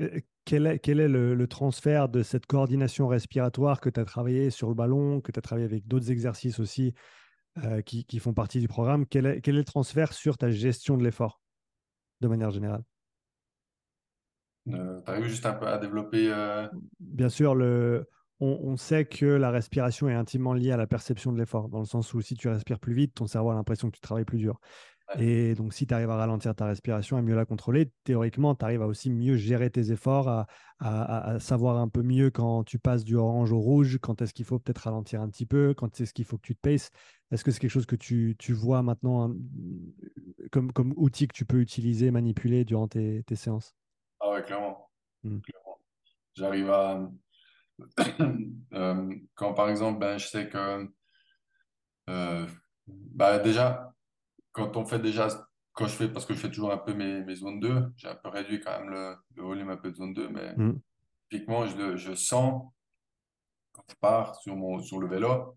euh, 0.00 0.20
quel 0.44 0.66
est, 0.66 0.78
quel 0.78 1.00
est 1.00 1.08
le, 1.08 1.34
le, 1.34 1.46
transfert 1.48 2.08
de 2.08 2.22
cette 2.22 2.46
coordination 2.46 3.08
respiratoire 3.08 3.80
que 3.80 3.88
tu 3.88 4.00
as 4.00 4.04
travaillé 4.04 4.50
sur 4.50 4.68
le 4.68 4.74
ballon, 4.74 5.20
que 5.20 5.32
tu 5.32 5.38
as 5.38 5.42
travaillé 5.42 5.66
avec 5.66 5.86
d'autres 5.86 6.10
exercices 6.10 6.60
aussi 6.60 6.94
euh, 7.64 7.82
qui, 7.82 8.04
qui, 8.04 8.18
font 8.18 8.34
partie 8.34 8.60
du 8.60 8.68
programme? 8.68 9.06
Quel 9.06 9.26
est, 9.26 9.40
quel 9.40 9.56
est 9.56 9.58
le 9.58 9.64
transfert 9.64 10.12
sur 10.12 10.38
ta 10.38 10.50
gestion 10.50 10.96
de 10.96 11.04
l'effort 11.04 11.40
de 12.20 12.28
manière 12.28 12.50
générale? 12.50 12.82
Euh, 14.68 15.00
tu 15.02 15.10
arrives 15.10 15.26
juste 15.26 15.46
un 15.46 15.54
peu 15.54 15.66
à 15.66 15.78
développer. 15.78 16.30
Euh, 16.30 16.68
Bien 17.00 17.28
sûr, 17.28 17.54
le... 17.54 18.06
on, 18.40 18.76
sait 18.76 19.04
que 19.04 19.26
la 19.26 19.50
respiration 19.50 20.08
est 20.08 20.14
intimement 20.14 20.52
liée 20.52 20.72
à 20.72 20.76
la 20.76 20.86
perception 20.86 21.32
de 21.32 21.38
l'effort, 21.38 21.68
dans 21.68 21.80
le 21.80 21.86
sens 21.86 22.12
où 22.14 22.20
si 22.20 22.34
tu 22.34 22.48
respires 22.48 22.78
plus 22.78 22.94
vite, 22.94 23.14
ton 23.14 23.26
cerveau 23.26 23.50
a 23.50 23.54
l'impression 23.54 23.90
que 23.90 23.96
tu 23.96 24.00
travailles 24.00 24.24
plus 24.24 24.38
dur. 24.38 24.60
Et 25.18 25.54
donc, 25.54 25.74
si 25.74 25.86
tu 25.86 25.94
arrives 25.94 26.10
à 26.10 26.16
ralentir 26.16 26.54
ta 26.54 26.66
respiration 26.66 27.18
et 27.18 27.22
mieux 27.22 27.34
la 27.34 27.44
contrôler, 27.44 27.90
théoriquement, 28.04 28.54
tu 28.54 28.64
arrives 28.64 28.82
à 28.82 28.86
aussi 28.86 29.10
mieux 29.10 29.36
gérer 29.36 29.68
tes 29.70 29.90
efforts, 29.90 30.28
à, 30.28 30.46
à, 30.78 31.40
savoir 31.40 31.78
un 31.78 31.88
peu 31.88 32.02
mieux 32.02 32.30
quand 32.30 32.62
tu 32.62 32.78
passes 32.78 33.04
du 33.04 33.16
orange 33.16 33.50
au 33.50 33.58
rouge, 33.58 33.98
quand 34.00 34.22
est-ce 34.22 34.32
qu'il 34.32 34.44
faut 34.44 34.58
peut-être 34.58 34.78
ralentir 34.78 35.20
un 35.20 35.28
petit 35.28 35.46
peu, 35.46 35.74
quand 35.74 36.00
est-ce 36.00 36.14
qu'il 36.14 36.24
faut 36.24 36.36
que 36.36 36.46
tu 36.46 36.54
te 36.54 36.60
paces. 36.60 36.90
Est-ce 37.32 37.44
que 37.44 37.50
c'est 37.50 37.58
quelque 37.58 37.70
chose 37.70 37.86
que 37.86 37.96
tu, 37.96 38.36
tu 38.38 38.52
vois 38.52 38.82
maintenant 38.82 39.30
hein, 39.30 39.36
comme, 40.52 40.72
comme 40.72 40.94
outil 40.96 41.26
que 41.26 41.34
tu 41.34 41.44
peux 41.44 41.60
utiliser, 41.60 42.10
manipuler 42.10 42.64
durant 42.64 42.86
tes, 42.86 43.24
tes 43.24 43.36
séances? 43.36 43.74
Ah 44.20 44.30
ouais, 44.30 44.42
clairement. 44.42 44.90
J'arrive 46.34 46.70
à. 46.70 47.10
Euh, 48.72 49.12
quand 49.34 49.52
par 49.52 49.68
exemple, 49.68 49.98
ben, 49.98 50.16
je 50.16 50.28
sais 50.28 50.48
que. 50.48 50.88
Euh, 52.08 52.46
bah, 52.86 53.40
déjà, 53.40 53.92
quand 54.52 54.76
on 54.76 54.84
fait 54.84 54.98
déjà. 54.98 55.28
Quand 55.72 55.86
je 55.86 55.92
fais, 55.92 56.08
parce 56.08 56.26
que 56.26 56.34
je 56.34 56.40
fais 56.40 56.48
toujours 56.48 56.72
un 56.72 56.78
peu 56.78 56.92
mes, 56.92 57.22
mes 57.22 57.36
zones 57.36 57.60
2, 57.60 57.92
j'ai 57.96 58.08
un 58.08 58.16
peu 58.16 58.28
réduit 58.28 58.60
quand 58.60 58.76
même 58.80 58.90
le, 58.90 59.14
le, 59.36 59.42
volume 59.42 59.70
un 59.70 59.76
peu 59.76 59.92
de 59.92 59.96
zone 59.96 60.12
2, 60.12 60.28
mais 60.28 60.52
hmm. 60.56 60.80
typiquement, 61.30 61.64
je, 61.64 61.96
je 61.96 62.12
sens 62.14 62.64
quand 63.72 63.84
je 63.88 63.94
pars 63.94 64.34
sur, 64.34 64.56
mon, 64.56 64.82
sur 64.82 64.98
le 64.98 65.08
vélo, 65.08 65.56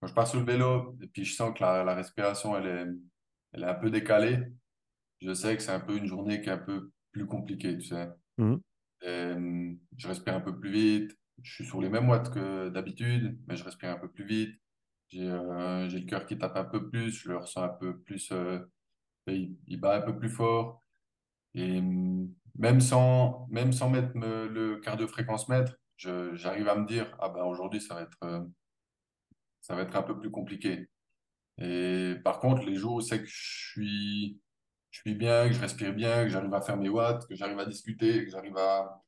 quand 0.00 0.06
je 0.06 0.14
pars 0.14 0.26
sur 0.26 0.40
le 0.40 0.46
vélo 0.46 0.96
et 1.02 1.08
puis 1.08 1.26
je 1.26 1.34
sens 1.34 1.52
que 1.54 1.62
la, 1.62 1.84
la 1.84 1.94
respiration 1.94 2.56
elle 2.56 2.66
est, 2.66 2.86
elle 3.52 3.64
est 3.64 3.66
un 3.66 3.74
peu 3.74 3.90
décalée, 3.90 4.38
je 5.20 5.32
sais 5.34 5.56
que 5.56 5.62
c'est 5.62 5.72
un 5.72 5.80
peu 5.80 5.96
une 5.96 6.06
journée 6.06 6.40
qui 6.40 6.48
est 6.48 6.52
un 6.52 6.58
peu 6.58 6.90
plus 7.12 7.26
compliqué, 7.26 7.76
tu 7.76 7.88
sais. 7.88 8.08
Euh, 9.04 9.74
je 9.96 10.08
respire 10.08 10.34
un 10.34 10.40
peu 10.40 10.58
plus 10.58 10.70
vite. 10.70 11.16
Je 11.42 11.52
suis 11.52 11.64
sur 11.64 11.80
les 11.80 11.88
mêmes 11.88 12.08
watts 12.08 12.32
que 12.32 12.68
d'habitude, 12.68 13.38
mais 13.46 13.56
je 13.56 13.64
respire 13.64 13.90
un 13.90 13.98
peu 13.98 14.08
plus 14.08 14.24
vite. 14.24 14.60
J'ai 15.08 15.28
euh, 15.28 15.88
le 15.88 16.00
cœur 16.06 16.26
qui 16.26 16.38
tape 16.38 16.56
un 16.56 16.64
peu 16.64 16.88
plus, 16.88 17.10
je 17.10 17.30
le 17.30 17.38
ressens 17.38 17.62
un 17.62 17.68
peu 17.68 17.98
plus, 18.00 18.30
euh, 18.32 18.60
il, 19.26 19.80
bat 19.80 19.96
un 19.96 20.02
peu 20.02 20.16
plus 20.16 20.30
fort. 20.30 20.82
Et 21.54 21.80
même 22.56 22.80
sans, 22.80 23.46
même 23.50 23.72
sans 23.72 23.90
mettre 23.90 24.12
le 24.14 24.76
cardio-fréquence 24.80 25.48
mètre, 25.48 25.74
j'arrive 25.96 26.68
à 26.68 26.76
me 26.76 26.86
dire, 26.86 27.16
ah 27.20 27.28
ben 27.30 27.44
aujourd'hui, 27.44 27.80
ça 27.80 27.94
va 27.94 28.02
être, 28.02 28.48
ça 29.60 29.74
va 29.74 29.82
être 29.82 29.96
un 29.96 30.02
peu 30.02 30.18
plus 30.18 30.30
compliqué. 30.30 30.88
Et 31.58 32.14
par 32.24 32.38
contre, 32.40 32.62
les 32.64 32.76
jours 32.76 32.94
où 32.96 33.00
c'est 33.00 33.20
que 33.20 33.26
je 33.26 33.70
suis 33.72 34.40
je 34.90 35.00
suis 35.00 35.14
bien, 35.14 35.48
que 35.48 35.54
je 35.54 35.60
respire 35.60 35.92
bien, 35.92 36.24
que 36.24 36.30
j'arrive 36.30 36.54
à 36.54 36.60
faire 36.60 36.76
mes 36.76 36.88
watts, 36.88 37.26
que 37.28 37.34
j'arrive 37.34 37.58
à 37.58 37.66
discuter, 37.66 38.24
que 38.24 38.30
j'arrive 38.30 38.56
à, 38.56 39.02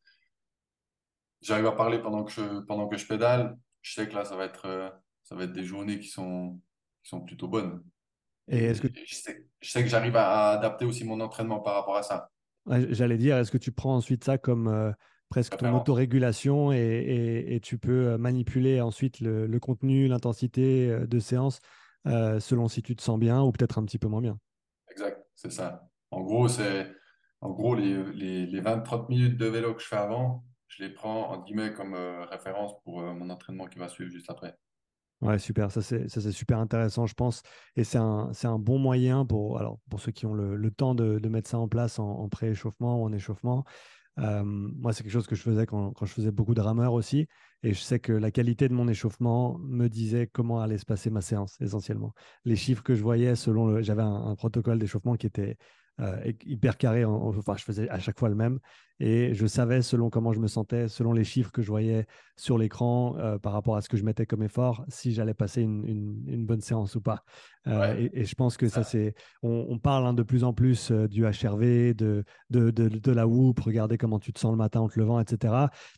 j'arrive 1.40 1.66
à 1.66 1.72
parler 1.72 1.98
pendant 1.98 2.24
que 2.24 2.30
je, 2.30 2.60
pendant 2.60 2.88
que 2.88 2.96
je 2.96 3.06
pédale, 3.06 3.58
je 3.82 3.94
sais 3.94 4.08
que 4.08 4.14
là, 4.14 4.24
ça 4.24 4.36
va 4.36 4.44
être, 4.44 4.66
euh, 4.66 4.90
ça 5.30 5.36
va 5.36 5.44
être 5.44 5.52
des 5.52 5.64
journées 5.64 5.98
qui 5.98 6.08
sont, 6.08 6.60
qui 7.02 7.10
sont 7.10 7.20
plutôt 7.20 7.48
bonnes. 7.48 7.82
Et, 8.48 8.64
est-ce 8.64 8.82
que... 8.82 8.88
je, 8.88 9.14
sais, 9.14 9.46
je 9.60 9.70
sais 9.70 9.82
que 9.82 9.88
j'arrive 9.88 10.16
à 10.16 10.50
adapter 10.50 10.84
aussi 10.84 11.04
mon 11.04 11.20
entraînement 11.20 11.60
par 11.60 11.74
rapport 11.74 11.96
à 11.96 12.02
ça. 12.02 12.30
J'allais 12.66 13.16
dire, 13.16 13.36
est-ce 13.38 13.50
que 13.50 13.58
tu 13.58 13.72
prends 13.72 13.94
ensuite 13.96 14.24
ça 14.24 14.38
comme 14.38 14.68
euh, 14.68 14.92
presque 15.28 15.56
ton 15.56 15.74
autorégulation 15.76 16.72
et, 16.72 16.78
et, 16.78 17.54
et, 17.54 17.60
tu 17.60 17.78
peux 17.78 18.08
euh, 18.08 18.18
manipuler 18.18 18.80
ensuite 18.80 19.20
le, 19.20 19.46
le 19.46 19.60
contenu, 19.60 20.08
l'intensité 20.08 20.88
de 21.06 21.18
séance 21.18 21.60
selon 22.04 22.68
si 22.68 22.82
tu 22.82 22.96
te 22.96 23.02
sens 23.02 23.18
bien 23.18 23.42
ou 23.42 23.52
peut-être 23.52 23.78
un 23.78 23.84
petit 23.84 23.98
peu 23.98 24.08
moins 24.08 24.22
bien? 24.22 24.38
Exact 24.90 25.20
c'est 25.40 25.52
ça. 25.52 25.88
En 26.10 26.20
gros, 26.20 26.48
c'est 26.48 26.92
en 27.40 27.50
gros 27.50 27.74
les, 27.74 28.04
les, 28.12 28.46
les 28.46 28.60
20-30 28.60 29.08
minutes 29.08 29.38
de 29.38 29.46
vélo 29.46 29.74
que 29.74 29.80
je 29.80 29.86
fais 29.86 29.96
avant, 29.96 30.44
je 30.68 30.84
les 30.84 30.90
prends 30.90 31.30
en 31.30 31.42
guillemets 31.42 31.72
comme 31.72 31.94
euh, 31.94 32.26
référence 32.26 32.74
pour 32.84 33.00
euh, 33.00 33.14
mon 33.14 33.30
entraînement 33.30 33.66
qui 33.66 33.78
va 33.78 33.88
suivre 33.88 34.10
juste 34.10 34.28
après. 34.28 34.54
Ouais, 35.20 35.38
super. 35.38 35.70
Ça, 35.70 35.82
c'est 35.82 36.32
super 36.32 36.58
intéressant, 36.58 37.06
je 37.06 37.14
pense. 37.14 37.42
Et 37.76 37.84
c'est 37.84 37.98
un, 37.98 38.30
un, 38.42 38.58
bon 38.58 38.78
moyen 38.78 39.26
pour, 39.26 39.58
alors, 39.58 39.78
pour 39.90 40.00
ceux 40.00 40.12
qui 40.12 40.24
ont 40.24 40.32
le, 40.32 40.56
le 40.56 40.70
temps 40.70 40.94
de, 40.94 41.18
de, 41.18 41.28
mettre 41.28 41.50
ça 41.50 41.58
en 41.58 41.68
place 41.68 41.98
en, 41.98 42.08
en 42.08 42.28
pré-échauffement 42.28 43.02
ou 43.02 43.04
en 43.04 43.12
échauffement. 43.12 43.64
Moi, 44.16 44.92
c'est 44.92 45.02
quelque 45.02 45.12
chose 45.12 45.26
que 45.26 45.34
je 45.34 45.42
faisais 45.42 45.66
quand, 45.66 45.92
quand, 45.92 46.06
je 46.06 46.12
faisais 46.12 46.30
beaucoup 46.30 46.54
de 46.54 46.60
rameurs 46.60 46.92
aussi. 46.92 47.26
Et 47.62 47.72
je 47.72 47.80
sais 47.80 47.98
que 47.98 48.12
la 48.12 48.30
qualité 48.30 48.68
de 48.68 48.74
mon 48.74 48.88
échauffement 48.88 49.58
me 49.60 49.88
disait 49.88 50.26
comment 50.26 50.60
allait 50.60 50.78
se 50.78 50.84
passer 50.84 51.10
ma 51.10 51.20
séance, 51.20 51.56
essentiellement. 51.60 52.14
Les 52.44 52.56
chiffres 52.56 52.82
que 52.82 52.94
je 52.94 53.02
voyais 53.02 53.36
selon. 53.36 53.82
J'avais 53.82 54.02
un, 54.02 54.34
protocole 54.34 54.78
d'échauffement 54.78 55.16
qui 55.16 55.26
était 55.26 55.56
hyper 56.44 56.76
carré. 56.76 57.04
enfin, 57.04 57.56
je 57.56 57.64
faisais 57.64 57.88
à 57.88 57.98
chaque 57.98 58.18
fois 58.18 58.28
le 58.28 58.34
même. 58.34 58.58
Et 59.02 59.32
je 59.32 59.46
savais, 59.46 59.80
selon 59.80 60.10
comment 60.10 60.34
je 60.34 60.40
me 60.40 60.46
sentais, 60.46 60.86
selon 60.86 61.14
les 61.14 61.24
chiffres 61.24 61.50
que 61.50 61.62
je 61.62 61.68
voyais 61.68 62.06
sur 62.36 62.58
l'écran, 62.58 63.16
par 63.42 63.54
rapport 63.54 63.76
à 63.76 63.80
ce 63.80 63.88
que 63.88 63.96
je 63.96 64.04
mettais 64.04 64.26
comme 64.26 64.42
effort, 64.42 64.84
si 64.88 65.12
j'allais 65.12 65.32
passer 65.32 65.62
une, 65.62 66.44
bonne 66.44 66.60
séance 66.60 66.96
ou 66.96 67.00
pas. 67.00 67.24
et, 67.66 68.24
je 68.24 68.34
pense 68.34 68.58
que 68.58 68.68
ça, 68.68 68.84
c'est. 68.84 69.14
On, 69.42 69.78
parle 69.78 70.06
hein, 70.06 70.12
de 70.12 70.22
plus 70.22 70.44
en 70.44 70.52
plus 70.52 70.92
du 70.92 71.24
HRV, 71.24 71.94
de, 71.94 72.24
de, 72.50 72.70
de, 72.70 73.12
la 73.12 73.26
Whoop, 73.26 73.60
regarder 73.60 73.96
comment 73.96 74.18
tu 74.18 74.34
te 74.34 74.38
sens 74.38 74.50
le 74.50 74.58
matin 74.58 74.80
en 74.80 74.88
te 74.88 74.98
levant, 74.98 75.18
etc. 75.18 75.54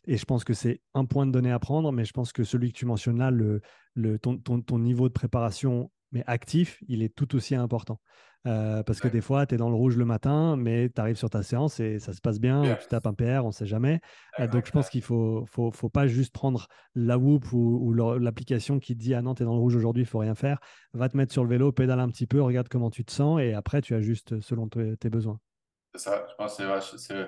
Et 0.07 0.15
je 0.15 0.25
pense 0.25 0.45
que 0.45 0.53
c'est 0.53 0.81
un 0.93 1.03
point 1.03 1.25
de 1.25 1.31
données 1.31 1.51
à 1.51 1.59
prendre, 1.59 1.91
mais 1.91 2.05
je 2.05 2.13
pense 2.13 2.31
que 2.31 2.45
celui 2.45 2.71
que 2.71 2.77
tu 2.77 2.85
mentionnes 2.85 3.17
là, 3.17 3.31
le, 3.31 3.59
le, 3.95 4.17
ton, 4.17 4.37
ton, 4.37 4.61
ton 4.61 4.79
niveau 4.79 5.09
de 5.09 5.13
préparation 5.13 5.91
mais 6.13 6.23
actif, 6.27 6.81
il 6.87 7.01
est 7.01 7.13
tout 7.13 7.35
aussi 7.35 7.55
important. 7.55 7.99
Euh, 8.45 8.83
parce 8.83 8.99
que 8.99 9.07
des 9.07 9.21
fois, 9.21 9.45
tu 9.45 9.55
es 9.55 9.57
dans 9.57 9.69
le 9.69 9.75
rouge 9.75 9.95
le 9.95 10.03
matin, 10.03 10.57
mais 10.57 10.89
tu 10.89 10.99
arrives 10.99 11.15
sur 11.15 11.29
ta 11.29 11.43
séance 11.43 11.79
et 11.79 11.99
ça 11.99 12.11
se 12.13 12.19
passe 12.19 12.39
bien, 12.39 12.75
tu 12.81 12.87
tapes 12.87 13.07
un 13.07 13.13
PR, 13.13 13.43
on 13.43 13.47
ne 13.47 13.51
sait 13.51 13.65
jamais. 13.65 14.01
Euh, 14.39 14.47
donc, 14.47 14.65
je 14.65 14.71
pense 14.71 14.89
qu'il 14.89 14.99
ne 14.99 15.05
faut, 15.05 15.45
faut, 15.47 15.71
faut, 15.71 15.89
pas 15.89 16.07
juste 16.07 16.33
prendre 16.33 16.67
la 16.95 17.17
Whoop 17.17 17.51
ou, 17.53 17.93
l'application 17.93 18.79
qui 18.79 18.95
te 18.95 19.01
dit 19.01 19.13
Ah 19.13 19.21
non, 19.21 19.33
tu 19.33 19.43
es 19.43 19.45
dans 19.45 19.53
le 19.53 19.59
rouge 19.59 19.75
aujourd'hui, 19.75 20.03
il 20.03 20.07
faut 20.07 20.19
rien 20.19 20.35
faire. 20.35 20.59
Va 20.93 21.07
te 21.07 21.15
mettre 21.15 21.31
sur 21.31 21.43
le 21.43 21.49
vélo, 21.49 21.71
pédale 21.71 21.99
un 21.99 22.09
petit 22.09 22.27
peu, 22.27 22.41
regarde 22.41 22.67
comment 22.67 22.89
tu 22.89 23.05
te 23.05 23.11
sens 23.11 23.39
et 23.39 23.53
après, 23.53 23.81
tu 23.81 23.95
ajustes 23.95 24.41
selon 24.41 24.67
tes 24.67 25.09
besoins. 25.09 25.39
C'est 25.95 26.01
ça, 26.01 26.25
je 26.29 26.35
pense 26.35 26.57
que 26.57 26.97
c'est 26.97 27.27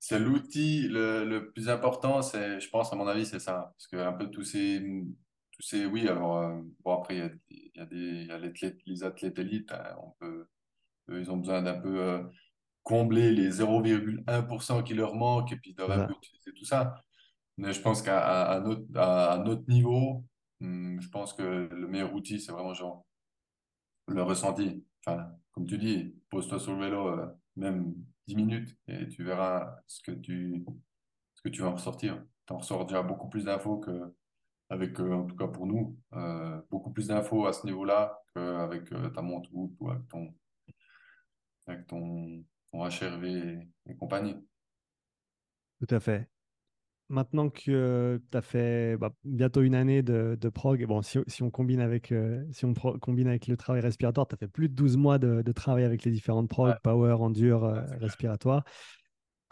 c'est 0.00 0.18
l'outil 0.18 0.86
le, 0.88 1.24
le, 1.24 1.50
plus 1.50 1.70
important, 1.70 2.20
c'est, 2.20 2.60
je 2.60 2.68
pense, 2.68 2.92
à 2.92 2.96
mon 2.96 3.06
avis, 3.06 3.24
c'est 3.24 3.38
ça. 3.38 3.72
Parce 3.74 3.86
que 3.86 3.96
un 3.96 4.12
peu 4.12 4.28
tous 4.30 4.44
ces 4.44 4.82
oui, 5.90 6.08
alors, 6.08 6.38
euh, 6.38 6.60
bon, 6.84 6.94
après, 6.94 7.16
il 7.16 7.18
y 7.18 7.80
a, 7.80 7.86
des, 7.86 8.24
y 8.24 8.30
a 8.30 8.38
les, 8.38 9.04
athlètes, 9.04 9.38
élites, 9.38 9.72
hein, 9.72 9.96
on 10.02 10.10
peut, 10.18 10.46
ils 11.08 11.30
ont 11.30 11.36
besoin 11.36 11.62
d'un 11.62 11.80
peu 11.80 12.00
euh, 12.00 12.22
combler 12.82 13.32
les 13.32 13.50
0,1% 13.50 14.82
qui 14.82 14.94
leur 14.94 15.14
manquent 15.14 15.52
et 15.52 15.56
puis 15.56 15.70
ils 15.70 15.76
doivent 15.76 15.92
un 15.92 16.06
peu 16.06 16.14
utiliser 16.14 16.52
tout 16.56 16.64
ça. 16.64 16.94
Mais 17.56 17.72
je 17.72 17.80
pense 17.80 18.02
qu'à 18.02 18.60
notre, 18.64 18.84
à 18.96 19.38
notre 19.38 19.68
niveau, 19.68 20.24
hmm, 20.60 21.00
je 21.00 21.08
pense 21.08 21.32
que 21.32 21.42
le 21.42 21.88
meilleur 21.88 22.12
outil, 22.14 22.40
c'est 22.40 22.52
vraiment 22.52 22.74
genre 22.74 23.04
le 24.08 24.22
ressenti. 24.22 24.84
Enfin, 25.06 25.30
comme 25.52 25.66
tu 25.66 25.78
dis, 25.78 26.14
pose-toi 26.30 26.58
sur 26.58 26.74
le 26.74 26.84
vélo, 26.84 27.08
euh, 27.08 27.26
même 27.56 27.94
10 28.26 28.36
minutes, 28.36 28.76
et 28.88 29.08
tu 29.08 29.24
verras 29.24 29.76
ce 29.86 30.02
que 30.02 30.12
tu, 30.12 30.64
ce 31.34 31.42
que 31.42 31.48
tu 31.48 31.62
vas 31.62 31.68
en 31.68 31.74
ressortir. 31.74 32.22
Tu 32.46 32.52
en 32.52 32.58
ressors 32.58 32.86
déjà 32.86 33.02
beaucoup 33.02 33.28
plus 33.28 33.44
d'infos 33.44 33.78
que 33.78 34.14
avec, 34.74 34.98
euh, 34.98 35.12
en 35.12 35.24
tout 35.24 35.36
cas 35.36 35.46
pour 35.46 35.66
nous, 35.66 35.96
euh, 36.14 36.60
beaucoup 36.70 36.90
plus 36.90 37.06
d'infos 37.06 37.46
à 37.46 37.52
ce 37.52 37.64
niveau-là 37.64 38.20
qu'avec 38.34 38.90
euh, 38.92 39.08
ta 39.10 39.22
montre 39.22 39.48
ou 39.54 39.72
avec 39.88 40.06
ton, 40.08 40.34
avec 41.66 41.86
ton, 41.86 42.44
ton 42.72 42.84
HRV 42.84 43.24
et, 43.86 43.96
compagnie. 43.96 44.36
Tout 45.78 45.94
à 45.94 46.00
fait. 46.00 46.28
Maintenant 47.08 47.50
que 47.50 48.20
tu 48.30 48.36
as 48.36 48.42
fait 48.42 48.96
bah, 48.96 49.12
bientôt 49.22 49.60
une 49.60 49.74
année 49.74 50.02
de, 50.02 50.36
de 50.40 50.48
prog, 50.48 50.84
bon, 50.86 51.02
si, 51.02 51.18
si, 51.28 51.42
on 51.42 51.50
combine 51.50 51.80
avec, 51.80 52.12
si 52.50 52.64
on 52.64 52.72
combine 52.74 53.28
avec 53.28 53.46
le 53.46 53.56
travail 53.56 53.82
respiratoire, 53.82 54.26
tu 54.26 54.34
as 54.34 54.38
fait 54.38 54.48
plus 54.48 54.68
de 54.68 54.74
12 54.74 54.96
mois 54.96 55.18
de, 55.18 55.42
de, 55.42 55.52
travail 55.52 55.84
avec 55.84 56.02
les 56.04 56.10
différentes 56.10 56.48
prog, 56.48 56.74
power, 56.82 57.12
endure, 57.12 57.62
respiratoire. 58.00 58.64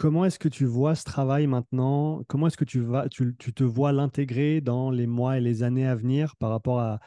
Comment 0.02 0.24
est-ce 0.24 0.40
que 0.40 0.48
tu 0.48 0.64
vois 0.64 0.96
ce 0.96 1.04
travail 1.04 1.46
maintenant? 1.46 2.24
Comment 2.26 2.48
est-ce 2.48 2.56
que 2.56 2.64
tu, 2.64 2.80
vas, 2.80 3.08
te 3.08 3.62
vois 3.62 3.92
l'intégrer 3.92 4.60
dans 4.60 4.90
les 4.90 5.06
mois 5.06 5.38
et 5.38 5.40
les 5.40 5.62
années 5.62 5.86
à 5.86 5.94
venir 5.94 6.34
par 6.34 6.50
rapport 6.50 6.80
à, 6.80 6.98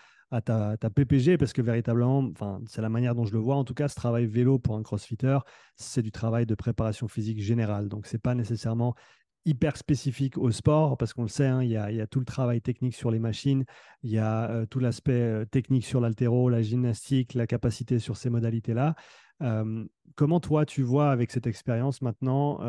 ta, 0.42 0.78
PPG 0.78 1.38
Parce 1.38 1.52
que 1.52 1.62
véritablement, 1.62 2.32
c'est 2.68 2.82
la 2.82 2.88
manière 2.88 3.14
dont 3.14 3.26
je 3.26 3.34
le 3.34 3.40
vois. 3.40 3.58
En 3.58 3.66
tout 3.66 3.74
cas, 3.74 3.90
ce 3.90 3.96
travail 3.96 4.28
vélo 4.28 4.60
pour 4.60 4.78
un 4.78 4.82
crossfitter, 4.82 5.40
c'est 5.76 6.04
du 6.04 6.12
travail 6.14 6.46
de 6.46 6.56
préparation 6.56 7.10
physique 7.10 7.42
générale. 7.42 7.90
Donc, 7.90 8.08
ce 8.08 8.16
n'est 8.16 8.22
pas 8.22 8.34
nécessairement 8.34 8.96
hyper 9.44 9.76
spécifique 9.76 10.38
au 10.38 10.50
sport, 10.52 10.98
parce 10.98 11.12
qu'on 11.12 11.24
le 11.24 11.28
sait, 11.28 11.48
hein, 11.48 11.64
il 11.64 11.72
y, 11.72 11.78
a, 11.78 12.08
tout 12.08 12.20
le 12.20 12.26
travail 12.26 12.62
technique 12.62 12.96
sur 12.96 13.12
les 13.12 13.20
machines, 13.20 13.66
il 14.04 14.12
y 14.12 14.20
a 14.20 14.50
euh, 14.50 14.66
tout 14.66 14.80
l'aspect 14.80 15.12
euh, 15.12 15.46
technique 15.46 15.86
sur 15.86 16.00
l'altéro, 16.00 16.50
la 16.50 16.62
gymnastique, 16.62 17.34
la 17.34 17.46
capacité 17.46 18.00
sur 18.00 18.16
ces 18.16 18.30
modalités-là 18.30 18.96
comment 19.40 20.40
toi, 20.40 20.66
tu 20.66 20.82
vois 20.82 21.12
avec 21.12 21.32
cette 21.32 21.48
expérience 21.48 22.02
maintenant 22.02 22.60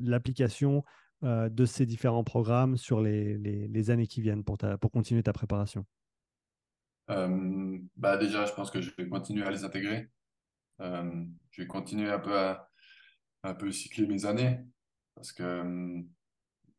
l'application 0.00 0.84
de 1.22 1.64
ces 1.64 1.86
différents 1.86 2.24
programmes 2.24 2.76
sur 2.76 3.00
les, 3.00 3.90
années 3.90 4.06
qui 4.06 4.20
viennent 4.20 4.44
pour, 4.44 4.58
ta, 4.58 4.78
pour 4.78 4.90
continuer 4.90 5.22
ta 5.22 5.32
préparation? 5.32 5.84
Bah 7.08 8.16
Déjà, 8.16 8.46
je 8.46 8.52
pense 8.52 8.70
que 8.70 8.80
je 8.80 8.90
vais 8.96 9.08
continuer 9.08 9.44
à 9.44 9.50
les 9.50 9.64
intégrer. 9.64 10.10
je 10.80 11.62
vais 11.62 11.66
continuer 11.66 12.10
un 12.10 12.18
peu 12.18 12.36
à 12.38 12.68
un 13.44 13.54
peu 13.54 13.70
cycler 13.70 14.06
mes 14.06 14.26
années 14.26 14.58
parce 15.14 15.32
que 15.32 15.62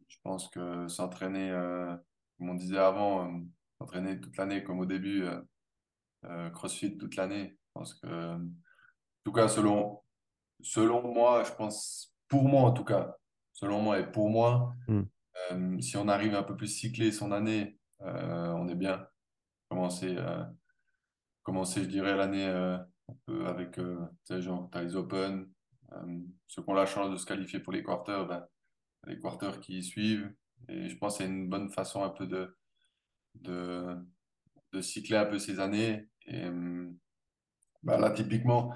je 0.08 0.18
pense 0.24 0.50
que 0.50 0.88
s'entraîner, 0.88 1.52
comme 2.38 2.50
on 2.50 2.56
disait 2.56 2.78
avant, 2.78 3.42
s'entraîner 3.78 4.20
toute 4.20 4.38
l'année 4.38 4.64
comme 4.64 4.80
au 4.80 4.86
début, 4.86 5.26
CrossFit 6.54 6.98
toute 6.98 7.16
l'année, 7.16 7.58
je 7.58 7.72
pense 7.74 7.94
que 7.96 8.38
tout 9.24 9.32
cas, 9.32 9.48
selon, 9.48 10.02
selon 10.62 11.14
moi, 11.14 11.44
je 11.44 11.52
pense, 11.54 12.14
pour 12.28 12.44
moi 12.44 12.62
en 12.64 12.72
tout 12.72 12.84
cas, 12.84 13.16
selon 13.54 13.82
moi 13.82 14.00
et 14.00 14.12
pour 14.12 14.30
moi, 14.30 14.76
hmm. 14.88 15.02
euh, 15.52 15.82
si 15.82 15.98
on 15.98 16.08
arrive 16.08 16.36
un 16.36 16.44
peu 16.44 16.56
plus 16.56 16.68
cyclé 16.68 17.12
son 17.12 17.32
année, 17.32 17.78
euh, 18.02 18.54
on 18.54 18.68
est 18.68 18.76
bien. 18.76 19.06
Commencer, 19.70 20.16
euh, 20.18 20.44
commencer 21.44 21.84
je 21.84 21.90
dirais, 21.90 22.16
l'année 22.16 22.46
un 22.46 22.88
peu 23.26 23.46
avec, 23.48 23.74
tu 23.74 23.84
sais, 24.24 24.42
genre, 24.42 24.70
as 24.74 24.82
les 24.82 24.96
Open, 24.96 25.48
ceux 26.48 26.64
qui 26.64 26.70
ont 26.70 26.74
la 26.74 26.86
chance 26.86 27.12
de 27.12 27.18
se 27.18 27.26
qualifier 27.26 27.60
pour 27.60 27.74
les 27.74 27.84
quarters, 27.84 28.26
ben, 28.28 28.46
les 29.06 29.20
quarters 29.20 29.60
qui 29.60 29.84
suivent. 29.84 30.34
Et 30.68 30.90
je 30.90 30.98
pense 30.98 31.18
que 31.18 31.24
c'est 31.24 31.30
une 31.30 31.50
bonne 31.50 31.70
façon 31.70 32.04
un 32.04 32.10
peu 32.10 32.28
de, 32.28 32.56
de, 33.36 33.96
de 34.72 34.82
cycler 34.82 35.18
un 35.18 35.26
peu 35.26 35.40
ces 35.40 35.60
années. 35.60 36.08
Et 36.26 36.50
ben 37.84 37.98
là, 37.98 38.12
typiquement, 38.12 38.74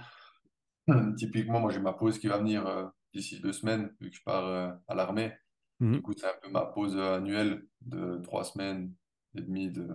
Typiquement, 1.17 1.59
moi, 1.59 1.71
j'ai 1.71 1.79
ma 1.79 1.93
pause 1.93 2.19
qui 2.19 2.27
va 2.27 2.37
venir 2.37 2.67
euh, 2.67 2.85
d'ici 3.13 3.39
deux 3.39 3.53
semaines, 3.53 3.89
vu 3.99 4.09
que 4.09 4.15
je 4.15 4.23
pars 4.23 4.45
euh, 4.45 4.71
à 4.87 4.95
l'armée. 4.95 5.33
Du 5.79 6.01
coup, 6.01 6.13
c'est 6.15 6.27
un 6.27 6.35
peu 6.41 6.49
ma 6.49 6.65
pause 6.65 6.95
euh, 6.95 7.17
annuelle 7.17 7.65
de 7.81 8.17
trois 8.23 8.45
semaines 8.45 8.93
et 9.35 9.41
demie 9.41 9.69
de, 9.69 9.87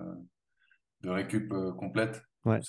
de 1.01 1.09
récup 1.09 1.53
complète. 1.79 2.22
Ouais. 2.44 2.61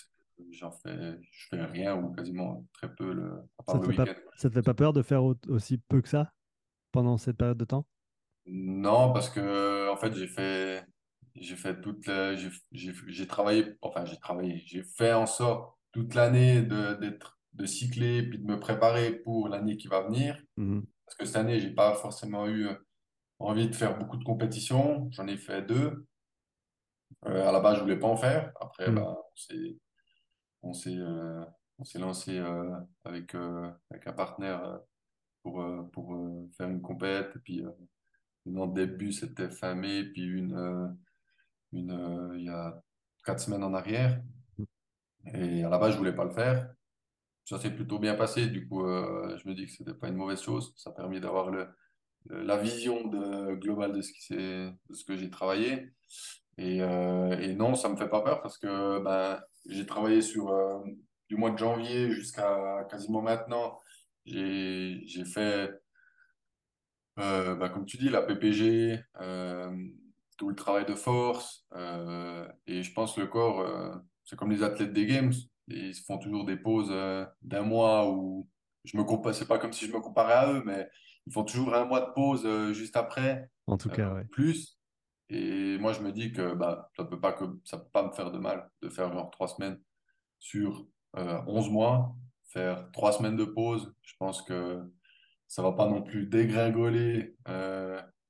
J'en 0.51 0.71
fais, 0.71 1.19
je 1.29 1.47
fais 1.49 1.65
rien 1.65 1.97
ou 1.97 2.13
quasiment 2.13 2.65
très 2.71 2.93
peu 2.93 3.11
le, 3.11 3.33
à 3.57 3.63
part 3.63 3.75
ça 3.75 3.81
le 3.81 3.87
week-end. 3.87 4.13
Ça 4.37 4.49
te 4.49 4.53
fait 4.53 4.61
pas 4.61 4.73
peur 4.73 4.93
de 4.93 5.01
faire 5.01 5.23
aussi 5.23 5.79
peu 5.89 6.01
que 6.01 6.07
ça 6.07 6.31
pendant 6.93 7.17
cette 7.17 7.35
période 7.35 7.57
de 7.57 7.65
temps? 7.65 7.85
Non, 8.45 9.11
parce 9.11 9.29
que 9.29 9.89
en 9.89 9.97
fait, 9.97 10.13
j'ai 10.13 10.27
fait, 10.27 10.85
j'ai 11.35 11.57
fait 11.57 11.81
toute 11.81 12.09
j'ai 12.71 13.27
travaillé, 13.27 13.75
enfin, 13.81 14.05
j'ai 14.05 14.17
travaillé, 14.17 14.63
j'ai 14.65 14.83
fait 14.83 15.13
en 15.13 15.25
sorte 15.25 15.77
toute 15.91 16.15
l'année 16.15 16.61
d'être 16.61 17.38
de 17.53 17.65
cycler 17.65 18.23
puis 18.23 18.39
de 18.39 18.45
me 18.45 18.59
préparer 18.59 19.11
pour 19.11 19.49
l'année 19.49 19.77
qui 19.77 19.87
va 19.87 20.01
venir. 20.01 20.41
Mhm. 20.57 20.85
Parce 21.05 21.17
que 21.17 21.25
cette 21.25 21.37
année, 21.37 21.59
j'ai 21.59 21.73
pas 21.73 21.95
forcément 21.95 22.47
eu 22.47 22.67
euh, 22.67 22.75
envie 23.39 23.67
de 23.67 23.75
faire 23.75 23.97
beaucoup 23.97 24.17
de 24.17 24.23
compétitions. 24.23 25.09
J'en 25.11 25.27
ai 25.27 25.37
fait 25.37 25.61
deux. 25.63 26.05
Euh, 27.25 27.47
à 27.47 27.51
la 27.51 27.59
base, 27.59 27.77
je 27.77 27.81
voulais 27.81 27.99
pas 27.99 28.07
en 28.07 28.17
faire. 28.17 28.51
Après, 28.59 28.89
mhm. 28.89 28.95
bah, 28.95 29.17
on 30.61 30.73
s'est 30.73 30.97
euh, 30.97 31.45
on 31.79 31.85
s'est 31.85 31.99
lancé 31.99 32.37
avec, 33.05 33.33
avec 33.89 34.05
un 34.05 34.11
partenaire 34.11 34.79
pour, 35.41 35.65
pour 35.93 36.13
faire 36.57 36.67
une 36.67 36.81
compète. 36.81 37.31
Et 37.37 37.39
puis, 37.39 37.63
le 38.45 38.73
début, 38.73 39.13
c'était 39.13 39.49
fin 39.49 39.75
mai, 39.75 40.03
puis 40.03 40.23
une, 40.23 40.97
une, 41.71 42.33
il 42.37 42.43
y 42.43 42.49
a 42.49 42.83
quatre 43.23 43.39
semaines 43.39 43.63
en 43.63 43.73
arrière. 43.73 44.21
Mhm. 44.57 44.65
Et 45.35 45.63
à 45.63 45.69
la 45.69 45.77
base, 45.77 45.93
je 45.93 45.97
voulais 45.97 46.13
pas 46.13 46.25
le 46.25 46.31
faire 46.31 46.69
ça 47.49 47.59
s'est 47.59 47.71
plutôt 47.71 47.97
bien 47.97 48.13
passé. 48.13 48.45
Du 48.47 48.67
coup, 48.67 48.85
euh, 48.85 49.35
je 49.37 49.49
me 49.49 49.55
dis 49.55 49.65
que 49.65 49.71
ce 49.71 49.81
n'était 49.81 49.97
pas 49.97 50.07
une 50.07 50.15
mauvaise 50.15 50.41
chose. 50.41 50.71
Ça 50.77 50.91
a 50.91 50.93
permis 50.93 51.19
d'avoir 51.19 51.51
la 52.29 52.57
vision 52.57 53.07
globale 53.55 53.93
de 53.93 54.01
ce, 54.01 55.03
que 55.03 55.15
j'ai 55.15 55.29
travaillé. 55.31 55.91
Et, 56.59 56.81
euh, 56.83 57.55
non, 57.55 57.73
ça 57.73 57.87
ne 57.87 57.93
me 57.95 57.97
fait 57.97 58.07
pas 58.07 58.21
peur 58.21 58.43
parce 58.43 58.59
que 58.59 59.03
ben, 59.03 59.41
j'ai 59.67 59.87
travaillé 59.87 60.21
sur 60.21 60.49
euh, 60.49 60.79
du 61.27 61.37
mois 61.37 61.49
de 61.49 61.57
janvier 61.57 62.11
jusqu'à 62.11 62.85
quasiment 62.87 63.23
maintenant. 63.23 63.79
J'ai 64.25 65.25
fait, 65.25 65.71
ben, 67.17 67.69
comme 67.69 67.85
tu 67.85 67.97
dis, 67.97 68.09
la 68.09 68.21
PPG, 68.21 68.99
tout 70.37 70.49
le 70.49 70.55
travail 70.55 70.85
de 70.85 70.93
force. 70.93 71.65
et 72.67 72.83
je 72.83 72.93
pense 72.93 73.15
que 73.15 73.21
le 73.21 73.27
corps, 73.27 73.65
c'est 74.23 74.35
comme 74.35 74.51
les 74.51 74.61
athlètes 74.61 74.93
des 74.93 75.07
Games 75.07 75.33
ils 75.69 75.93
font 75.95 76.17
toujours 76.17 76.45
des 76.45 76.57
pauses 76.57 76.89
euh, 76.91 77.25
d'un 77.41 77.61
mois 77.61 78.09
où 78.11 78.47
je 78.83 78.97
me 78.97 79.03
compare, 79.03 79.33
c'est 79.33 79.47
pas 79.47 79.59
comme 79.59 79.73
si 79.73 79.85
je 79.85 79.93
me 79.93 79.99
comparais 79.99 80.33
à 80.33 80.51
eux, 80.51 80.63
mais 80.65 80.89
ils 81.27 81.33
font 81.33 81.43
toujours 81.43 81.73
un 81.75 81.85
mois 81.85 82.01
de 82.01 82.11
pause 82.13 82.45
euh, 82.45 82.73
juste 82.73 82.97
après. 82.97 83.49
En 83.67 83.77
tout 83.77 83.89
cas, 83.89 84.15
euh, 84.15 84.23
Plus. 84.31 84.79
Et 85.29 85.77
moi, 85.77 85.93
je 85.93 86.01
me 86.01 86.11
dis 86.11 86.31
que 86.31 86.55
bah, 86.55 86.89
ça 86.97 87.05
peut 87.05 87.19
pas 87.19 87.33
que 87.33 87.45
ça 87.63 87.77
peut 87.77 87.89
pas 87.91 88.03
me 88.03 88.11
faire 88.11 88.31
de 88.31 88.39
mal 88.39 88.67
de 88.81 88.89
faire 88.89 89.13
genre 89.13 89.29
trois 89.29 89.47
semaines 89.47 89.79
sur 90.39 90.87
11 91.15 91.69
mois. 91.69 92.15
faire 92.45 92.89
trois 92.93 93.11
semaines 93.11 93.35
de 93.35 93.45
pause, 93.45 93.93
je 94.01 94.13
pense 94.17 94.41
que 94.41 94.81
ça 95.47 95.61
va 95.61 95.73
pas 95.73 95.87
non 95.87 96.01
plus 96.01 96.25
dégringoler 96.25 97.35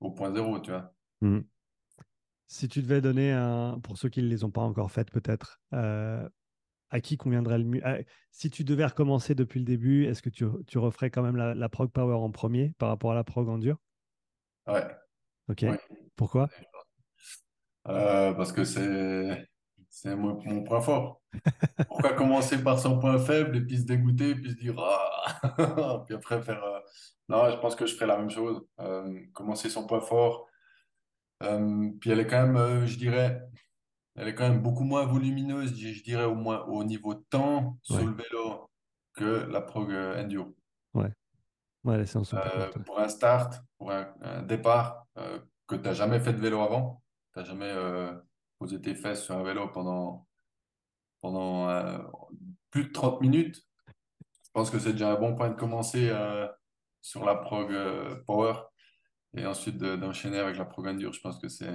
au 0.02 0.12
point 0.12 0.34
zéro, 0.34 0.60
tu 0.60 0.72
vois. 0.72 0.94
Mhm. 1.22 1.46
Si 2.52 2.68
tu 2.68 2.82
devais 2.82 3.00
donner 3.00 3.32
un, 3.32 3.80
pour 3.84 3.98
ceux 4.00 4.10
qui 4.10 4.24
ne 4.24 4.28
les 4.28 4.44
ont 4.44 4.50
pas 4.50 4.62
encore 4.62 4.92
faites 4.92 5.12
peut-être, 5.12 5.62
euh, 5.74 6.28
à 6.90 7.02
qui 7.02 7.18
conviendrait 7.18 7.58
le 7.58 7.64
mieux? 7.66 7.82
Si 8.32 8.50
tu 8.50 8.64
devais 8.64 8.86
recommencer 8.86 9.36
depuis 9.36 9.60
le 9.60 9.66
début, 9.66 10.06
est-ce 10.06 10.22
que 10.22 10.30
tu, 10.30 10.46
tu, 10.68 10.78
referais 10.78 11.10
quand 11.10 11.22
même 11.22 11.36
la, 11.36 11.54
la, 11.54 11.70
prog 11.70 11.92
power 11.92 12.16
en 12.16 12.32
premier 12.32 12.74
par 12.78 12.90
rapport 12.90 13.12
à 13.12 13.16
la 13.16 13.24
prog 13.24 13.50
en 13.50 13.58
dur? 13.58 13.78
Ouais. 14.68 14.86
Ok. 15.50 15.66
Pourquoi? 16.16 16.50
Euh, 17.88 18.34
Parce 18.34 18.52
que 18.52 18.64
c'est 18.64 19.48
c'est 19.90 20.16
mon, 20.16 20.40
mon, 20.44 20.64
point 20.64 20.82
fort. 20.82 21.22
Pourquoi 21.88 22.14
commencer 22.14 22.62
par 22.62 22.78
son 22.80 23.00
point 23.00 23.18
faible 23.18 23.58
et 23.58 23.62
puis 23.62 23.80
se 23.80 23.84
dégoûter 23.86 24.30
et 24.30 24.36
puis 24.36 24.52
se 24.52 24.56
dire 24.56 24.76
ah! 24.78 26.04
Puis 26.06 26.16
après 26.16 26.42
faire 26.42 26.64
euh, 26.64 26.80
non 27.28 27.50
je 27.50 27.58
pense 27.58 27.76
que 27.76 27.86
je 27.88 27.96
ferais 27.96 28.06
la 28.06 28.18
même 28.18 28.30
chose. 28.30 28.62
Euh, 28.80 29.20
commencer 29.34 29.70
son 29.70 29.88
point 29.88 30.02
fort. 30.02 30.48
Puis 31.42 32.12
elle 32.12 32.20
est 32.20 32.28
quand 32.28 32.48
même 32.48 32.86
je 32.86 32.98
dirais 32.98 33.42
elle 34.20 34.28
est 34.28 34.36
quand 34.36 34.48
même 34.50 34.62
beaucoup 34.62 34.84
moins 34.84 35.06
volumineuse 35.06 35.76
je 35.80 36.04
dirais 36.04 36.26
au 36.26 36.36
moins 36.36 36.66
au 36.66 36.84
niveau 36.84 37.14
temps 37.16 37.78
Ouais. 37.90 37.98
sur 37.98 38.06
le 38.08 38.14
vélo 38.14 38.70
que 39.14 39.48
la 39.50 39.62
prog 39.62 39.92
euh, 39.92 40.22
enduro 40.24 40.56
Ouais. 40.94 41.12
Ouais, 41.86 42.06
sont 42.06 42.22
plus 42.24 42.38
Euh, 42.38 42.68
ouais. 42.76 42.84
pour 42.86 43.00
un 43.00 43.08
start 43.08 43.62
pour 43.78 43.92
un, 43.92 44.14
un 44.22 44.44
départ 44.44 45.06
euh, 45.18 45.40
que 45.68 45.76
tu 45.76 45.82
n'as 45.84 45.94
jamais 45.94 46.20
fait 46.20 46.34
de 46.34 46.40
vélo 46.40 46.60
avant 46.62 47.02
tu 47.34 47.40
n'as 47.40 47.46
jamais 47.46 47.70
euh, 47.72 48.14
posé 48.60 48.82
tes 48.82 48.96
fesses 48.96 49.24
sur 49.24 49.38
un 49.38 49.44
vélo 49.44 49.68
pendant 49.70 50.28
pendant 51.22 51.68
plus 52.72 52.86
de 52.86 52.92
30 52.92 53.22
minutes 53.22 53.62
Je 54.46 54.50
pense 54.54 54.70
que 54.70 54.80
c'est 54.80 54.94
déjà 54.94 55.12
un 55.12 55.20
bon 55.20 55.36
point 55.36 55.50
de 55.50 55.56
commencer 55.56 56.12
sur 57.02 57.26
la 57.26 57.36
prog 57.36 57.70
power 58.26 58.54
et 59.36 59.46
ensuite 59.46 59.78
de- 59.78 59.96
d'enchaîner 59.96 60.40
avec 60.40 60.58
la 60.58 60.66
prog 60.66 60.88
endure. 60.88 61.14
Je 61.14 61.22
pense 61.22 61.40
que 61.40 61.48
c'est 61.50 61.68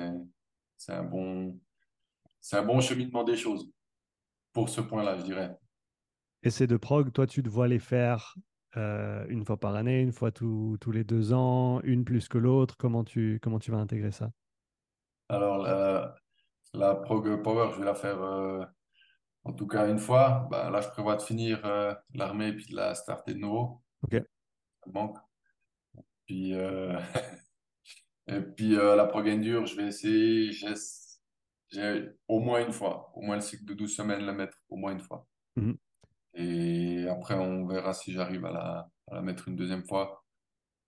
un 0.89 1.03
bon 1.05 1.59
c'est 2.45 2.59
un 2.59 2.63
bon 2.63 2.79
cheminement 2.83 3.25
des 3.25 3.39
choses 3.39 3.73
pour 4.53 4.69
ce 4.69 4.83
point-là, 4.83 5.17
je 5.17 5.23
dirais. 5.23 5.57
Et 6.43 6.51
ces 6.51 6.67
deux 6.67 6.79
prog, 6.79 7.11
toi, 7.11 7.27
tu 7.27 7.43
te 7.43 7.49
vois 7.49 7.69
les 7.69 7.79
faire 7.79 8.35
euh, 8.77 9.25
une 9.31 9.47
fois 9.47 9.57
par 9.57 9.75
année, 9.75 10.03
une 10.03 10.13
fois 10.13 10.31
tous 10.31 10.77
tous 10.79 10.93
les 10.93 11.05
deux 11.05 11.33
ans, 11.33 11.81
une 11.85 12.05
plus 12.05 12.29
que 12.29 12.37
l'autre. 12.37 12.77
Comment 12.77 13.03
tu, 13.03 13.41
comment 13.43 13.59
tu 13.59 13.71
vas 13.71 13.79
intégrer 13.79 14.11
ça? 14.11 14.31
Alors 15.31 15.57
la, 15.57 16.17
la 16.75 16.95
prog 16.95 17.43
power, 17.43 17.71
je 17.73 17.79
vais 17.79 17.87
la 17.87 17.95
faire 17.95 18.23
euh, 18.23 18.63
en 19.45 19.55
tout 19.55 19.67
cas 19.67 19.89
une 19.89 19.99
fois. 19.99 20.47
Ben, 20.51 20.69
là, 20.69 20.83
je 20.83 20.89
prévois 20.89 21.17
de 21.17 21.23
finir 21.23 21.65
euh, 21.65 21.95
l'armée 22.13 22.49
et 22.49 22.53
puis 22.53 22.67
de 22.67 22.77
la 22.77 22.95
starter 22.95 23.33
de 23.33 23.39
nouveau. 23.39 23.81
Ok. 24.03 24.23
Ça 24.85 24.91
manque. 24.93 25.17
Puis 26.27 26.53
et 28.27 28.41
puis 28.55 28.75
la 28.75 29.07
prog 29.07 29.27
endure, 29.31 29.65
je 29.65 29.77
vais 29.77 29.87
essayer. 29.87 30.53
Au 32.29 32.41
moins 32.41 32.65
une 32.65 32.73
fois, 32.73 33.11
au 33.15 33.23
moins 33.23 33.37
le 33.37 33.43
cycle 33.43 33.65
de 33.65 33.75
12 33.75 33.95
semaines, 33.95 34.23
la 34.25 34.33
mettre 34.33 34.59
au 34.69 34.77
moins 34.77 34.93
une 34.93 35.01
fois. 35.01 35.27
Mhm. 35.57 35.77
Et 36.35 37.07
après, 37.09 37.35
on 37.35 37.67
verra 37.67 37.93
si 37.95 38.13
j'arrive 38.13 38.45
à 38.45 38.53
la, 38.53 38.91
à 39.09 39.15
la 39.17 39.23
mettre 39.23 39.49
une 39.49 39.57
deuxième 39.57 39.85
fois. 39.85 40.25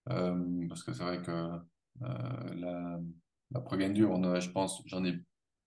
Euh, 0.08 0.66
parce 0.68 0.82
que 0.84 0.92
c'est 0.92 1.02
vrai 1.02 1.22
que 1.22 1.30
euh, 1.30 2.54
la, 2.54 3.00
la 3.50 3.60
prog 3.60 3.82
endure, 3.82 4.10
on 4.10 4.24
a, 4.24 4.40
je 4.40 4.50
pense, 4.50 4.82
j'en 4.86 5.04
ai 5.04 5.14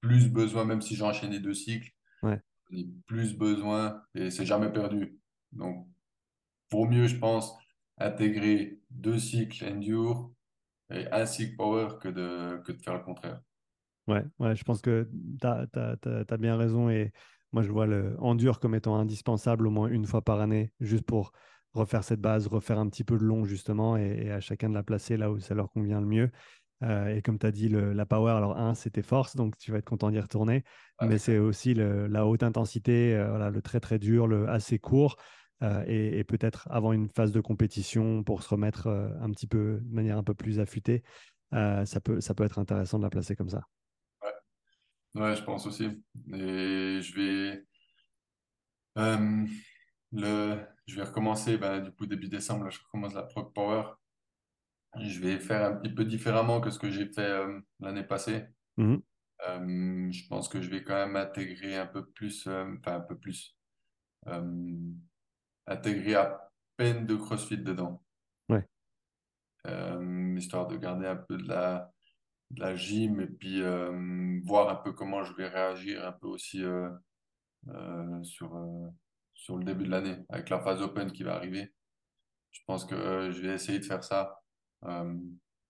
plus 0.01 0.29
besoin, 0.29 0.65
même 0.65 0.81
si 0.81 0.95
j'ai 0.95 1.03
enchaîné 1.03 1.39
deux 1.39 1.53
cycles, 1.53 1.91
Ouais. 2.23 2.39
j'en 2.69 2.77
ai 2.77 2.87
plus 3.07 3.37
besoin 3.37 4.03
et 4.15 4.31
c'est 4.31 4.45
jamais 4.45 4.71
perdu. 4.71 5.19
Donc, 5.51 5.87
vaut 6.71 6.85
mieux, 6.85 7.07
je 7.07 7.17
pense, 7.17 7.57
intégrer 7.97 8.79
deux 8.89 9.19
cycles 9.19 9.65
endure 9.65 10.31
et 10.91 11.07
un 11.11 11.25
cycle 11.25 11.55
power 11.55 11.97
que 12.01 12.09
de, 12.09 12.61
que 12.63 12.71
de 12.71 12.81
faire 12.81 12.95
le 12.95 13.03
contraire. 13.03 13.41
Ouais, 14.09 14.23
ouais, 14.39 14.55
je 14.55 14.63
pense 14.63 14.81
que 14.81 15.07
tu 15.39 15.45
as, 15.47 16.37
bien 16.37 16.57
raison. 16.57 16.89
Et 16.89 17.11
moi, 17.51 17.61
je 17.61 17.71
vois 17.71 17.85
le 17.85 18.15
endure 18.19 18.59
comme 18.59 18.73
étant 18.73 18.95
indispensable 18.97 19.67
au 19.67 19.69
moins 19.69 19.87
une 19.87 20.05
fois 20.07 20.23
par 20.23 20.39
année, 20.39 20.73
juste 20.79 21.03
pour 21.05 21.31
refaire 21.73 22.03
cette 22.03 22.19
base, 22.19 22.47
refaire 22.47 22.79
un 22.79 22.89
petit 22.89 23.03
peu 23.03 23.19
de 23.19 23.23
long, 23.23 23.45
justement, 23.45 23.97
et, 23.97 24.23
et 24.25 24.31
à 24.31 24.39
chacun 24.39 24.67
de 24.69 24.73
la 24.73 24.81
placer 24.81 25.15
là 25.15 25.31
où 25.31 25.39
ça 25.39 25.53
leur 25.53 25.69
convient 25.71 26.01
le 26.01 26.07
mieux. 26.07 26.31
Euh, 26.81 27.15
et 27.15 27.21
comme 27.21 27.37
tu 27.37 27.45
as 27.45 27.51
dit, 27.51 27.69
le, 27.69 27.93
la 27.93 28.07
power, 28.07 28.31
alors 28.31 28.57
un, 28.57 28.73
c'est 28.73 28.89
tes 28.91 29.03
forces, 29.03 29.35
donc 29.35 29.57
tu 29.57 29.71
vas 29.71 29.77
être 29.77 29.85
content 29.85 30.09
d'y 30.09 30.19
retourner, 30.19 30.63
mais 31.01 31.19
c'est 31.19 31.37
aussi 31.37 31.75
le- 31.75 32.07
la 32.07 32.25
haute 32.25 32.41
intensité, 32.41 33.15
euh, 33.15 33.29
voilà, 33.29 33.51
le 33.51 33.61
très 33.61 33.79
très 33.79 33.99
dur, 33.99 34.25
le 34.27 34.49
assez 34.49 34.79
court, 34.79 35.17
euh, 35.61 35.83
et, 35.85 36.17
et 36.19 36.23
peut-être 36.23 36.67
avant 36.71 36.93
une 36.93 37.09
phase 37.09 37.31
de 37.31 37.41
compétition 37.41 38.23
pour 38.23 38.41
se 38.41 38.49
remettre 38.49 38.87
un 38.87 39.29
petit 39.31 39.45
peu, 39.47 39.79
de 39.83 39.93
manière 39.93 40.17
un 40.17 40.23
peu 40.23 40.33
plus 40.33 40.59
affûtée, 40.59 41.03
ça 41.51 41.99
peut, 42.03 42.21
ça 42.21 42.33
peut 42.33 42.45
être 42.45 42.57
intéressant 42.59 42.97
de 42.97 43.03
la 43.03 43.09
placer 43.11 43.35
comme 43.35 43.49
ça. 43.49 43.61
Ouais, 45.15 45.35
je 45.35 45.43
pense 45.43 45.65
aussi. 45.65 45.85
Et 46.33 47.01
je 47.01 47.15
vais, 47.15 47.65
euh, 48.97 49.45
le, 50.11 50.59
je 50.85 50.95
vais 50.95 51.03
recommencer, 51.03 51.57
ben, 51.57 51.79
du 51.79 51.91
coup, 51.91 52.05
début 52.05 52.27
décembre, 52.27 52.65
là, 52.65 52.69
je 52.69 52.79
recommence 52.79 53.13
la 53.13 53.23
Prog 53.23 53.53
Power. 53.53 53.83
Je 54.99 55.19
vais 55.19 55.39
faire 55.39 55.65
un 55.65 55.75
petit 55.75 55.93
peu 55.93 56.05
différemment 56.05 56.61
que 56.61 56.69
ce 56.71 56.79
que 56.79 56.89
j'ai 56.89 57.07
fait 57.07 57.21
euh, 57.21 57.59
l'année 57.79 58.03
passée. 58.03 58.45
Mhm. 58.77 59.01
Euh, 59.47 60.11
je 60.11 60.27
pense 60.27 60.49
que 60.49 60.61
je 60.61 60.69
vais 60.69 60.83
quand 60.83 60.95
même 60.95 61.15
intégrer 61.15 61.77
un 61.77 61.85
peu 61.85 62.05
plus, 62.05 62.47
enfin 62.47 62.95
un 62.95 62.99
peu 62.99 63.17
plus, 63.17 63.57
intégrer 65.65 66.15
à 66.15 66.51
peine 66.77 67.05
de 67.05 67.15
CrossFit 67.15 67.57
dedans, 67.57 68.03
Ouais. 68.49 68.65
Histoire 70.37 70.67
de 70.67 70.77
garder 70.77 71.05
un 71.05 71.15
peu 71.15 71.37
de 71.37 71.47
la, 71.47 71.93
de 72.51 72.61
la 72.61 72.75
gym 72.75 73.21
et 73.21 73.27
puis 73.27 73.61
euh, 73.61 74.39
voir 74.45 74.69
un 74.69 74.75
peu 74.75 74.93
comment 74.93 75.23
je 75.23 75.33
vais 75.35 75.47
réagir 75.47 76.05
un 76.05 76.11
peu 76.13 76.27
aussi 76.27 76.63
euh, 76.63 76.89
euh, 77.69 78.23
sur, 78.23 78.55
euh, 78.55 78.89
sur 79.33 79.57
le 79.57 79.65
début 79.65 79.85
de 79.85 79.91
l'année 79.91 80.17
avec 80.29 80.49
la 80.49 80.59
phase 80.59 80.81
open 80.81 81.11
qui 81.11 81.23
va 81.23 81.35
arriver. 81.35 81.73
Je 82.51 82.61
pense 82.67 82.85
que 82.85 82.95
euh, 82.95 83.31
je 83.31 83.41
vais 83.41 83.53
essayer 83.55 83.79
de 83.79 83.85
faire 83.85 84.03
ça 84.03 84.41
euh, 84.85 85.15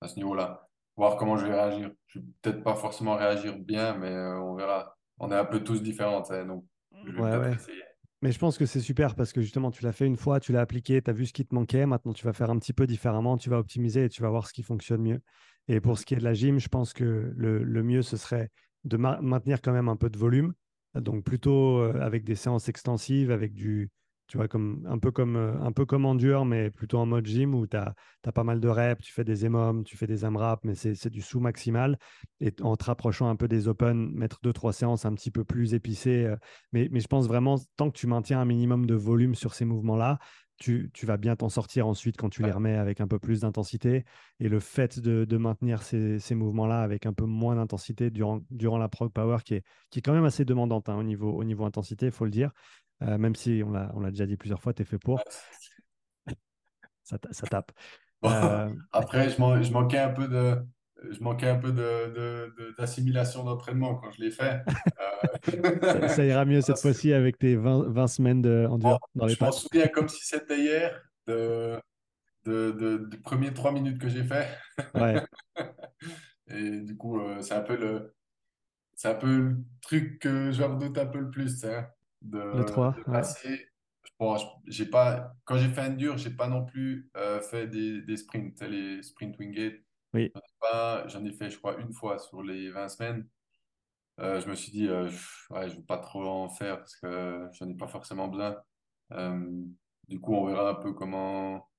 à 0.01 0.07
ce 0.07 0.15
niveau-là, 0.17 0.67
voir 0.97 1.17
comment 1.17 1.37
je 1.37 1.45
vais 1.45 1.53
réagir. 1.53 1.91
Je 2.07 2.19
vais 2.19 2.25
peut-être 2.41 2.63
pas 2.63 2.75
forcément 2.75 3.15
réagir 3.17 3.57
bien, 3.59 3.95
mais 3.97 4.11
euh, 4.11 4.39
on 4.41 4.55
verra. 4.55 4.95
On 5.19 5.31
est 5.31 5.35
un 5.35 5.45
peu 5.45 5.63
tous 5.63 5.81
différents, 5.81 6.23
sais, 6.23 6.45
donc 6.45 6.65
je 7.03 7.11
vais 7.13 7.23
Ouais, 7.23 7.29
peut-être 7.29 7.51
ouais. 7.51 7.55
essayer. 7.55 7.83
Mais 8.21 8.31
je 8.31 8.39
pense 8.39 8.57
que 8.57 8.65
c'est 8.65 8.81
super 8.81 9.15
parce 9.15 9.33
que 9.33 9.41
justement, 9.41 9.71
tu 9.71 9.83
l'as 9.83 9.93
fait 9.93 10.05
une 10.05 10.17
fois, 10.17 10.39
tu 10.41 10.51
l'as 10.51 10.61
appliqué, 10.61 11.01
tu 11.01 11.09
as 11.09 11.13
vu 11.13 11.25
ce 11.25 11.33
qui 11.33 11.45
te 11.45 11.55
manquait. 11.55 11.85
Maintenant, 11.85 12.13
tu 12.13 12.25
vas 12.25 12.33
faire 12.33 12.49
un 12.49 12.59
petit 12.59 12.73
peu 12.73 12.87
différemment, 12.87 13.37
tu 13.37 13.49
vas 13.49 13.59
optimiser 13.59 14.05
et 14.05 14.09
tu 14.09 14.21
vas 14.21 14.29
voir 14.29 14.47
ce 14.47 14.53
qui 14.53 14.63
fonctionne 14.63 15.01
mieux. 15.01 15.21
Et 15.69 15.79
pour 15.79 15.97
ce 15.97 16.05
qui 16.05 16.15
est 16.15 16.17
de 16.17 16.23
la 16.23 16.33
gym, 16.33 16.59
je 16.59 16.67
pense 16.67 16.93
que 16.93 17.31
le, 17.37 17.83
mieux, 17.83 18.01
ce 18.01 18.17
serait 18.17 18.49
de 18.83 18.97
ma- 18.97 19.21
maintenir 19.21 19.61
quand 19.61 19.71
même 19.71 19.87
un 19.87 19.95
peu 19.95 20.09
de 20.09 20.17
volume. 20.17 20.53
Donc, 20.95 21.23
plutôt 21.23 21.77
euh, 21.77 22.01
avec 22.01 22.23
des 22.25 22.35
séances 22.35 22.67
extensives, 22.69 23.29
avec 23.29 23.53
du, 23.53 23.91
tu 24.27 24.37
vois, 24.37 24.47
comme, 24.47 24.83
un 24.89 24.97
peu 24.97 25.11
comme, 25.11 25.35
euh, 25.35 25.53
un 25.61 25.71
peu 25.71 25.85
comme 25.85 26.05
en 26.05 26.15
dur, 26.15 26.43
mais 26.43 26.71
plutôt 26.71 26.97
en 26.97 27.05
mode 27.05 27.27
gym 27.27 27.53
où 27.53 27.67
tu 27.67 27.77
as, 27.77 27.93
pas 28.33 28.43
mal 28.43 28.59
de 28.59 28.67
reps, 28.67 29.03
tu 29.05 29.13
fais 29.13 29.23
des 29.23 29.45
EMOM, 29.45 29.83
tu 29.83 29.95
fais 29.95 30.07
des 30.07 30.25
AMRAP, 30.25 30.65
mais 30.65 30.73
c'est 30.73 31.09
du 31.11 31.21
sous-maximal. 31.21 31.99
Et 32.39 32.51
en 32.61 32.75
te 32.75 32.85
rapprochant 32.85 33.29
un 33.29 33.35
peu 33.35 33.47
des 33.47 33.67
open, 33.67 34.11
mettre 34.11 34.39
deux, 34.41 34.53
trois 34.53 34.73
séances 34.73 35.05
un 35.05 35.13
petit 35.13 35.29
peu 35.29 35.43
plus 35.43 35.75
épicées. 35.75 36.25
euh, 36.25 36.35
mais, 36.73 36.89
mais 36.91 36.99
je 36.99 37.07
pense 37.07 37.27
vraiment, 37.27 37.57
tant 37.77 37.91
que 37.91 37.97
tu 37.97 38.07
maintiens 38.07 38.39
un 38.41 38.45
minimum 38.45 38.87
de 38.87 38.95
volume 38.95 39.35
sur 39.35 39.53
ces 39.53 39.65
mouvements-là, 39.65 40.17
tu, 40.59 40.91
tu 40.93 41.05
vas 41.05 41.17
bien 41.17 41.35
t'en 41.35 41.49
sortir 41.49 41.87
ensuite 41.87 42.17
quand 42.17 42.29
tu 42.29 42.43
les 42.43 42.51
remets 42.51 42.75
avec 42.75 43.01
un 43.01 43.07
peu 43.07 43.17
plus 43.17 43.41
d'intensité. 43.41 44.03
Et 44.39 44.49
le 44.49 44.59
fait 44.59 44.99
de, 44.99 45.25
de 45.25 45.37
maintenir 45.37 45.81
ces, 45.81 46.19
ces 46.19 46.35
mouvements-là 46.35 46.81
avec 46.81 47.05
un 47.05 47.13
peu 47.13 47.25
moins 47.25 47.55
d'intensité 47.55 48.11
durant, 48.11 48.41
durant 48.51 48.77
la 48.77 48.89
prog 48.89 49.11
power, 49.11 49.37
qui 49.43 49.55
est, 49.55 49.63
qui 49.89 49.99
est 49.99 50.01
quand 50.01 50.13
même 50.13 50.25
assez 50.25 50.45
demandante 50.45 50.89
hein, 50.89 50.95
au, 50.97 51.03
niveau, 51.03 51.31
au 51.31 51.43
niveau 51.43 51.65
intensité, 51.65 52.07
il 52.07 52.11
faut 52.11 52.25
le 52.25 52.31
dire. 52.31 52.51
Euh, 53.01 53.17
même 53.17 53.35
si 53.35 53.63
on 53.65 53.71
l'a 53.71 53.91
on 53.95 54.01
l'a 54.01 54.11
déjà 54.11 54.25
dit 54.25 54.35
plusieurs 54.35 54.61
fois, 54.61 54.73
tu 54.73 54.81
es 54.81 54.85
fait 54.85 54.97
pour, 54.99 55.15
ouais. 56.27 56.33
ça, 57.03 57.17
ça 57.31 57.47
tape. 57.47 57.71
Bon, 58.21 58.29
Euh, 58.29 58.69
après, 58.91 59.29
je 59.29 59.71
manquais 59.71 59.99
un 59.99 60.09
peu 60.09 60.27
de, 60.27 60.61
je 61.11 61.19
manquais 61.21 61.47
un 61.49 61.57
peu 61.57 61.71
de, 61.71 61.75
de- 62.13 62.53
de- 62.57 62.75
d'assimilation 62.77 63.43
d'entraînement 63.43 63.95
quand 63.95 64.11
je 64.11 64.21
l'ai 64.21 64.31
fait. 64.31 64.61
ça, 65.83 66.07
ça 66.07 66.23
Euh, 66.23 66.25
ira 66.25 66.45
mieux 66.45 66.61
cette 66.61 66.79
fois-ci 66.79 67.13
avec 67.13 67.37
tes 67.39 67.55
20, 67.55 67.83
20 67.89 68.07
semaines 68.07 68.41
de 68.41 68.67
bon, 68.67 68.73
endure 68.73 68.99
dans 69.15 69.25
les 69.25 69.35
je 69.35 69.43
m'en 69.43 69.51
souviens 69.51 69.87
comme 69.87 70.09
si 70.09 70.25
c'était 70.25 70.59
hier 70.59 71.01
de, 72.45 72.71
de, 72.71 73.17
premiers 73.17 73.53
trois 73.53 73.71
minutes 73.71 73.99
que 73.99 74.09
j'ai 74.09 74.23
fait. 74.23 74.47
Ouais, 74.93 75.23
Et 76.47 76.81
du 76.81 76.97
coup, 76.97 77.19
euh, 77.19 77.41
c'est 77.41 77.53
un 77.53 77.61
peu 77.61 77.75
le, 77.77 78.15
c'est 78.95 79.09
un 79.09 79.15
peu 79.15 79.27
le 79.37 79.57
truc 79.81 80.19
que 80.19 80.51
je 80.51 80.63
redoute 80.63 80.97
un 80.97 81.05
peu 81.07 81.19
le 81.19 81.31
plus, 81.31 81.63
hein, 81.65 81.87
le 82.51 82.63
de, 82.63 82.65
3, 82.65 82.95
de 82.97 83.03
ouais. 83.07 83.13
passer. 83.13 83.67
Bon, 84.19 84.37
j'ai 84.67 84.85
pas, 84.85 85.33
quand 85.45 85.57
j'ai 85.57 85.69
fait 85.69 85.81
un 85.81 85.91
dur, 85.91 86.17
j'ai 86.17 86.31
pas 86.31 86.47
non 86.47 86.65
plus 86.65 87.09
euh, 87.17 87.41
fait 87.41 87.67
des, 87.67 88.01
des 88.01 88.17
sprints, 88.17 88.61
les 88.63 89.03
sprint 89.03 89.37
wingate. 89.39 89.81
Oui, 90.13 90.31
J'en 91.07 91.23
ai 91.25 91.31
fait, 91.31 91.49
je 91.49 91.57
crois, 91.57 91.79
une 91.79 91.93
fois 91.93 92.17
sur 92.17 92.41
les 92.41 92.69
20 92.71 92.89
semaines. 92.89 93.27
Euh, 94.19 94.41
je 94.41 94.49
me 94.49 94.55
suis 94.55 94.71
dit, 94.71 94.87
euh, 94.87 95.09
ouais, 95.51 95.69
je 95.69 95.75
vais 95.75 95.83
pas 95.83 95.97
trop 95.97 96.25
en 96.25 96.49
faire 96.49 96.77
parce 96.79 96.95
que 96.97 97.47
j'en 97.53 97.69
ai 97.69 97.75
pas 97.75 97.87
forcément 97.87 98.27
besoin. 98.27 98.57
Euh, 99.13 99.63
du 100.07 100.19
coup, 100.19 100.35
on 100.35 100.45
verra 100.47 100.71
un 100.71 100.75
peu 100.75 100.93
comment, 100.93 101.69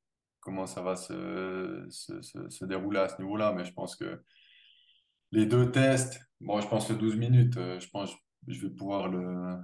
comment 0.41 0.67
ça 0.67 0.81
va 0.81 0.97
se, 0.97 1.87
se, 1.91 2.23
se, 2.23 2.49
se 2.49 2.65
dérouler 2.65 3.01
à 3.01 3.09
ce 3.09 3.21
niveau-là. 3.21 3.53
Mais 3.53 3.65
je 3.65 3.73
pense 3.73 3.95
que 3.95 4.23
les 5.33 5.45
deux 5.45 5.71
tests, 5.71 6.21
bon, 6.41 6.61
je 6.61 6.69
pense 6.69 6.89
que 6.89 6.95
12 6.95 7.17
minutes, 7.17 7.55
je 7.55 7.89
pense 7.91 8.15
que 8.15 8.21
je 8.49 8.67
vais 8.67 8.75
pouvoir 8.75 9.09
le, 9.09 9.59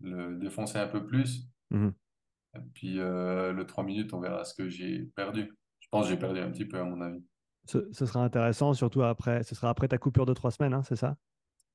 le 0.00 0.36
défoncer 0.36 0.78
un 0.78 0.88
peu 0.88 1.06
plus. 1.06 1.46
Mhm. 1.70 1.94
Et 2.56 2.60
puis 2.74 2.94
le 2.96 3.64
3 3.66 3.84
minutes, 3.84 4.12
on 4.12 4.20
verra 4.20 4.44
ce 4.44 4.54
que 4.54 4.68
j'ai 4.68 5.04
perdu. 5.16 5.50
Je 5.80 5.88
pense 5.90 6.06
que 6.06 6.10
j'ai 6.10 6.18
perdu 6.18 6.40
un 6.40 6.50
petit 6.50 6.66
peu, 6.66 6.78
à 6.78 6.84
mon 6.84 7.00
avis. 7.00 7.24
Ce, 7.66 7.88
ce 7.92 8.06
sera 8.06 8.24
intéressant, 8.24 8.74
surtout 8.74 9.02
après, 9.02 9.42
ce 9.42 9.54
sera 9.54 9.70
après 9.70 9.88
ta 9.88 9.98
coupure 9.98 10.26
de 10.26 10.34
trois 10.34 10.50
semaines, 10.50 10.74
hein, 10.74 10.82
c'est 10.82 10.96
ça? 10.96 11.16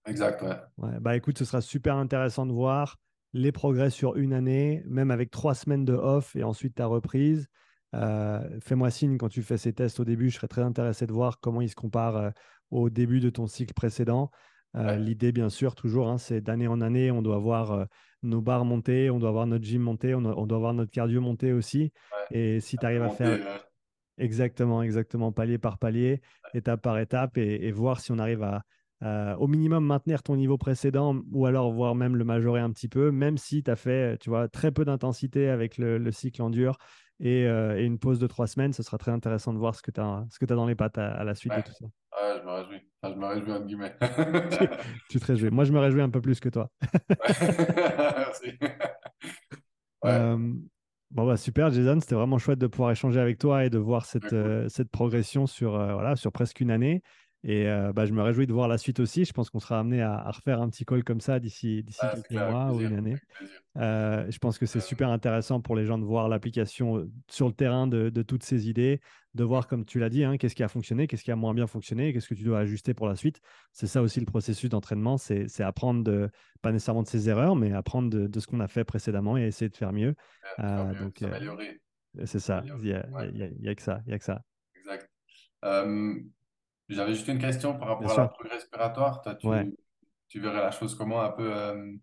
Exact, 0.05 0.41
ouais. 0.41 0.55
Ouais, 0.77 0.99
bah 0.99 1.15
écoute, 1.15 1.37
ce 1.37 1.45
sera 1.45 1.61
super 1.61 1.95
intéressant 1.95 2.45
de 2.45 2.51
voir 2.51 2.97
les 3.33 3.51
progrès 3.51 3.89
sur 3.89 4.15
une 4.15 4.33
année, 4.33 4.83
même 4.87 5.11
avec 5.11 5.31
trois 5.31 5.53
semaines 5.53 5.85
de 5.85 5.93
off 5.93 6.35
et 6.35 6.43
ensuite 6.43 6.75
ta 6.75 6.85
reprise. 6.85 7.47
Euh, 7.93 8.39
fais-moi 8.61 8.89
signe 8.89 9.17
quand 9.17 9.29
tu 9.29 9.43
fais 9.43 9.57
ces 9.57 9.73
tests 9.73 9.99
au 9.99 10.05
début. 10.05 10.29
Je 10.29 10.37
serais 10.37 10.47
très 10.47 10.63
intéressé 10.63 11.05
de 11.05 11.13
voir 11.13 11.39
comment 11.39 11.61
ils 11.61 11.69
se 11.69 11.75
comparent 11.75 12.17
euh, 12.17 12.29
au 12.71 12.89
début 12.89 13.19
de 13.19 13.29
ton 13.29 13.47
cycle 13.47 13.73
précédent. 13.73 14.31
Euh, 14.75 14.83
Ouais, 14.83 14.99
l'idée, 14.99 15.33
bien 15.33 15.49
sûr, 15.49 15.75
toujours, 15.75 16.07
hein, 16.07 16.17
c'est 16.17 16.39
d'année 16.39 16.67
en 16.67 16.79
année, 16.79 17.11
on 17.11 17.21
doit 17.21 17.39
voir 17.39 17.87
nos 18.23 18.41
barres 18.41 18.63
monter, 18.63 19.09
on 19.09 19.19
doit 19.19 19.31
voir 19.31 19.45
notre 19.45 19.65
gym 19.65 19.81
monter, 19.81 20.15
on, 20.15 20.21
doit 20.21 20.57
voir 20.59 20.73
notre 20.73 20.91
cardio 20.91 21.19
monter 21.19 21.51
aussi. 21.51 21.91
ouais. 22.31 22.37
Et 22.55 22.59
si 22.61 22.77
tu 22.77 22.85
arrives 22.85 23.03
à 23.03 23.09
faire 23.09 23.37
Exactement, 24.17 24.83
exactement, 24.83 25.31
palier 25.31 25.57
par 25.57 25.77
palier, 25.77 26.21
étape 26.53 26.81
par 26.81 26.99
étape, 26.99 27.37
et, 27.37 27.65
et 27.67 27.71
voir 27.71 27.99
si 27.99 28.11
on 28.11 28.19
arrive 28.19 28.43
à, 28.43 28.63
à, 29.01 29.37
au 29.39 29.47
minimum 29.47 29.85
maintenir 29.85 30.21
ton 30.21 30.35
niveau 30.35 30.57
précédent, 30.57 31.15
ou 31.31 31.45
alors 31.45 31.71
voir 31.71 31.95
même 31.95 32.15
le 32.15 32.23
majorer 32.23 32.61
un 32.61 32.71
petit 32.71 32.87
peu, 32.87 33.09
même 33.11 33.37
si 33.37 33.63
tu 33.63 33.71
as 33.71 33.75
fait, 33.75 34.17
tu 34.19 34.29
vois, 34.29 34.47
très 34.47 34.71
peu 34.71 34.85
d'intensité 34.85 35.49
avec 35.49 35.77
le, 35.77 35.97
le 35.97 36.11
cycle 36.11 36.41
en 36.41 36.49
dur 36.49 36.77
et, 37.19 37.45
euh, 37.47 37.77
et 37.79 37.83
une 37.85 37.99
pause 37.99 38.19
de 38.19 38.27
trois 38.27 38.47
semaines, 38.47 38.73
ce 38.73 38.83
sera 38.83 38.97
très 38.97 39.11
intéressant 39.11 39.53
de 39.53 39.57
voir 39.59 39.75
ce 39.75 39.81
que 39.81 39.91
tu 39.91 39.99
as, 40.01 40.25
ce 40.29 40.39
que 40.39 40.45
tu 40.45 40.53
dans 40.53 40.65
les 40.67 40.75
pattes 40.75 40.97
à, 40.97 41.11
à 41.13 41.23
la 41.23 41.33
suite 41.33 41.53
de 41.55 41.61
tout 41.61 41.73
ça. 41.73 41.85
Ouais, 41.85 42.39
je 42.39 42.45
me 42.45 42.51
réjouis. 42.51 42.81
Enfin, 43.01 43.13
je 43.15 43.19
me 43.19 43.25
réjouis, 43.25 43.51
entre 43.51 43.65
guillemets. 43.65 43.95
Tu, 44.51 44.67
tu 45.09 45.19
te 45.19 45.25
réjouis. 45.25 45.49
Moi, 45.49 45.63
je 45.63 45.71
me 45.71 45.79
réjouis 45.79 46.01
un 46.01 46.09
peu 46.09 46.21
plus 46.21 46.39
que 46.39 46.49
toi. 46.49 46.69
Merci. 47.21 48.57
Ouais, 50.03 50.09
Euh, 50.09 50.53
bon, 51.11 51.25
bah, 51.25 51.37
super, 51.37 51.71
Jason. 51.71 51.99
C'était 51.99 52.15
vraiment 52.15 52.37
chouette 52.37 52.59
de 52.59 52.67
pouvoir 52.67 52.91
échanger 52.91 53.19
avec 53.19 53.37
toi 53.37 53.65
et 53.65 53.69
de 53.69 53.77
voir 53.77 54.05
cette, 54.05 54.33
euh, 54.33 54.67
cette 54.69 54.89
progression 54.89 55.47
sur, 55.47 55.75
euh, 55.75 55.93
voilà, 55.93 56.15
sur 56.15 56.31
presque 56.31 56.59
une 56.59 56.71
année. 56.71 57.01
Et 57.43 57.67
euh, 57.67 57.91
bah, 57.91 58.05
je 58.05 58.13
me 58.13 58.21
réjouis 58.21 58.45
de 58.45 58.53
voir 58.53 58.67
la 58.67 58.77
suite 58.77 58.99
aussi. 58.99 59.25
Je 59.25 59.33
pense 59.33 59.49
qu'on 59.49 59.59
sera 59.59 59.79
amené 59.79 60.01
à, 60.01 60.13
à 60.13 60.31
refaire 60.31 60.61
un 60.61 60.69
petit 60.69 60.85
call 60.85 61.03
comme 61.03 61.21
ça 61.21 61.39
d'ici 61.39 61.83
quelques 61.99 62.31
avec 62.31 62.31
mois 62.31 62.71
ou 62.71 62.81
une 62.81 62.93
année. 62.93 63.17
Euh, 63.77 64.29
je 64.29 64.37
pense 64.37 64.57
que 64.57 64.65
c'est 64.65 64.79
Euh, 64.79 64.81
super 64.81 65.09
intéressant 65.09 65.61
pour 65.61 65.75
les 65.75 65.85
gens 65.85 65.97
de 65.97 66.03
voir 66.03 66.27
l'application 66.29 67.09
sur 67.29 67.47
le 67.47 67.53
terrain 67.53 67.87
de, 67.87 68.09
de 68.09 68.21
toutes 68.21 68.43
ces 68.43 68.69
idées, 68.69 68.99
de 69.33 69.43
voir, 69.43 69.65
comme 69.67 69.85
tu 69.85 69.97
l'as 69.97 70.09
dit, 70.09 70.23
hein, 70.23 70.37
qu'est-ce 70.37 70.55
qui 70.55 70.61
a 70.63 70.67
fonctionné, 70.67 71.07
qu'est-ce 71.07 71.23
qui 71.23 71.31
a 71.31 71.35
moins 71.35 71.53
bien 71.53 71.67
fonctionné, 71.67 72.11
qu'est-ce 72.11 72.27
que 72.27 72.33
tu 72.33 72.43
dois 72.43 72.59
ajuster 72.59 72.93
pour 72.93 73.07
la 73.07 73.15
suite. 73.15 73.39
C'est 73.71 73.87
ça 73.87 74.01
aussi 74.01 74.19
le 74.19 74.25
processus 74.25 74.69
d'entraînement, 74.69 75.17
c'est 75.17 75.47
apprendre 75.61 76.03
de, 76.03 76.29
pas 76.61 76.71
nécessairement 76.71 77.03
de 77.03 77.07
ses 77.07 77.29
erreurs, 77.29 77.55
mais 77.55 77.71
apprendre 77.71 78.09
de, 78.09 78.27
de 78.27 78.39
ce 78.39 78.45
qu'on 78.47 78.59
a 78.59 78.67
fait 78.67 78.83
précédemment 78.83 79.37
et 79.37 79.43
essayer 79.43 79.69
de 79.69 79.77
faire 79.77 79.93
mieux. 79.93 80.15
Euh, 80.59 80.85
mieux, 80.93 80.99
donc, 80.99 81.23
c'est 82.25 82.39
ça, 82.39 82.63
il 82.81 82.87
y 82.89 82.93
a, 82.93 83.07
Ouais, 83.07 83.31
a- 83.65 83.69
a 83.71 83.75
que 83.75 83.81
ça, 83.81 84.01
il 84.05 84.11
y 84.11 84.13
a 84.13 84.19
que 84.19 84.25
ça. 84.25 84.41
exact. 84.75 85.09
J'avais 86.91 87.13
juste 87.13 87.27
une 87.27 87.39
question 87.39 87.77
par 87.77 87.99
Bien 87.99 88.07
rapport 88.07 88.11
à 88.11 88.13
sûr, 88.13 88.23
l'approche 88.23 88.51
respiratoire. 88.51 89.21
Toi, 89.21 89.37
ouais. 89.43 89.71
tu, 90.27 90.39
verrais 90.39 90.61
la 90.61 90.71
chose 90.71 90.93
comment 90.95 91.21
un 91.21 91.31
peu 91.31 91.51
euh, 91.55 91.93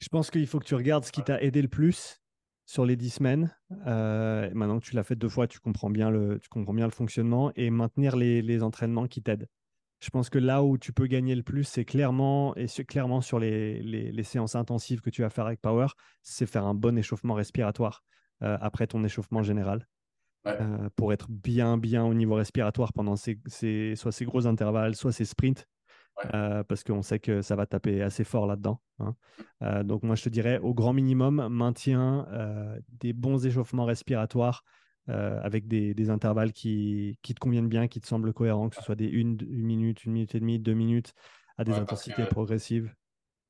Je 0.00 0.08
pense 0.08 0.30
qu'il 0.30 0.46
faut 0.46 0.58
que 0.58 0.64
tu 0.66 0.74
regardes 0.74 1.04
ce 1.04 1.12
qui 1.12 1.22
t'a 1.22 1.40
aidé 1.42 1.62
le 1.62 1.68
plus 1.68 2.20
sur 2.66 2.84
les 2.86 2.96
dix 2.96 3.10
semaines. 3.10 3.56
Euh, 3.86 4.50
maintenant 4.54 4.78
que 4.78 4.84
tu 4.84 4.94
l'as 4.94 5.02
fait 5.02 5.16
deux 5.16 5.28
fois, 5.28 5.46
tu 5.46 5.58
comprends 5.60 5.90
bien 5.90 6.10
le, 6.10 6.38
tu 6.40 6.48
comprends 6.48 6.74
bien 6.74 6.86
le 6.86 6.92
fonctionnement 6.92 7.52
et 7.56 7.70
maintenir 7.70 8.16
les, 8.16 8.42
les 8.42 8.62
entraînements 8.62 9.06
qui 9.06 9.22
t'aident. 9.22 9.48
Je 9.98 10.08
pense 10.08 10.30
que 10.30 10.38
là 10.38 10.62
où 10.62 10.78
tu 10.78 10.92
peux 10.92 11.06
gagner 11.06 11.34
le 11.34 11.42
plus, 11.42 11.64
c'est 11.64 11.84
clairement, 11.84 12.54
et 12.56 12.68
c'est 12.68 12.84
clairement 12.84 13.20
sur 13.20 13.38
les, 13.38 13.82
les- 13.82 14.10
les 14.12 14.22
séances 14.22 14.54
intensives 14.54 15.00
que 15.02 15.10
tu 15.10 15.20
vas 15.22 15.28
faire 15.30 15.44
avec 15.46 15.60
Power, 15.60 15.88
c'est 16.22 16.46
faire 16.46 16.64
un 16.64 16.74
bon 16.74 16.96
échauffement 16.96 17.34
respiratoire 17.34 18.02
euh, 18.42 18.56
après 18.62 18.86
ton 18.86 19.04
échauffement 19.04 19.42
général 19.42 19.86
ouais, 20.44 20.60
euh, 20.60 20.88
pour 20.96 21.12
être 21.12 21.28
bien, 21.30 21.78
bien 21.78 22.04
au 22.04 22.14
niveau 22.14 22.34
respiratoire 22.34 22.92
pendant 22.92 23.16
ces, 23.16 23.40
ces- 23.46 23.94
soit 23.96 24.12
ces 24.12 24.24
gros 24.24 24.46
intervalles, 24.46 24.94
soit 24.96 25.12
ces 25.12 25.24
sprints 25.24 25.66
ouais, 26.16 26.30
euh, 26.34 26.62
parce 26.64 26.84
qu'on 26.84 27.02
sait 27.02 27.18
que 27.18 27.42
ça 27.42 27.56
va 27.56 27.66
taper 27.66 28.02
assez 28.02 28.24
fort 28.24 28.46
là-dedans. 28.46 28.80
hein. 28.98 29.16
Euh, 29.62 29.82
donc 29.82 30.02
moi, 30.02 30.16
je 30.16 30.24
te 30.24 30.28
dirais, 30.28 30.58
au 30.58 30.74
grand 30.74 30.92
minimum, 30.92 31.48
maintiens 31.50 32.26
des 32.88 33.12
bons 33.12 33.46
échauffements 33.46 33.84
respiratoires 33.84 34.64
avec 35.08 35.66
des, 35.66 35.94
des 35.94 36.10
intervalles 36.10 36.52
qui, 36.52 37.18
qui 37.22 37.34
te 37.34 37.40
conviennent 37.40 37.68
bien, 37.68 37.88
qui 37.88 38.00
te 38.00 38.06
semblent 38.06 38.32
cohérents, 38.32 38.68
que 38.68 38.76
ce 38.76 38.82
soit 38.82 38.94
des 38.96 39.06
une, 39.08 39.38
une 39.42 39.64
minute, 39.64 40.04
une 40.04 40.12
minute 40.12 40.34
et 40.36 40.40
demie, 40.40 40.58
deux 40.60 40.74
minutes, 40.74 41.14
à 41.58 41.64
des 41.64 41.78
ouais, 41.78 41.80
intensités 41.80 42.26
progressives. 42.26 42.94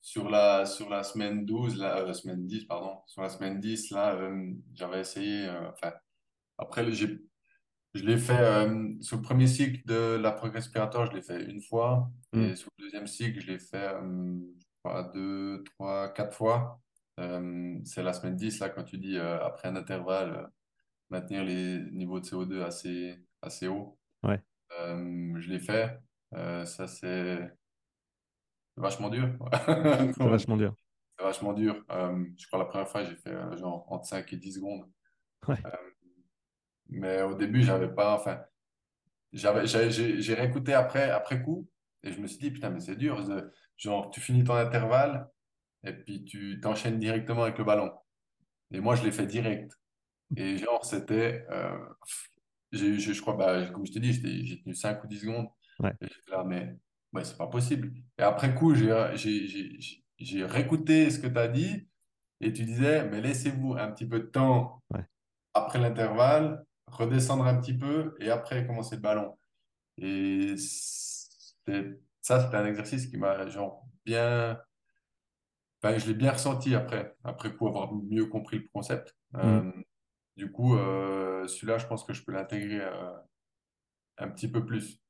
sur 0.00 0.28
la, 0.30 0.66
sur 0.66 0.88
la 0.88 1.02
semaine 1.02 1.44
12 1.44 1.76
là, 1.78 1.98
euh, 1.98 2.12
semaine 2.14 2.46
10 2.46 2.64
pardon, 2.64 2.98
sur 3.06 3.22
la 3.22 3.28
semaine 3.28 3.60
10 3.60 3.90
là, 3.90 4.18
j'avais 4.74 5.00
essayé, 5.00 5.48
enfin, 5.72 5.92
après, 6.60 6.90
je 6.92 7.06
l'ai 7.94 8.18
fait 8.18 8.38
euh, 8.38 8.94
sur 9.00 9.16
le 9.16 9.22
premier 9.22 9.46
cycle 9.46 9.80
de 9.86 9.94
la 9.94 10.18
l'approche 10.18 10.52
respiratoire, 10.52 11.06
je 11.06 11.12
l'ai 11.16 11.22
fait 11.22 11.42
une 11.44 11.62
fois, 11.62 12.10
Hmm, 12.32 12.42
et 12.42 12.54
sur 12.56 12.70
le 12.78 12.84
deuxième 12.84 13.06
cycle, 13.08 13.40
je 13.40 13.48
l'ai 13.48 13.58
fait 13.58 13.88
euh, 13.94 14.38
je 14.58 14.64
crois, 14.84 15.02
deux, 15.12 15.64
trois, 15.64 16.12
quatre 16.12 16.34
fois. 16.36 16.80
Euh, 17.18 17.78
c'est 17.84 18.02
la 18.02 18.12
semaine 18.12 18.36
10 18.36 18.60
là, 18.60 18.68
quand 18.70 18.84
tu 18.84 18.98
dis 18.98 19.16
euh, 19.18 19.44
après 19.44 19.68
un 19.68 19.76
intervalle, 19.76 20.36
euh, 20.36 20.46
maintenir 21.10 21.44
les 21.44 21.80
niveaux 21.90 22.20
de 22.20 22.24
CO2 22.24 22.62
assez, 22.62 23.18
assez 23.42 23.66
hauts. 23.66 23.98
ouais, 24.22 24.40
je 24.70 25.50
l'ai 25.50 25.58
fait. 25.58 25.98
Ça, 26.32 26.86
c'est 26.86 27.38
vachement 28.76 29.10
dur. 29.10 29.28
c'est 29.50 30.24
vachement 30.24 30.56
dur. 30.56 30.74
C'est 31.18 31.24
vachement 31.24 31.52
dur. 31.52 31.84
Je 31.88 32.46
crois 32.46 32.60
la 32.60 32.64
première 32.66 32.88
fois, 32.88 33.04
j'ai 33.04 33.16
fait 33.16 33.34
genre 33.58 33.84
entre 33.92 34.06
5 34.06 34.32
et 34.32 34.36
10 34.36 34.54
secondes. 34.54 34.88
Ouais, 35.48 35.56
mais 36.90 37.22
au 37.22 37.34
début, 37.34 37.62
j'avais 37.62 37.88
pas, 37.88 38.14
enfin, 38.14 38.40
j'ai 39.32 40.34
réécouté 40.34 40.74
après, 40.74 41.10
après 41.10 41.42
coup 41.42 41.68
et 42.02 42.12
je 42.12 42.20
me 42.20 42.26
suis 42.26 42.38
dit, 42.38 42.50
putain, 42.50 42.70
mais 42.70 42.80
c'est 42.80 42.96
dur. 42.96 43.22
Genre, 43.76 44.10
tu 44.10 44.20
finis 44.20 44.44
ton 44.44 44.54
intervalle 44.54 45.28
et 45.84 45.92
puis 45.92 46.24
tu 46.24 46.60
t'enchaînes 46.60 46.98
directement 46.98 47.42
avec 47.42 47.58
le 47.58 47.64
ballon. 47.64 47.90
Et 48.72 48.80
moi, 48.80 48.94
je 48.94 49.04
l'ai 49.04 49.12
fait 49.12 49.26
direct. 49.26 49.72
Et 50.36 50.58
genre, 50.58 50.84
c'était, 50.84 51.44
euh, 51.50 51.78
j'ai 52.72 52.98
je, 52.98 53.12
je 53.12 53.20
crois, 53.20 53.34
bah, 53.34 53.66
comme 53.66 53.86
je 53.86 53.92
t'ai 53.92 54.00
dit, 54.00 54.12
j'ai 54.46 54.62
tenu 54.62 54.74
5 54.74 55.02
ou 55.02 55.06
10 55.06 55.20
secondes. 55.20 55.48
ouais, 55.80 55.92
Et 56.00 56.06
là, 56.30 56.44
mais 56.44 56.76
ouais, 57.12 57.24
c'est 57.24 57.36
pas 57.36 57.48
possible. 57.48 57.92
Et 58.18 58.22
après 58.22 58.54
coup, 58.54 58.74
j'ai 58.74 60.44
réécouté 60.44 61.10
ce 61.10 61.18
que 61.18 61.26
tu 61.26 61.38
as 61.38 61.48
dit 61.48 61.88
et 62.40 62.52
tu 62.52 62.64
disais, 62.64 63.06
mais 63.08 63.20
laissez-vous 63.20 63.74
un 63.74 63.90
petit 63.90 64.06
peu 64.06 64.20
de 64.20 64.26
temps 64.26 64.82
ouais. 64.94 65.04
après 65.52 65.78
l'intervalle, 65.78 66.64
redescendre 66.92 67.46
un 67.46 67.60
petit 67.60 67.76
peu 67.76 68.14
et 68.20 68.30
après 68.30 68.66
commencer 68.66 68.96
le 68.96 69.02
ballon. 69.02 69.38
Et 69.98 70.56
ça, 70.58 72.40
c'était 72.44 72.56
un 72.56 72.66
exercice 72.66 73.06
qui 73.06 73.16
m'a 73.18 73.48
genre 73.48 73.86
bien, 74.04 74.60
enfin, 75.82 75.98
je 75.98 76.06
l'ai 76.06 76.14
bien 76.14 76.32
ressenti 76.32 76.74
après, 76.74 77.14
après 77.24 77.54
coup 77.54 77.68
avoir 77.68 77.92
mieux 77.94 78.26
compris 78.26 78.58
le 78.58 78.68
concept. 78.72 79.16
Hmm. 79.32 79.38
Euh, 79.38 79.72
du 80.36 80.50
coup, 80.50 80.76
euh, 80.76 81.46
celui-là, 81.48 81.78
je 81.78 81.86
pense 81.86 82.04
que 82.04 82.12
je 82.12 82.24
peux 82.24 82.32
l'intégrer 82.32 82.80
euh, 82.80 83.12
un 84.18 84.28
petit 84.28 84.48
peu 84.48 84.64
plus. 84.64 85.00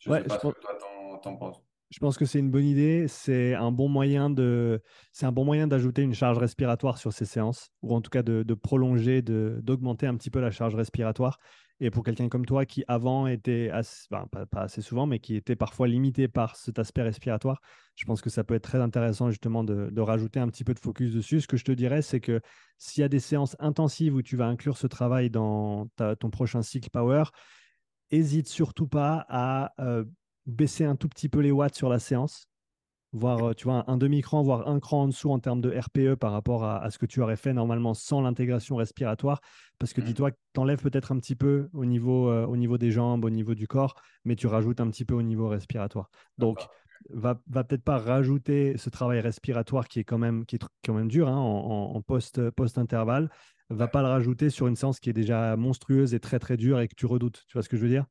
Je 0.00 0.10
Ouais, 0.10 0.18
sais 0.18 0.24
je 0.24 0.28
pas 0.28 0.36
ce 0.36 0.40
pense, 0.40 0.54
que 0.54 0.60
toi 0.60 0.78
t'en 1.22 1.36
penses. 1.36 1.67
Je 1.90 2.00
pense 2.00 2.18
que 2.18 2.26
c'est 2.26 2.38
une 2.38 2.50
bonne 2.50 2.66
idée. 2.66 3.08
C'est 3.08 3.54
un 3.54 3.72
bon 3.72 3.88
moyen 3.88 4.28
de, 4.28 4.82
c'est 5.12 5.24
un 5.24 5.32
bon 5.32 5.44
moyen 5.44 5.66
d'ajouter 5.66 6.02
une 6.02 6.12
charge 6.14 6.36
respiratoire 6.36 6.98
sur 6.98 7.12
ces 7.14 7.24
séances, 7.24 7.70
ou 7.82 7.94
en 7.94 8.02
tout 8.02 8.10
cas 8.10 8.22
de, 8.22 8.42
de 8.42 8.54
prolonger, 8.54 9.22
d'augmenter 9.22 10.06
un 10.06 10.14
petit 10.16 10.30
peu 10.30 10.40
la 10.40 10.50
charge 10.50 10.74
respiratoire. 10.74 11.38
Et 11.80 11.90
pour 11.90 12.02
quelqu'un 12.04 12.28
comme 12.28 12.44
toi 12.44 12.66
qui 12.66 12.84
avant 12.88 13.26
était, 13.26 13.70
assez- 13.72 14.06
pas, 14.10 14.26
assez 14.60 14.82
souvent, 14.82 15.06
mais 15.06 15.20
qui 15.20 15.36
était 15.36 15.56
parfois 15.56 15.86
limité 15.88 16.26
par 16.28 16.56
cet 16.56 16.78
aspect 16.78 17.02
respiratoire, 17.02 17.60
je 17.94 18.04
pense 18.04 18.20
que 18.20 18.30
ça 18.30 18.42
peut 18.44 18.54
être 18.54 18.64
très 18.64 18.80
intéressant 18.80 19.30
justement 19.30 19.62
de, 19.64 19.88
de 19.90 20.00
rajouter 20.00 20.40
un 20.40 20.48
petit 20.48 20.64
peu 20.64 20.74
de 20.74 20.80
focus 20.80 21.12
dessus. 21.14 21.40
Ce 21.40 21.46
que 21.46 21.56
je 21.56 21.64
te 21.64 21.72
dirais, 21.72 22.02
c'est 22.02 22.20
que 22.20 22.40
s'il 22.78 23.00
y 23.00 23.04
a 23.04 23.08
des 23.08 23.20
séances 23.20 23.56
intensives 23.60 24.14
où 24.14 24.22
tu 24.22 24.36
vas 24.36 24.46
inclure 24.48 24.76
ce 24.76 24.88
travail 24.88 25.30
dans 25.30 25.88
ton 26.18 26.30
prochain 26.30 26.62
cycle 26.62 26.90
power, 26.90 27.24
hésite 28.10 28.48
surtout 28.48 28.88
pas 28.88 29.24
à 29.28 29.72
euh, 29.80 30.04
baisser 30.48 30.84
un 30.86 30.96
tout 30.96 31.08
petit 31.08 31.28
peu 31.28 31.40
les 31.40 31.52
watts 31.52 31.76
sur 31.76 31.88
la 31.90 32.00
séance, 32.00 32.48
voire 33.12 33.50
euh, 33.50 33.54
tu 33.54 33.64
vois, 33.64 33.84
un, 33.90 33.96
demi-cran, 33.96 34.42
voire 34.42 34.68
un 34.68 34.80
cran 34.80 35.02
en 35.04 35.08
dessous 35.08 35.30
en 35.30 35.38
termes 35.38 35.60
de 35.60 35.70
RPE 35.70 36.16
par 36.16 36.32
rapport 36.32 36.64
à, 36.64 36.82
à 36.82 36.90
ce 36.90 36.98
que 36.98 37.06
tu 37.06 37.20
aurais 37.22 37.36
fait 37.36 37.52
normalement 37.54 37.94
sans 37.94 38.20
l'intégration 38.20 38.76
respiratoire. 38.76 39.40
Parce 39.78 39.92
que 39.92 40.00
Mhm. 40.00 40.06
dis-toi 40.06 40.30
que 40.32 40.36
tu 40.54 40.60
enlèves 40.60 40.82
peut-être 40.82 41.12
un 41.12 41.18
petit 41.18 41.36
peu 41.36 41.68
au 41.72 41.84
niveau, 41.86 42.28
euh, 42.30 42.46
au 42.46 42.56
niveau 42.56 42.78
des 42.78 42.90
jambes, 42.90 43.24
au 43.24 43.30
niveau 43.30 43.54
du 43.54 43.66
corps, 43.68 43.94
mais 44.24 44.36
tu 44.36 44.46
rajoutes 44.46 44.80
un 44.80 44.90
petit 44.90 45.04
peu 45.04 45.14
au 45.14 45.22
niveau 45.22 45.48
respiratoire. 45.48 46.10
Donc, 46.38 46.68
va, 47.10 47.40
va 47.48 47.64
peut-être 47.64 47.84
pas 47.84 47.98
rajouter 47.98 48.76
ce 48.76 48.90
travail 48.90 49.20
respiratoire 49.20 49.88
qui 49.88 50.00
est 50.00 50.04
quand 50.04 50.18
même, 50.18 50.44
qui 50.46 50.56
est 50.56 50.64
quand 50.84 50.94
même 50.94 51.08
dur 51.08 51.28
hein, 51.28 51.36
en, 51.36 51.92
en- 51.92 51.94
en 51.96 52.02
post, 52.02 52.50
post-intervalle, 52.50 53.30
va 53.70 53.88
pas 53.88 54.02
le 54.02 54.08
rajouter 54.08 54.50
sur 54.50 54.66
une 54.66 54.76
séance 54.76 55.00
qui 55.00 55.10
est 55.10 55.12
déjà 55.14 55.56
monstrueuse 55.56 56.14
et 56.14 56.20
très 56.20 56.38
très 56.38 56.56
dure 56.56 56.80
et 56.80 56.88
que 56.88 56.94
tu 56.96 57.06
redoutes. 57.06 57.44
Tu 57.46 57.52
vois 57.54 57.62
ce 57.62 57.68
que 57.68 57.76
je 57.76 57.82
veux 57.82 57.88
dire? 57.88 58.06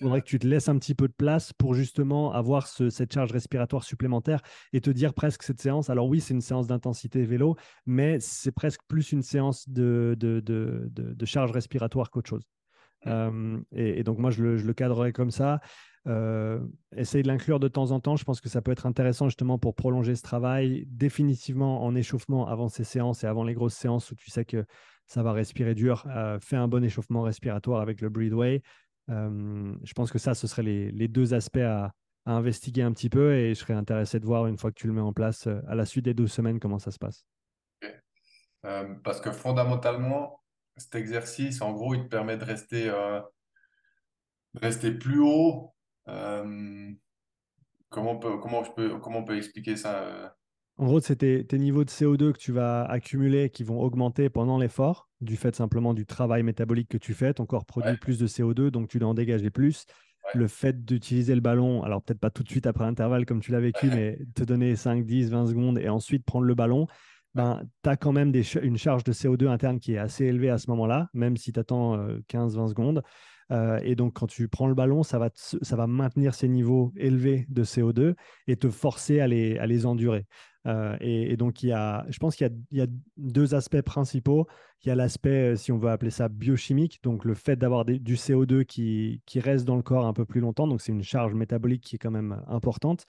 Il 0.00 0.04
faudrait 0.04 0.20
que 0.20 0.26
tu 0.26 0.38
te 0.38 0.46
laisses 0.46 0.68
un 0.68 0.78
petit 0.78 0.94
peu 0.94 1.08
de 1.08 1.12
place 1.12 1.52
pour 1.52 1.74
justement 1.74 2.32
avoir 2.32 2.66
ce- 2.66 2.90
cette 2.90 3.12
charge 3.12 3.32
respiratoire 3.32 3.82
supplémentaire 3.84 4.40
et 4.72 4.80
te 4.80 4.90
dire 4.90 5.14
presque 5.14 5.42
cette 5.42 5.60
séance. 5.60 5.90
Alors 5.90 6.06
oui, 6.08 6.20
c'est 6.20 6.34
une 6.34 6.40
séance 6.40 6.66
d'intensité 6.66 7.24
vélo, 7.24 7.56
mais 7.86 8.20
c'est 8.20 8.52
presque 8.52 8.80
plus 8.88 9.12
une 9.12 9.22
séance 9.22 9.68
de, 9.68 10.14
de, 10.18 10.40
de, 10.40 10.88
de- 10.90 11.14
de 11.14 11.26
charge 11.26 11.50
respiratoire 11.52 12.10
qu'autre 12.10 12.28
chose. 12.28 12.42
dire. 13.04 13.12
Euh, 13.12 13.60
et, 13.72 14.00
et 14.00 14.04
donc 14.04 14.18
moi, 14.18 14.30
je 14.30 14.42
le, 14.42 14.56
je 14.56 14.66
le 14.66 14.74
cadrerai 14.74 15.12
comme 15.12 15.30
ça. 15.30 15.60
Euh, 16.06 16.60
essaye 16.96 17.22
de 17.22 17.28
l'inclure 17.28 17.60
de 17.60 17.68
temps 17.68 17.90
en 17.90 18.00
temps. 18.00 18.16
Je 18.16 18.24
pense 18.24 18.40
que 18.40 18.48
ça 18.48 18.62
peut 18.62 18.70
être 18.72 18.86
intéressant 18.86 19.28
justement 19.28 19.58
pour 19.58 19.74
prolonger 19.74 20.14
ce 20.14 20.22
travail, 20.22 20.84
définitivement 20.86 21.84
en 21.84 21.94
échauffement 21.94 22.48
avant 22.48 22.68
ces 22.68 22.84
séances 22.84 23.24
et 23.24 23.26
avant 23.26 23.44
les 23.44 23.54
grosses 23.54 23.74
séances 23.74 24.10
où 24.10 24.14
tu 24.14 24.30
sais 24.30 24.44
que 24.44 24.64
ça 25.06 25.22
va 25.22 25.32
respirer 25.32 25.74
dur. 25.74 26.04
Euh, 26.08 26.38
fais 26.40 26.56
un 26.56 26.68
bon 26.68 26.82
échauffement 26.84 27.22
respiratoire 27.22 27.80
avec 27.80 28.00
le 28.00 28.08
Breathway. 28.08 28.62
Euh, 29.10 29.74
je 29.82 29.92
pense 29.94 30.10
que 30.10 30.18
ça, 30.18 30.34
ce 30.34 30.46
seraient 30.46 30.62
les, 30.62 31.08
deux 31.08 31.34
aspects 31.34 31.58
à, 31.58 31.92
investiguer 32.26 32.82
un 32.82 32.92
petit 32.92 33.08
peu 33.08 33.34
et 33.34 33.54
je 33.54 33.60
serais 33.60 33.72
intéressé 33.72 34.20
de 34.20 34.26
voir 34.26 34.46
une 34.46 34.58
fois 34.58 34.70
que 34.70 34.78
tu 34.78 34.86
le 34.86 34.92
mets 34.92 35.00
en 35.00 35.14
place 35.14 35.46
euh, 35.46 35.62
à 35.66 35.74
la 35.74 35.86
suite 35.86 36.04
des 36.04 36.12
12 36.12 36.30
semaines 36.30 36.60
comment 36.60 36.78
ça 36.78 36.90
se 36.90 36.98
passe. 36.98 37.24
Euh, 38.66 38.94
parce 39.02 39.22
que 39.22 39.32
fondamentalement, 39.32 40.42
cet 40.76 40.94
exercice, 40.96 41.62
en 41.62 41.72
gros, 41.72 41.94
il 41.94 42.02
te 42.02 42.08
permet 42.08 42.36
de 42.36 42.44
rester, 42.44 42.92
rester 44.54 44.92
plus 44.92 45.20
haut. 45.20 45.74
Comment 47.88 48.18
peut, 48.18 48.36
comment 48.38 48.62
je 48.62 48.72
peux, 48.72 48.98
comment 48.98 49.20
on 49.20 49.24
peut 49.24 49.38
expliquer 49.38 49.76
ça? 49.76 50.36
En 50.78 50.86
gros, 50.86 51.00
c'est 51.00 51.16
tes, 51.16 51.44
tes 51.44 51.58
niveaux 51.58 51.84
de 51.84 51.90
CO2 51.90 52.32
que 52.32 52.38
tu 52.38 52.52
vas 52.52 52.84
accumuler 52.84 53.50
qui 53.50 53.64
vont 53.64 53.80
augmenter 53.80 54.30
pendant 54.30 54.58
l'effort, 54.58 55.08
du 55.20 55.36
fait 55.36 55.54
simplement 55.56 55.92
du 55.92 56.06
travail 56.06 56.44
métabolique 56.44 56.88
que 56.88 56.98
tu 56.98 57.14
fais. 57.14 57.34
Ton 57.34 57.46
corps 57.46 57.66
produit 57.66 57.90
Ouais, 57.90 57.96
plus 57.96 58.18
de 58.18 58.28
CO2, 58.28 58.70
donc 58.70 58.88
tu 58.88 59.00
dois 59.00 59.08
en 59.08 59.14
dégager 59.14 59.50
plus. 59.50 59.86
ouais, 60.26 60.40
Le 60.40 60.46
fait 60.46 60.84
d'utiliser 60.84 61.34
le 61.34 61.40
ballon, 61.40 61.82
alors 61.82 62.00
peut-être 62.00 62.20
pas 62.20 62.30
tout 62.30 62.44
de 62.44 62.48
suite 62.48 62.66
après 62.66 62.84
l'intervalle 62.84 63.26
comme 63.26 63.40
tu 63.40 63.50
l'as 63.50 63.60
vécu, 63.60 63.88
mais 63.88 64.18
te 64.36 64.44
donner 64.44 64.76
5, 64.76 65.04
10, 65.04 65.30
20 65.30 65.46
secondes 65.46 65.78
et 65.78 65.88
ensuite 65.88 66.24
prendre 66.24 66.46
le 66.46 66.54
ballon, 66.54 66.86
ben, 67.34 67.62
tu 67.82 67.90
as 67.90 67.96
quand 67.96 68.12
même 68.12 68.30
des 68.30 68.44
une 68.62 68.78
charge 68.78 69.02
de 69.02 69.12
CO2 69.12 69.48
interne 69.48 69.80
qui 69.80 69.94
est 69.94 69.98
assez 69.98 70.26
élevée 70.26 70.50
à 70.50 70.58
ce 70.58 70.70
moment-là, 70.70 71.08
même 71.12 71.36
si 71.36 71.52
tu 71.52 71.58
attends 71.58 71.96
15-20 72.28 72.68
secondes. 72.68 73.02
Euh, 73.50 73.80
et 73.82 73.94
donc, 73.94 74.14
quand 74.14 74.26
tu 74.26 74.48
prends 74.48 74.68
le 74.68 74.74
ballon, 74.74 75.02
ça 75.02 75.18
va, 75.18 75.30
ça 75.34 75.76
va 75.76 75.86
maintenir 75.86 76.34
ces 76.34 76.48
niveaux 76.48 76.92
élevés 76.96 77.46
de 77.48 77.64
CO2 77.64 78.14
et 78.46 78.56
te 78.56 78.68
forcer 78.68 79.20
à 79.20 79.26
les, 79.26 79.58
à 79.58 79.66
les 79.66 79.86
endurer. 79.86 80.26
Euh, 80.66 80.96
et, 81.00 81.36
donc, 81.36 81.62
il 81.62 81.68
y 81.68 81.72
a, 81.72 82.04
je 82.10 82.18
pense 82.18 82.36
qu'il 82.36 82.50
y 82.70 82.76
y 82.76 82.80
a 82.82 82.86
deux 83.16 83.54
aspects 83.54 83.80
principaux. 83.80 84.46
Il 84.84 84.88
y 84.88 84.90
a 84.90 84.94
l'aspect, 84.94 85.52
euh, 85.52 85.56
si 85.56 85.72
on 85.72 85.78
veut 85.78 85.90
appeler 85.90 86.10
ça 86.10 86.28
biochimique, 86.28 87.00
donc 87.02 87.24
le 87.24 87.34
fait 87.34 87.56
d'avoir 87.56 87.84
du 87.84 88.16
CO2 88.16 88.64
qui, 88.64 89.22
qui 89.24 89.40
reste 89.40 89.64
dans 89.64 89.76
le 89.76 89.82
corps 89.82 90.06
un 90.06 90.12
peu 90.12 90.26
plus 90.26 90.40
longtemps. 90.40 90.66
Donc, 90.66 90.80
c'est 90.80 90.92
une 90.92 91.02
charge 91.02 91.34
métabolique 91.34 91.82
qui 91.82 91.96
est 91.96 91.98
quand 91.98 92.10
même 92.10 92.42
importante. 92.48 93.06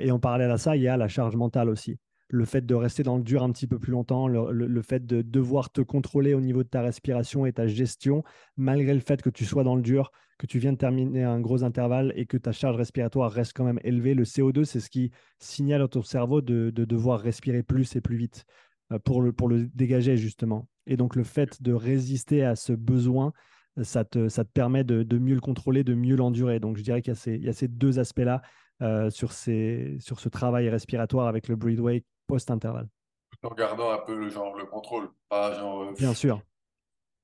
Et 0.00 0.10
en 0.10 0.18
parallèle 0.18 0.50
à 0.50 0.56
ça, 0.56 0.74
il 0.74 0.82
y 0.82 0.88
a 0.88 0.96
la 0.96 1.06
charge 1.06 1.36
mentale 1.36 1.68
aussi. 1.68 1.98
Le 2.28 2.44
fait 2.44 2.66
de 2.66 2.74
rester 2.74 3.02
dans 3.02 3.16
le 3.16 3.22
dur 3.22 3.42
un 3.42 3.52
petit 3.52 3.66
peu 3.66 3.78
plus 3.78 3.92
longtemps, 3.92 4.26
le, 4.26 4.82
fait 4.82 5.06
de 5.06 5.22
devoir 5.22 5.70
te 5.70 5.80
contrôler 5.80 6.34
au 6.34 6.40
niveau 6.40 6.64
de 6.64 6.68
ta 6.68 6.82
respiration 6.82 7.46
et 7.46 7.52
ta 7.52 7.68
gestion, 7.68 8.24
malgré 8.56 8.94
le 8.94 9.00
fait 9.00 9.22
que 9.22 9.30
tu 9.30 9.44
sois 9.44 9.62
dans 9.62 9.76
le 9.76 9.82
dur, 9.82 10.10
que 10.38 10.46
tu 10.46 10.58
viens 10.58 10.72
de 10.72 10.78
terminer 10.78 11.22
un 11.22 11.40
gros 11.40 11.62
intervalle 11.62 12.12
et 12.16 12.26
que 12.26 12.36
ta 12.36 12.52
charge 12.52 12.76
respiratoire 12.76 13.30
reste 13.30 13.52
quand 13.54 13.64
même 13.64 13.80
élevée. 13.84 14.14
Le 14.14 14.24
CO2, 14.24 14.64
c'est 14.64 14.80
ce 14.80 14.90
qui 14.90 15.12
signale 15.38 15.82
à 15.82 15.88
ton 15.88 16.02
cerveau 16.02 16.40
de, 16.40 16.70
de 16.70 16.84
devoir 16.84 17.20
respirer 17.20 17.62
plus 17.62 17.94
et 17.94 18.00
plus 18.00 18.16
vite 18.16 18.44
euh, 18.92 18.98
pour 19.00 19.20
le, 19.20 19.66
dégager, 19.74 20.16
justement. 20.16 20.68
Et 20.86 20.96
donc, 20.96 21.16
le 21.16 21.24
fait 21.24 21.60
de 21.62 21.72
résister 21.72 22.44
à 22.44 22.54
ce 22.54 22.72
besoin, 22.72 23.32
ça 23.82 24.04
te, 24.04 24.42
permet 24.42 24.84
de, 24.84 25.18
mieux 25.18 25.34
le 25.34 25.40
contrôler, 25.40 25.82
de 25.82 25.94
mieux 25.94 26.16
l'endurer. 26.16 26.60
Donc, 26.60 26.76
je 26.76 26.82
dirais 26.82 27.02
qu'il 27.02 27.14
y 27.42 27.48
a 27.48 27.52
ces, 27.52 27.68
deux 27.68 27.98
aspects-là 27.98 28.42
euh, 28.82 29.10
sur, 29.10 29.32
sur 29.32 30.20
ce 30.20 30.28
travail 30.28 30.68
respiratoire 30.68 31.26
avec 31.26 31.48
le 31.48 31.56
breathway 31.56 32.04
post-intervalle. 32.26 32.88
en 33.42 33.54
gardant 33.54 33.90
un 33.92 33.98
peu 33.98 34.14
le 34.16 34.28
genre 34.28 34.56
le 34.56 34.64
contrôle, 34.66 35.08
pas 35.28 35.54
genre. 35.54 35.82
euh, 35.82 35.92
Bien 35.98 36.14
sûr, 36.14 36.42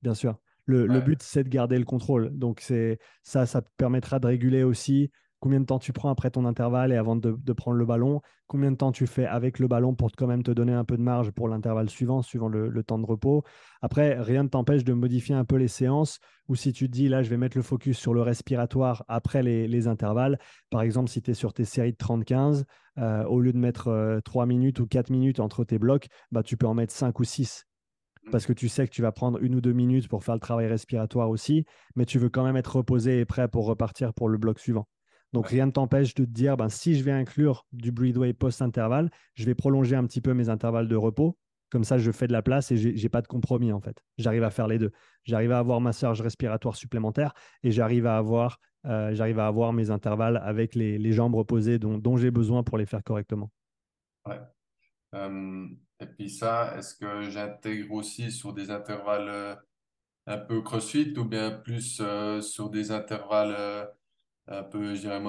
bien 0.01 0.13
sûr. 0.15 0.37
Le, 0.65 0.87
but, 1.01 1.21
c'est 1.21 1.43
de 1.43 1.49
garder 1.49 1.77
le 1.77 1.83
contrôle. 1.85 2.29
Donc, 2.37 2.61
c'est 2.61 2.97
ça, 3.23 3.45
ça 3.45 3.61
te 3.61 3.69
permettra 3.77 4.19
de 4.19 4.27
réguler 4.27 4.63
aussi 4.63 5.11
combien 5.43 5.59
de 5.59 5.65
temps 5.65 5.77
tu 5.77 5.91
prends 5.91 6.09
après 6.09 6.31
ton 6.31 6.45
intervalle 6.45 6.93
et 6.93 6.95
avant 6.95 7.17
de, 7.17 7.35
de 7.37 7.51
prendre 7.51 7.75
le 7.75 7.85
ballon, 7.85 8.21
combien 8.47 8.71
de 8.71 8.77
temps 8.77 8.93
tu 8.93 9.05
fais 9.05 9.25
avec 9.25 9.59
le 9.59 9.67
ballon 9.67 9.93
pour 9.93 10.09
quand 10.17 10.25
même 10.25 10.41
te 10.41 10.51
donner 10.51 10.71
un 10.71 10.85
peu 10.85 10.95
de 10.95 11.01
marge 11.01 11.31
pour 11.31 11.49
l'intervalle 11.49 11.89
suivant, 11.89 12.21
suivant 12.21 12.47
le, 12.47 12.69
le 12.69 12.81
temps 12.81 12.97
de 12.97 13.05
repos? 13.05 13.43
Après, 13.81 14.17
rien 14.21 14.43
ne 14.43 14.47
t'empêche 14.47 14.85
de 14.85 14.93
modifier 14.93 15.35
un 15.35 15.43
peu 15.43 15.57
les 15.57 15.67
séances 15.67 16.19
ou 16.47 16.55
si 16.55 16.71
tu 16.71 16.87
te 16.87 16.93
dis, 16.93 17.09
là, 17.09 17.23
je 17.23 17.29
vais 17.29 17.35
mettre 17.35 17.57
le 17.57 17.61
focus 17.61 17.97
sur 17.97 18.13
le 18.13 18.21
respiratoire 18.21 19.03
après 19.09 19.43
les, 19.43 19.67
les 19.67 19.89
intervalles. 19.89 20.39
Par 20.69 20.81
exemple, 20.81 21.09
si 21.09 21.21
tu 21.21 21.31
es 21.31 21.33
sur 21.33 21.51
tes 21.51 21.65
séries 21.65 21.91
de 21.91 21.97
30-15, 21.97 22.63
euh, 22.99 23.25
au 23.25 23.41
lieu 23.41 23.51
de 23.51 23.57
mettre 23.57 23.89
euh, 23.89 24.21
3 24.21 24.45
minutes 24.45 24.79
ou 24.79 24.87
4 24.87 25.09
minutes 25.09 25.41
entre 25.41 25.65
tes 25.65 25.77
blocs, 25.77 26.07
bah, 26.31 26.41
tu 26.41 26.55
peux 26.55 26.67
en 26.67 26.73
mettre 26.73 26.93
5 26.93 27.19
ou 27.19 27.25
6 27.25 27.65
parce 28.31 28.45
que 28.45 28.53
tu 28.53 28.69
sais 28.69 28.87
que 28.87 28.93
tu 28.93 29.01
vas 29.01 29.11
prendre 29.11 29.43
une 29.43 29.55
ou 29.55 29.59
deux 29.59 29.73
minutes 29.73 30.07
pour 30.07 30.23
faire 30.23 30.35
le 30.35 30.39
travail 30.39 30.67
respiratoire 30.67 31.29
aussi, 31.29 31.65
mais 31.97 32.05
tu 32.05 32.17
veux 32.17 32.29
quand 32.29 32.45
même 32.45 32.55
être 32.55 32.77
reposé 32.77 33.19
et 33.19 33.25
prêt 33.25 33.49
pour 33.49 33.65
repartir 33.65 34.13
pour 34.13 34.29
le 34.29 34.37
bloc 34.37 34.59
suivant. 34.59 34.87
Donc 35.33 35.47
rien 35.47 35.65
ne 35.65 35.71
t'empêche 35.71 36.13
de 36.13 36.25
te 36.25 36.29
dire, 36.29 36.57
ben, 36.57 36.69
si 36.69 36.95
je 36.95 37.03
vais 37.03 37.11
inclure 37.11 37.65
du 37.73 37.91
breathway 37.91 38.33
post-intervalle, 38.33 39.09
je 39.33 39.45
vais 39.45 39.55
prolonger 39.55 39.95
un 39.95 40.05
petit 40.05 40.21
peu 40.21 40.33
mes 40.33 40.49
intervalles 40.49 40.87
de 40.87 40.95
repos. 40.95 41.37
Comme 41.71 41.83
ça, 41.83 41.97
je 41.97 42.11
fais 42.11 42.27
de 42.27 42.33
la 42.33 42.43
place 42.43 42.71
et 42.71 42.77
j'ai 42.77 43.09
pas 43.09 43.23
de 43.23 43.27
compromis 43.27 43.71
en 43.71 43.81
fait. 43.81 43.97
J'arrive 44.19 44.43
à 44.43 44.51
faire 44.51 44.67
les 44.67 44.77
deux. 44.77 44.91
J'arrive 45.23 45.51
à 45.51 45.57
avoir 45.57 45.81
ma 45.81 45.91
charge 45.91 46.21
respiratoire 46.21 46.75
supplémentaire 46.75 47.33
et 47.63 47.71
j'arrive 47.71 48.05
à 48.05 48.17
avoir, 48.17 48.59
euh, 48.85 49.11
j'arrive 49.15 49.39
à 49.39 49.47
avoir 49.47 49.73
mes 49.73 49.89
intervalles 49.89 50.37
avec 50.43 50.75
les, 50.75 50.99
les 50.99 51.11
jambes 51.13 51.33
reposées 51.33 51.79
dont, 51.79 51.97
dont 51.97 52.15
j'ai 52.15 52.29
besoin 52.29 52.61
pour 52.61 52.77
les 52.77 52.85
faire 52.85 53.03
correctement. 53.03 53.49
ouais. 54.27 54.39
Euh, 55.15 55.67
et 55.99 56.05
puis 56.05 56.29
ça, 56.29 56.75
est-ce 56.77 56.95
que 56.95 57.29
j'intègre 57.29 57.93
aussi 57.93 58.31
sur 58.31 58.53
des 58.53 58.71
intervalles 58.71 59.29
euh, 59.29 59.55
un 60.25 60.37
peu 60.37 60.61
CrossFit 60.61 61.13
ou 61.17 61.25
bien 61.25 61.51
plus 61.51 61.99
euh, 62.01 62.41
sur 62.41 62.69
des 62.69 62.91
intervalles 62.91 63.87
un 64.47 64.63
peu, 64.63 64.95
je 64.95 65.01
dirais, 65.01 65.19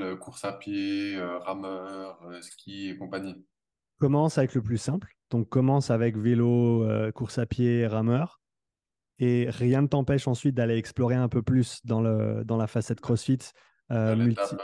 euh, 0.00 0.16
course 0.16 0.44
à 0.44 0.52
pied, 0.52 1.16
euh, 1.16 1.38
rameur, 1.38 2.22
euh, 2.24 2.40
ski 2.40 2.90
et 2.90 2.96
compagnie? 2.96 3.44
Commence 3.98 4.38
avec 4.38 4.54
le 4.54 4.62
plus 4.62 4.78
simple. 4.78 5.12
Donc 5.30 5.48
commence 5.48 5.90
avec 5.90 6.16
vélo, 6.16 6.84
euh, 6.84 7.10
course 7.12 7.38
à 7.38 7.46
pied, 7.46 7.86
rameur. 7.86 8.40
Et 9.18 9.50
rien 9.50 9.82
ne 9.82 9.88
t'empêche 9.88 10.28
ensuite 10.28 10.54
d'aller 10.54 10.76
explorer 10.76 11.16
un 11.16 11.28
peu 11.28 11.42
plus 11.42 11.80
dans, 11.84 12.00
le, 12.00 12.44
dans 12.44 12.56
la 12.56 12.68
facette 12.68 13.00
CrossFit. 13.00 13.38
euh, 13.90 14.14
multi... 14.14 14.40
euh, 14.54 14.56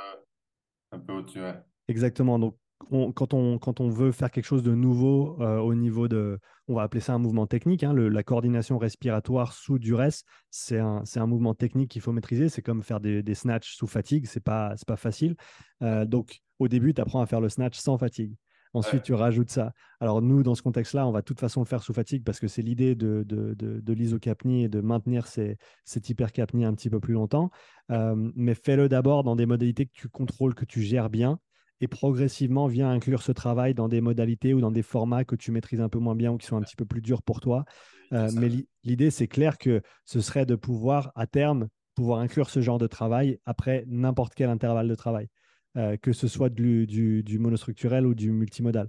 un 0.92 0.98
peu 1.00 1.12
au-dessus, 1.14 1.40
ouais. 1.40 1.60
Exactement. 1.88 2.38
Donc, 2.38 2.56
on- 2.90 3.12
quand, 3.12 3.34
on, 3.34 3.58
quand 3.58 3.80
on 3.80 3.88
veut 3.88 4.12
faire 4.12 4.30
quelque 4.30 4.44
chose 4.44 4.62
de 4.62 4.74
nouveau 4.74 5.40
euh, 5.40 5.58
au 5.58 5.74
niveau 5.74 6.08
de, 6.08 6.38
on 6.68 6.74
va 6.74 6.82
appeler 6.82 7.00
ça 7.00 7.14
un 7.14 7.18
mouvement 7.18 7.46
technique, 7.46 7.82
hein, 7.84 7.92
le- 7.92 8.08
la 8.08 8.22
coordination 8.22 8.78
respiratoire 8.78 9.52
sous 9.52 9.78
duresse, 9.78 10.24
c'est 10.50 10.78
un, 10.78 11.02
c'est 11.04 11.20
un 11.20 11.26
mouvement 11.26 11.54
technique 11.54 11.90
qu'il 11.90 12.02
faut 12.02 12.12
maîtriser. 12.12 12.48
C'est 12.48 12.62
comme 12.62 12.82
faire 12.82 13.00
des, 13.00 13.22
des 13.22 13.34
snatchs 13.34 13.74
sous 13.76 13.86
fatigue, 13.86 14.26
c'est 14.26 14.40
pas, 14.42 14.74
pas 14.86 14.96
facile. 14.96 15.36
Euh, 15.82 16.04
donc, 16.04 16.40
au 16.58 16.68
début, 16.68 16.94
tu 16.94 17.00
apprends 17.00 17.20
à 17.20 17.26
faire 17.26 17.40
le 17.40 17.48
snatch 17.48 17.76
sans 17.78 17.98
fatigue. 17.98 18.34
Ensuite, 18.72 18.94
Ouais, 18.94 19.02
tu 19.02 19.14
rajoutes 19.14 19.50
ça. 19.50 19.72
Alors, 20.00 20.20
nous, 20.20 20.42
dans 20.42 20.56
ce 20.56 20.62
contexte-là, 20.62 21.06
on 21.06 21.12
va 21.12 21.20
de 21.20 21.24
toute 21.24 21.38
façon 21.38 21.60
le 21.60 21.66
faire 21.66 21.82
sous 21.82 21.92
fatigue 21.92 22.24
parce 22.24 22.40
que 22.40 22.48
c'est 22.48 22.62
l'idée 22.62 22.96
de, 22.96 23.22
de, 23.24 23.54
de, 23.54 23.80
de 23.80 23.92
l'isocapnie 23.92 24.64
et 24.64 24.68
de 24.68 24.80
maintenir 24.80 25.28
ces, 25.28 25.58
cette 25.84 26.08
hypercapnie 26.08 26.64
un 26.64 26.74
petit 26.74 26.90
peu 26.90 26.98
plus 26.98 27.14
longtemps. 27.14 27.50
Euh, 27.92 28.14
mais 28.34 28.54
fais-le 28.54 28.88
d'abord 28.88 29.22
dans 29.22 29.36
des 29.36 29.46
modalités 29.46 29.86
que 29.86 29.92
tu 29.92 30.08
contrôles, 30.08 30.54
que 30.56 30.64
tu 30.64 30.82
gères 30.82 31.08
bien 31.08 31.38
et 31.84 31.86
progressivement 31.86 32.66
viens 32.66 32.90
inclure 32.90 33.22
ce 33.22 33.30
travail 33.30 33.74
dans 33.74 33.88
des 33.88 34.00
modalités 34.00 34.54
ou 34.54 34.60
dans 34.62 34.70
des 34.70 34.82
formats 34.82 35.24
que 35.26 35.36
tu 35.36 35.52
maîtrises 35.52 35.82
un 35.82 35.90
peu 35.90 35.98
moins 35.98 36.14
bien 36.16 36.32
ou 36.32 36.38
qui 36.38 36.46
sont 36.46 36.56
un 36.56 36.62
petit 36.62 36.76
peu 36.76 36.86
plus 36.86 37.02
durs 37.02 37.22
pour 37.22 37.40
toi. 37.40 37.66
Euh, 38.14 38.30
mais 38.34 38.48
l'i- 38.48 38.68
l'idée, 38.84 39.10
c'est 39.10 39.28
clair 39.28 39.58
que 39.58 39.82
ce 40.06 40.22
serait 40.22 40.46
de 40.46 40.54
pouvoir, 40.54 41.12
à 41.14 41.26
terme, 41.26 41.68
pouvoir 41.94 42.20
inclure 42.20 42.48
ce 42.48 42.60
genre 42.60 42.78
de 42.78 42.86
travail 42.86 43.38
après 43.44 43.84
n'importe 43.86 44.32
quel 44.34 44.48
intervalle 44.48 44.88
de 44.88 44.94
travail, 44.94 45.28
euh, 45.76 45.98
que 45.98 46.14
ce 46.14 46.26
soit 46.26 46.48
du, 46.48 46.86
du- 46.86 47.22
du 47.22 47.38
monostructurel 47.38 48.06
ou 48.06 48.14
du 48.14 48.32
multimodal. 48.32 48.88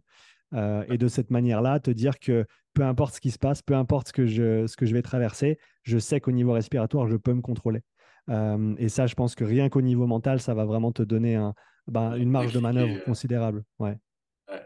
Euh, 0.53 0.85
et 0.87 0.97
de 0.97 1.09
cette 1.09 1.31
manière-là, 1.31 1.81
te 1.81 1.91
dire 1.91 2.17
que 2.17 2.45
peu 2.73 2.83
importe 2.83 3.15
ce 3.15 3.19
qui 3.19 3.31
se 3.31 3.39
passe, 3.39 3.61
peu 3.61 3.75
importe 3.75 4.07
ce 4.07 4.13
que 4.13 4.25
je, 4.25 4.67
ce 4.67 4.77
que 4.77 4.85
je 4.85 4.93
vais 4.93 5.01
traverser, 5.01 5.57
je 5.83 5.97
sais 5.97 6.21
qu'au 6.21 6.31
niveau 6.31 6.53
respiratoire, 6.53 7.07
je 7.09 7.17
peux 7.17 7.33
me 7.33 7.41
contrôler. 7.41 7.81
Euh, 8.29 8.73
et 8.77 8.87
ça, 8.87 9.05
je 9.05 9.15
pense 9.15 9.35
que 9.35 9.43
rien 9.43 9.67
qu'au 9.67 9.81
niveau 9.81 10.07
mental, 10.07 10.39
ça 10.39 10.53
va 10.53 10.63
vraiment 10.63 10.93
te 10.93 11.03
donner 11.03 11.35
un, 11.35 11.53
ben, 11.88 12.15
une 12.15 12.29
marge 12.29 12.53
de 12.53 12.59
manœuvre 12.59 12.95
euh, 12.95 13.05
considérable. 13.05 13.63
Ouais, 13.79 13.97
ouais, 14.49 14.55
ouais, 14.55 14.61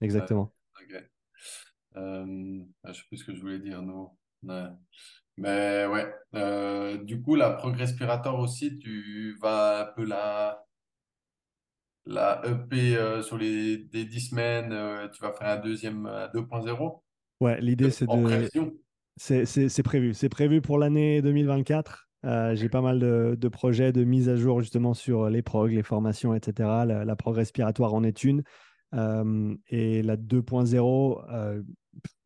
exactement. 0.00 0.52
ok. 0.80 1.04
Euh, 1.96 2.60
je 2.84 2.92
sais 2.92 3.02
plus 3.08 3.18
ce 3.18 3.24
que 3.24 3.34
je 3.34 3.40
voulais 3.40 3.58
dire, 3.58 3.82
non. 3.82 4.10
Ouais. 4.42 4.68
Mais 5.36 5.86
ouais, 5.86 6.12
Euh, 6.34 6.98
du 6.98 7.22
coup, 7.22 7.34
la 7.34 7.50
prog 7.50 7.76
respiratoire 7.76 8.38
aussi, 8.38 8.78
tu 8.78 9.36
vas 9.40 9.82
un 9.82 9.92
peu 9.92 10.04
la, 10.04 10.64
la 12.06 12.42
EP 12.44 12.96
euh, 12.96 13.22
sur 13.22 13.38
les 13.38 13.78
des 13.78 14.04
10 14.04 14.30
semaines, 14.30 14.72
euh, 14.72 15.08
tu 15.08 15.22
vas 15.22 15.32
faire 15.32 15.48
un 15.48 15.56
deuxième 15.56 16.06
un 16.06 16.28
2.0. 16.28 17.02
Ouais, 17.40 17.60
l'idée, 17.60 17.90
c'est 17.90 18.06
de. 18.06 18.48
C'est 19.16 19.82
prévu. 19.82 20.14
C'est 20.14 20.28
prévu 20.28 20.60
pour 20.60 20.78
l'année 20.78 21.22
2024. 21.22 22.08
Euh, 22.24 22.54
j'ai 22.54 22.68
pas 22.68 22.80
mal 22.80 22.98
de, 23.00 23.48
projets 23.48 23.92
de 23.92 24.04
mise 24.04 24.28
à 24.28 24.36
jour 24.36 24.60
justement 24.60 24.94
sur 24.94 25.28
les 25.28 25.42
prog, 25.42 25.72
les 25.72 25.82
formations, 25.82 26.34
etc. 26.34 26.84
La, 26.86 27.04
la 27.04 27.16
prog 27.16 27.36
respiratoire 27.36 27.94
en 27.94 28.04
est 28.04 28.24
une. 28.24 28.42
Euh, 28.94 29.54
et 29.68 30.02
la 30.02 30.16
2.0, 30.16 31.24
euh, 31.30 31.62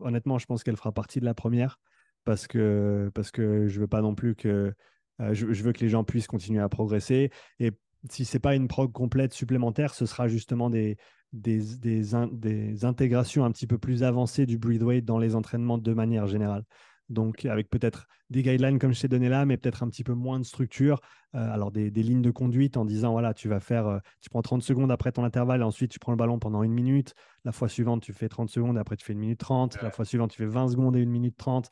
honnêtement, 0.00 0.38
je 0.38 0.46
pense 0.46 0.64
qu'elle 0.64 0.76
fera 0.76 0.92
partie 0.92 1.20
de 1.20 1.24
la 1.24 1.34
première 1.34 1.78
parce 2.24 2.46
que, 2.46 3.10
parce 3.14 3.30
que 3.30 3.68
je 3.68 3.80
veux 3.80 3.86
pas 3.86 4.02
non 4.02 4.14
plus 4.14 4.34
que. 4.34 4.74
Je, 5.18 5.46
veux 5.46 5.72
que 5.72 5.80
les 5.80 5.88
gens 5.88 6.04
puissent 6.04 6.26
continuer 6.26 6.60
à 6.60 6.68
progresser. 6.68 7.30
Et 7.58 7.72
si 8.10 8.26
c'est 8.26 8.38
pas 8.38 8.54
une 8.54 8.68
prog 8.68 8.92
complète 8.92 9.32
supplémentaire, 9.32 9.94
ce 9.94 10.04
sera 10.04 10.28
justement 10.28 10.68
des, 10.68 10.98
des, 11.32 11.62
des, 11.78 12.84
intégrations 12.84 13.46
un 13.46 13.50
petit 13.50 13.66
peu 13.66 13.78
plus 13.78 14.02
avancées 14.02 14.44
du 14.44 14.58
breathe 14.58 14.82
weight 14.82 15.06
dans 15.06 15.18
les 15.18 15.34
entraînements 15.34 15.78
de 15.78 15.92
manière 15.94 16.26
générale. 16.26 16.64
Donc, 17.08 17.44
avec 17.44 17.70
peut-être 17.70 18.06
des 18.30 18.42
guidelines 18.42 18.78
comme 18.78 18.92
je 18.92 19.00
t'ai 19.00 19.08
donné 19.08 19.28
là, 19.28 19.46
mais 19.46 19.56
peut-être 19.56 19.82
un 19.82 19.88
petit 19.88 20.02
peu 20.02 20.14
moins 20.14 20.40
de 20.40 20.44
structure. 20.44 21.00
Euh, 21.34 21.52
alors, 21.52 21.70
des, 21.70 21.90
lignes 21.90 22.22
de 22.22 22.30
conduite 22.30 22.76
en 22.76 22.84
disant 22.84 23.12
voilà, 23.12 23.32
tu 23.34 23.48
vas 23.48 23.60
faire, 23.60 23.86
euh, 23.86 23.98
tu 24.20 24.30
prends 24.30 24.42
30 24.42 24.62
secondes 24.62 24.90
après 24.90 25.12
ton 25.12 25.24
intervalle, 25.24 25.60
et 25.60 25.64
ensuite 25.64 25.90
tu 25.90 25.98
prends 25.98 26.12
le 26.12 26.16
ballon 26.16 26.38
pendant 26.38 26.62
une 26.62 26.72
minute. 26.72 27.14
La 27.44 27.52
fois 27.52 27.68
suivante, 27.68 28.02
tu 28.02 28.12
fais 28.12 28.28
30 28.28 28.48
secondes, 28.48 28.76
après 28.78 28.96
tu 28.96 29.04
fais 29.04 29.12
une 29.12 29.20
minute 29.20 29.38
30. 29.38 29.80
La 29.82 29.90
fois 29.90 30.04
suivante, 30.04 30.30
tu 30.30 30.38
fais 30.38 30.46
20 30.46 30.68
secondes 30.68 30.96
et 30.96 31.00
une 31.00 31.10
minute 31.10 31.36
30. 31.36 31.70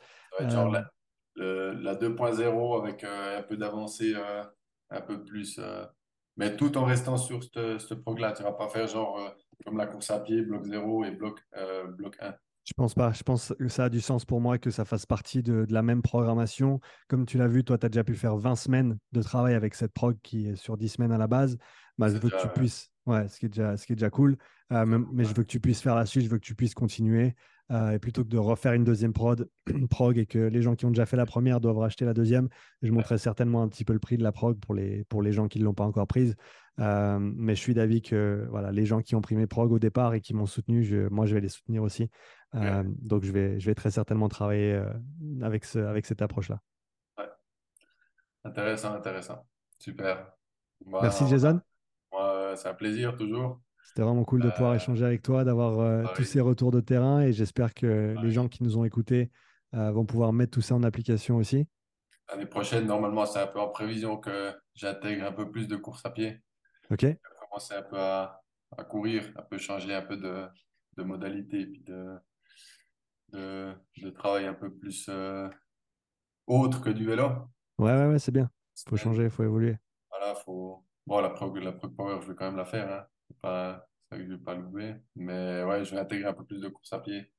genre 0.49 0.70
la, 1.37 1.95
2.0 1.97 2.80
avec 2.80 3.03
euh, 3.03 3.39
un 3.39 3.43
peu 3.43 3.57
d'avancée, 3.57 4.14
un 4.91 5.01
peu 5.01 5.24
plus. 5.24 5.61
mais 6.37 6.57
tout 6.57 6.78
en 6.78 6.85
restant 6.85 7.16
sur 7.16 7.43
ce, 7.43 7.78
ce 7.78 7.95
prog-là. 7.95 8.32
Tu 8.32 8.43
ne 8.43 8.49
vas 8.49 8.55
pas 8.55 8.68
faire 8.68 8.87
genre 8.87 9.35
comme 9.64 9.78
la 9.78 9.87
course 9.87 10.11
à 10.11 10.20
pied, 10.20 10.43
bloc 10.43 10.64
0 10.64 11.05
et 11.05 11.11
bloc, 11.11 11.41
bloc 11.97 12.16
1. 12.20 12.35
Je 12.64 12.72
pense 12.74 12.94
pas. 12.94 13.12
Je 13.12 13.22
pense 13.22 13.52
que 13.58 13.68
ça 13.68 13.84
a 13.84 13.88
du 13.90 14.00
sens 14.00 14.24
pour 14.24 14.40
moi 14.40 14.58
que 14.58 14.70
ça 14.70 14.84
fasse 14.84 15.04
partie 15.04 15.42
de, 15.42 15.66
la 15.68 15.82
même 15.82 16.02
programmation. 16.02 16.80
Comme 17.08 17.26
tu 17.26 17.36
l'as 17.36 17.48
vu, 17.48 17.62
toi, 17.62 17.76
tu 17.76 17.86
as 17.86 17.88
déjà 17.88 18.04
pu 18.04 18.14
faire 18.14 18.36
20 18.36 18.56
semaines 18.56 18.98
de 19.12 19.22
travail 19.22 19.54
avec 19.54 19.74
cette 19.74 19.92
prog 19.92 20.16
qui 20.22 20.48
est 20.48 20.56
sur 20.56 20.76
10 20.76 20.88
semaines 20.88 21.12
à 21.12 21.18
la 21.18 21.26
base. 21.26 21.58
Bah, 21.98 22.08
je 22.08 22.14
veux 22.14 22.30
que 22.30 22.40
tu 22.40 22.48
puisses, 22.48 22.90
ouais, 23.06 23.28
ce 23.28 23.38
qui 23.38 23.46
est 23.46 23.50
déjà, 23.50 23.76
ce 23.76 23.86
qui 23.86 23.92
est 23.92 23.96
déjà 23.96 24.10
cool. 24.10 24.36
Euh, 24.72 24.86
mais, 24.86 25.24
je 25.24 25.34
veux 25.34 25.42
que 25.42 25.48
tu 25.48 25.60
puisses 25.60 25.82
faire 25.82 25.94
la 25.94 26.06
suite, 26.06 26.24
je 26.24 26.30
veux 26.30 26.38
que 26.38 26.44
tu 26.44 26.54
puisses 26.54 26.74
continuer. 26.74 27.34
Euh, 27.70 27.92
et 27.92 27.98
plutôt 27.98 28.24
que 28.24 28.28
de 28.28 28.36
refaire 28.36 28.74
une 28.74 28.84
deuxième 28.84 29.14
prod, 29.14 29.48
prog 29.90 30.18
et 30.18 30.26
que 30.26 30.38
les 30.38 30.60
gens 30.60 30.74
qui 30.74 30.84
ont 30.84 30.90
déjà 30.90 31.06
fait 31.06 31.16
la 31.16 31.24
première 31.24 31.60
doivent 31.60 31.78
racheter 31.78 32.04
la 32.04 32.12
deuxième, 32.12 32.48
je 32.82 32.92
montrerai 32.92 33.16
certainement 33.16 33.62
un 33.62 33.68
petit 33.68 33.84
peu 33.84 33.94
le 33.94 33.98
prix 33.98 34.18
de 34.18 34.22
la 34.22 34.32
prog 34.32 34.58
pour 34.60 34.74
les, 34.74 35.04
pour 35.04 35.22
les 35.22 35.32
gens 35.32 35.48
qui 35.48 35.60
ne 35.60 35.64
l'ont 35.64 35.74
pas 35.74 35.84
encore 35.84 36.06
prise. 36.06 36.36
Euh, 36.80 37.18
mais 37.20 37.54
je 37.54 37.60
suis 37.60 37.72
d'avis 37.72 38.02
que 38.02 38.46
voilà, 38.50 38.70
les 38.70 38.84
gens 38.84 39.00
qui 39.00 39.14
ont 39.14 39.22
pris 39.22 39.34
mes 39.36 39.46
prog 39.46 39.72
au 39.72 39.78
départ 39.78 40.12
et 40.12 40.20
qui 40.20 40.34
m'ont 40.34 40.46
soutenu, 40.46 40.84
je, 40.84 41.08
moi, 41.08 41.24
je 41.24 41.34
vais 41.34 41.40
les 41.40 41.48
soutenir 41.48 41.82
aussi. 41.82 42.10
Euh, 42.54 42.84
donc, 42.86 43.24
je 43.24 43.32
vais, 43.32 43.58
je 43.58 43.66
vais 43.66 43.74
très 43.74 43.90
certainement 43.90 44.28
travailler 44.28 44.82
avec, 45.40 45.64
ce, 45.64 45.78
avec 45.78 46.04
cette 46.04 46.20
approche-là. 46.20 46.60
Ouais. 47.16 47.24
Intéressant, 48.44 48.92
intéressant. 48.92 49.46
Super. 49.78 50.32
Merci, 50.84 51.26
Jason. 51.28 51.60
C'est 52.56 52.68
un 52.68 52.74
plaisir 52.74 53.16
toujours. 53.16 53.60
C'était 53.95 54.03
vraiment 54.03 54.24
cool 54.24 54.42
de 54.42 54.51
pouvoir 54.51 54.72
euh, 54.72 54.76
échanger 54.76 55.05
avec 55.05 55.22
toi, 55.22 55.45
d'avoir 55.45 56.12
tous 56.14 56.24
ces 56.24 56.40
retours 56.40 56.72
de 56.72 56.80
terrain 56.80 57.20
et 57.20 57.32
j'espère 57.32 57.74
que 57.74 58.16
les 58.20 58.30
gens 58.32 58.49
qui 58.49 58.64
nous 58.64 58.76
ont 58.76 58.84
écoutés 58.84 59.30
vont 59.72 60.05
pouvoir 60.05 60.32
mettre 60.32 60.51
tout 60.51 60.61
ça 60.61 60.74
en 60.74 60.82
application 60.82 61.36
aussi. 61.36 61.68
L'année 62.28 62.47
prochaine, 62.47 62.86
normalement, 62.86 63.24
c'est 63.24 63.38
un 63.38 63.47
peu 63.47 63.61
en 63.61 63.68
prévision 63.68 64.16
que 64.16 64.53
j'intègre 64.74 65.26
un 65.26 65.32
peu 65.32 65.49
plus 65.49 65.68
de 65.68 65.76
course 65.76 66.05
à 66.05 66.11
pied. 66.11 66.42
Ok. 66.90 67.03
Je 67.03 67.07
vais 67.07 67.18
commencer 67.49 67.74
un 67.74 67.82
peu 67.82 67.99
à, 67.99 68.42
à 68.76 68.82
courir, 68.82 69.30
un 69.36 69.42
peu 69.42 69.59
changer 69.59 69.95
un 69.95 70.03
peu 70.03 70.16
de, 70.16 70.47
de 70.97 71.03
modalité 71.05 71.61
et 71.61 71.66
puis 71.66 71.82
de, 71.82 72.16
de, 73.32 74.11
travail 74.11 74.47
un 74.47 74.55
peu 74.55 74.72
plus 74.72 75.07
euh, 75.09 75.49
autre 76.47 76.82
que 76.82 76.90
du 76.90 77.05
vélo. 77.07 77.28
Ouais, 77.78 77.92
ouais, 77.92 78.07
ouais, 78.07 78.18
c'est 78.18 78.32
bien. 78.32 78.51
Il 78.84 78.90
faut 78.90 78.97
changer, 78.97 79.24
il 79.24 79.30
faut 79.30 79.45
évoluer. 79.45 79.76
Voilà, 80.11 80.34
faut. 80.34 80.84
Bon, 81.07 81.20
la 81.20 81.30
prog, 81.30 81.57
la 81.59 81.72
power, 81.72 82.20
je 82.22 82.28
vais 82.28 82.34
quand 82.34 82.47
même 82.47 82.57
la 82.57 82.64
faire. 82.64 82.90
Hein. 82.90 83.07
Pas, 83.45 83.86
ça 84.11 84.16
que 84.16 84.24
je 84.24 84.30
vais 84.30 84.38
pas 84.38 84.55
l'oublier. 84.55 84.95
Mais 85.16 85.62
ouais, 85.64 85.84
je 85.84 85.95
vais 85.95 86.01
intégrer 86.01 86.28
un 86.28 86.34
peu 86.34 86.45
plus 86.45 86.61
de 86.61 86.68
course 86.68 86.92
à 86.92 87.01
pied. 87.01 87.32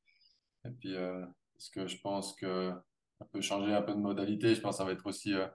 Et 0.65 0.69
puis, 0.71 0.95
euh, 0.95 1.25
parce 1.53 1.69
que 1.69 1.87
je 1.87 1.99
pense 2.01 2.33
que 2.35 2.71
ça 3.19 3.25
peut 3.31 3.41
changer 3.41 3.73
un 3.73 3.81
peu 3.81 3.93
de 3.93 3.99
modalité. 3.99 4.55
Je 4.55 4.61
pense 4.61 4.75
que 4.75 4.77
ça 4.77 4.85
va 4.85 4.91
être 4.91 5.05
aussi 5.05 5.33
euh, 5.33 5.47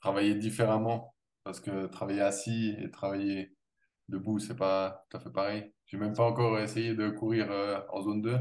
travailler 0.00 0.34
différemment. 0.34 1.14
Parce 1.44 1.60
que 1.60 1.86
travailler 1.86 2.20
assis 2.20 2.74
et 2.78 2.90
travailler 2.90 3.54
debout, 4.08 4.38
c'est 4.38 4.56
pas 4.56 5.04
tout 5.10 5.16
à 5.16 5.20
fait 5.20 5.30
pareil. 5.30 5.72
J'ai 5.86 5.96
même 5.96 6.14
pas 6.14 6.24
encore 6.24 6.58
essayé 6.58 6.94
de 6.94 7.08
courir 7.08 7.50
en 7.90 8.02
zone 8.02 8.20
2. 8.22 8.38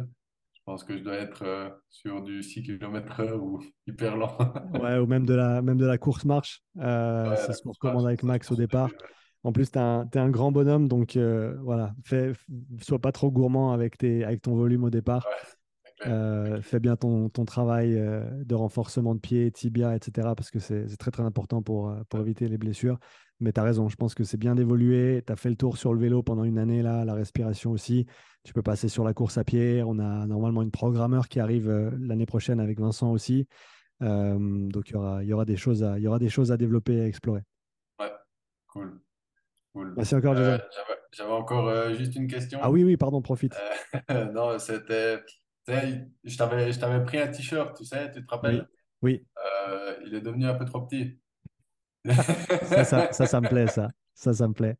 Je 0.67 0.73
pense 0.73 0.83
que 0.83 0.97
je 0.97 1.01
dois 1.01 1.15
être 1.15 1.43
euh, 1.43 1.69
sur 1.89 2.21
du 2.21 2.43
6 2.43 2.61
km/h 2.61 3.31
ou 3.39 3.63
hyper 3.87 4.17
lent. 4.17 4.37
ouais, 4.73 4.97
ou 4.97 5.05
même 5.05 5.25
de 5.25 5.33
la, 5.33 5.61
même 5.61 5.77
de 5.77 5.85
la 5.85 5.97
course-marche. 5.97 6.61
Euh, 6.77 7.37
c'est 7.37 7.53
ce 7.53 7.61
qu'on 7.61 7.71
recommande 7.71 8.05
avec 8.05 8.21
Max 8.21 8.51
au 8.51 8.55
départ. 8.57 8.89
En 9.47 9.53
plus, 9.53 9.71
tu 9.71 9.79
es, 9.79 10.17
un 10.17 10.29
grand 10.29 10.51
bonhomme, 10.51 10.89
donc 10.89 11.15
euh, 11.15 11.55
voilà, 11.61 11.95
fais, 12.03 12.33
sois 12.81 12.99
pas 12.99 13.13
trop 13.13 13.31
gourmand 13.31 13.71
avec, 13.71 13.97
tes, 13.97 14.25
avec 14.25 14.41
ton 14.41 14.55
volume 14.55 14.83
au 14.83 14.89
départ. 14.89 15.25
fais 16.01 16.79
bien 16.81 16.97
ton, 16.97 17.29
ton 17.29 17.45
travail 17.45 17.95
de 17.95 18.55
renforcement 18.55 19.15
de 19.15 19.21
pied, 19.21 19.49
tibia, 19.51 19.95
etc. 19.95 20.33
Parce 20.35 20.51
que 20.51 20.59
c'est 20.59 20.97
très 20.97 21.11
très 21.11 21.23
important 21.23 21.61
pour, 21.61 21.95
pour 22.09 22.19
éviter 22.19 22.49
les 22.49 22.57
blessures. 22.57 22.99
Mais 23.39 23.53
tu 23.53 23.59
as 23.61 23.63
raison, 23.63 23.87
je 23.87 23.95
pense 23.95 24.15
que 24.15 24.25
c'est 24.25 24.37
bien 24.37 24.53
d'évoluer. 24.53 25.23
Tu 25.25 25.31
as 25.31 25.37
fait 25.37 25.49
le 25.49 25.55
tour 25.55 25.77
sur 25.77 25.93
le 25.93 25.99
vélo 25.99 26.23
pendant 26.23 26.43
une 26.43 26.57
année, 26.57 26.81
là, 26.81 27.05
la 27.05 27.13
respiration 27.13 27.71
aussi. 27.71 28.05
Tu 28.43 28.51
peux 28.51 28.61
passer 28.61 28.89
sur 28.89 29.05
la 29.05 29.13
course 29.13 29.37
à 29.37 29.45
pied. 29.45 29.81
On 29.85 29.97
a 29.97 30.25
normalement 30.25 30.61
une 30.61 30.71
programmeur 30.71 31.29
qui 31.29 31.39
arrive 31.39 31.69
euh, 31.69 31.89
l'année 31.99 32.25
prochaine 32.25 32.59
avec 32.59 32.79
Vincent 32.79 33.11
aussi. 33.11 33.47
Euh, 34.01 34.37
donc 34.69 34.89
il 34.89 34.93
y 34.93 34.95
aura, 34.95 35.23
y, 35.23 35.33
aura 35.33 35.45
des 35.45 35.57
choses 35.57 35.83
à, 35.83 35.97
y 35.99 36.07
aura 36.07 36.19
des 36.19 36.29
choses 36.29 36.51
à 36.51 36.57
développer 36.57 36.95
et 36.95 37.01
à 37.01 37.07
explorer. 37.07 37.41
Ouais, 37.99 38.11
cool. 38.67 38.99
Cool. 39.77 39.93
Merci 39.95 40.15
encore, 40.15 40.35
euh, 40.37 40.57
J'avais 41.11 41.31
encore 41.31 41.93
juste 41.93 42.15
une 42.15 42.27
question. 42.27 42.59
Ah 42.61 42.71
oui, 42.71 42.83
oui, 42.83 42.97
pardon, 42.97 43.21
profite. 43.21 43.55
non, 44.33 44.57
c'était. 44.59 45.19
Je 45.67 46.37
t'avais 46.37 47.03
pris 47.03 47.19
un 47.19 47.27
t-shirt, 47.27 47.77
tu 47.77 47.85
sais, 47.85 48.11
tu 48.11 48.25
te 48.25 48.31
rappelles? 48.33 48.67
Oui. 49.01 49.25
il 50.05 50.15
est 50.15 50.21
devenu 50.21 50.45
un 50.45 50.55
peu 50.55 50.65
trop 50.65 50.81
petit 50.81 51.19
ça, 52.85 53.11
ça, 53.11 53.25
ça, 53.25 53.41
me 53.41 53.49
plaît, 53.49 53.67
ça. 53.67 53.89
Ça, 54.13 54.33
ça 54.33 54.47
me 54.47 54.53
plaît. 54.53 54.77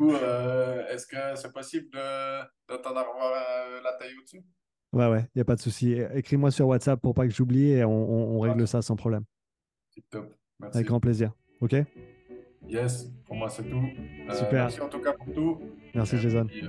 euh, 0.00 0.86
est-ce 0.88 1.06
que 1.06 1.34
c'est 1.34 1.52
possible 1.52 1.88
de, 1.90 2.76
t'en 2.76 2.90
avoir 2.90 3.32
euh, 3.32 3.80
la 3.82 3.92
taille 3.94 4.16
au-dessus? 4.18 4.44
Ouais, 4.92 5.08
ouais, 5.08 5.22
il 5.34 5.38
n'y 5.38 5.42
a 5.42 5.44
pas 5.44 5.56
de 5.56 5.60
souci. 5.60 5.94
Écris-moi 6.14 6.50
sur 6.50 6.68
WhatsApp 6.68 7.00
pour 7.00 7.14
pas 7.14 7.26
que 7.26 7.32
j'oublie 7.32 7.70
et 7.70 7.84
on, 7.84 8.38
règle 8.38 8.68
ça 8.68 8.82
sans 8.82 8.96
problème. 8.96 9.24
top. 10.10 10.32
Merci. 10.60 10.78
Avec 10.78 10.88
grand 10.88 11.00
plaisir. 11.00 11.32
OK? 11.60 11.74
Yes, 12.68 13.10
pour 13.26 13.36
moi, 13.36 13.48
c'est 13.48 13.62
tout. 13.64 13.76
Euh, 14.28 14.34
Super. 14.34 14.64
Merci 14.64 14.80
en 14.80 14.88
tout 14.88 15.00
cas 15.00 15.12
pour 15.12 15.32
tout. 15.32 15.60
Merci, 15.94 16.18
Jason. 16.18 16.46
Puis, 16.46 16.62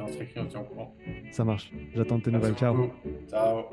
on 0.00 0.06
se 0.06 0.18
réécrit, 0.18 0.40
on 0.40 0.46
tient 0.46 0.60
au 0.60 0.64
courant. 0.64 0.94
Ça 1.30 1.44
marche. 1.44 1.70
J'attends 1.94 2.20
tes 2.20 2.30
nouvelles. 2.30 2.54
Ciao. 2.54 2.90
Ciao. 3.28 3.64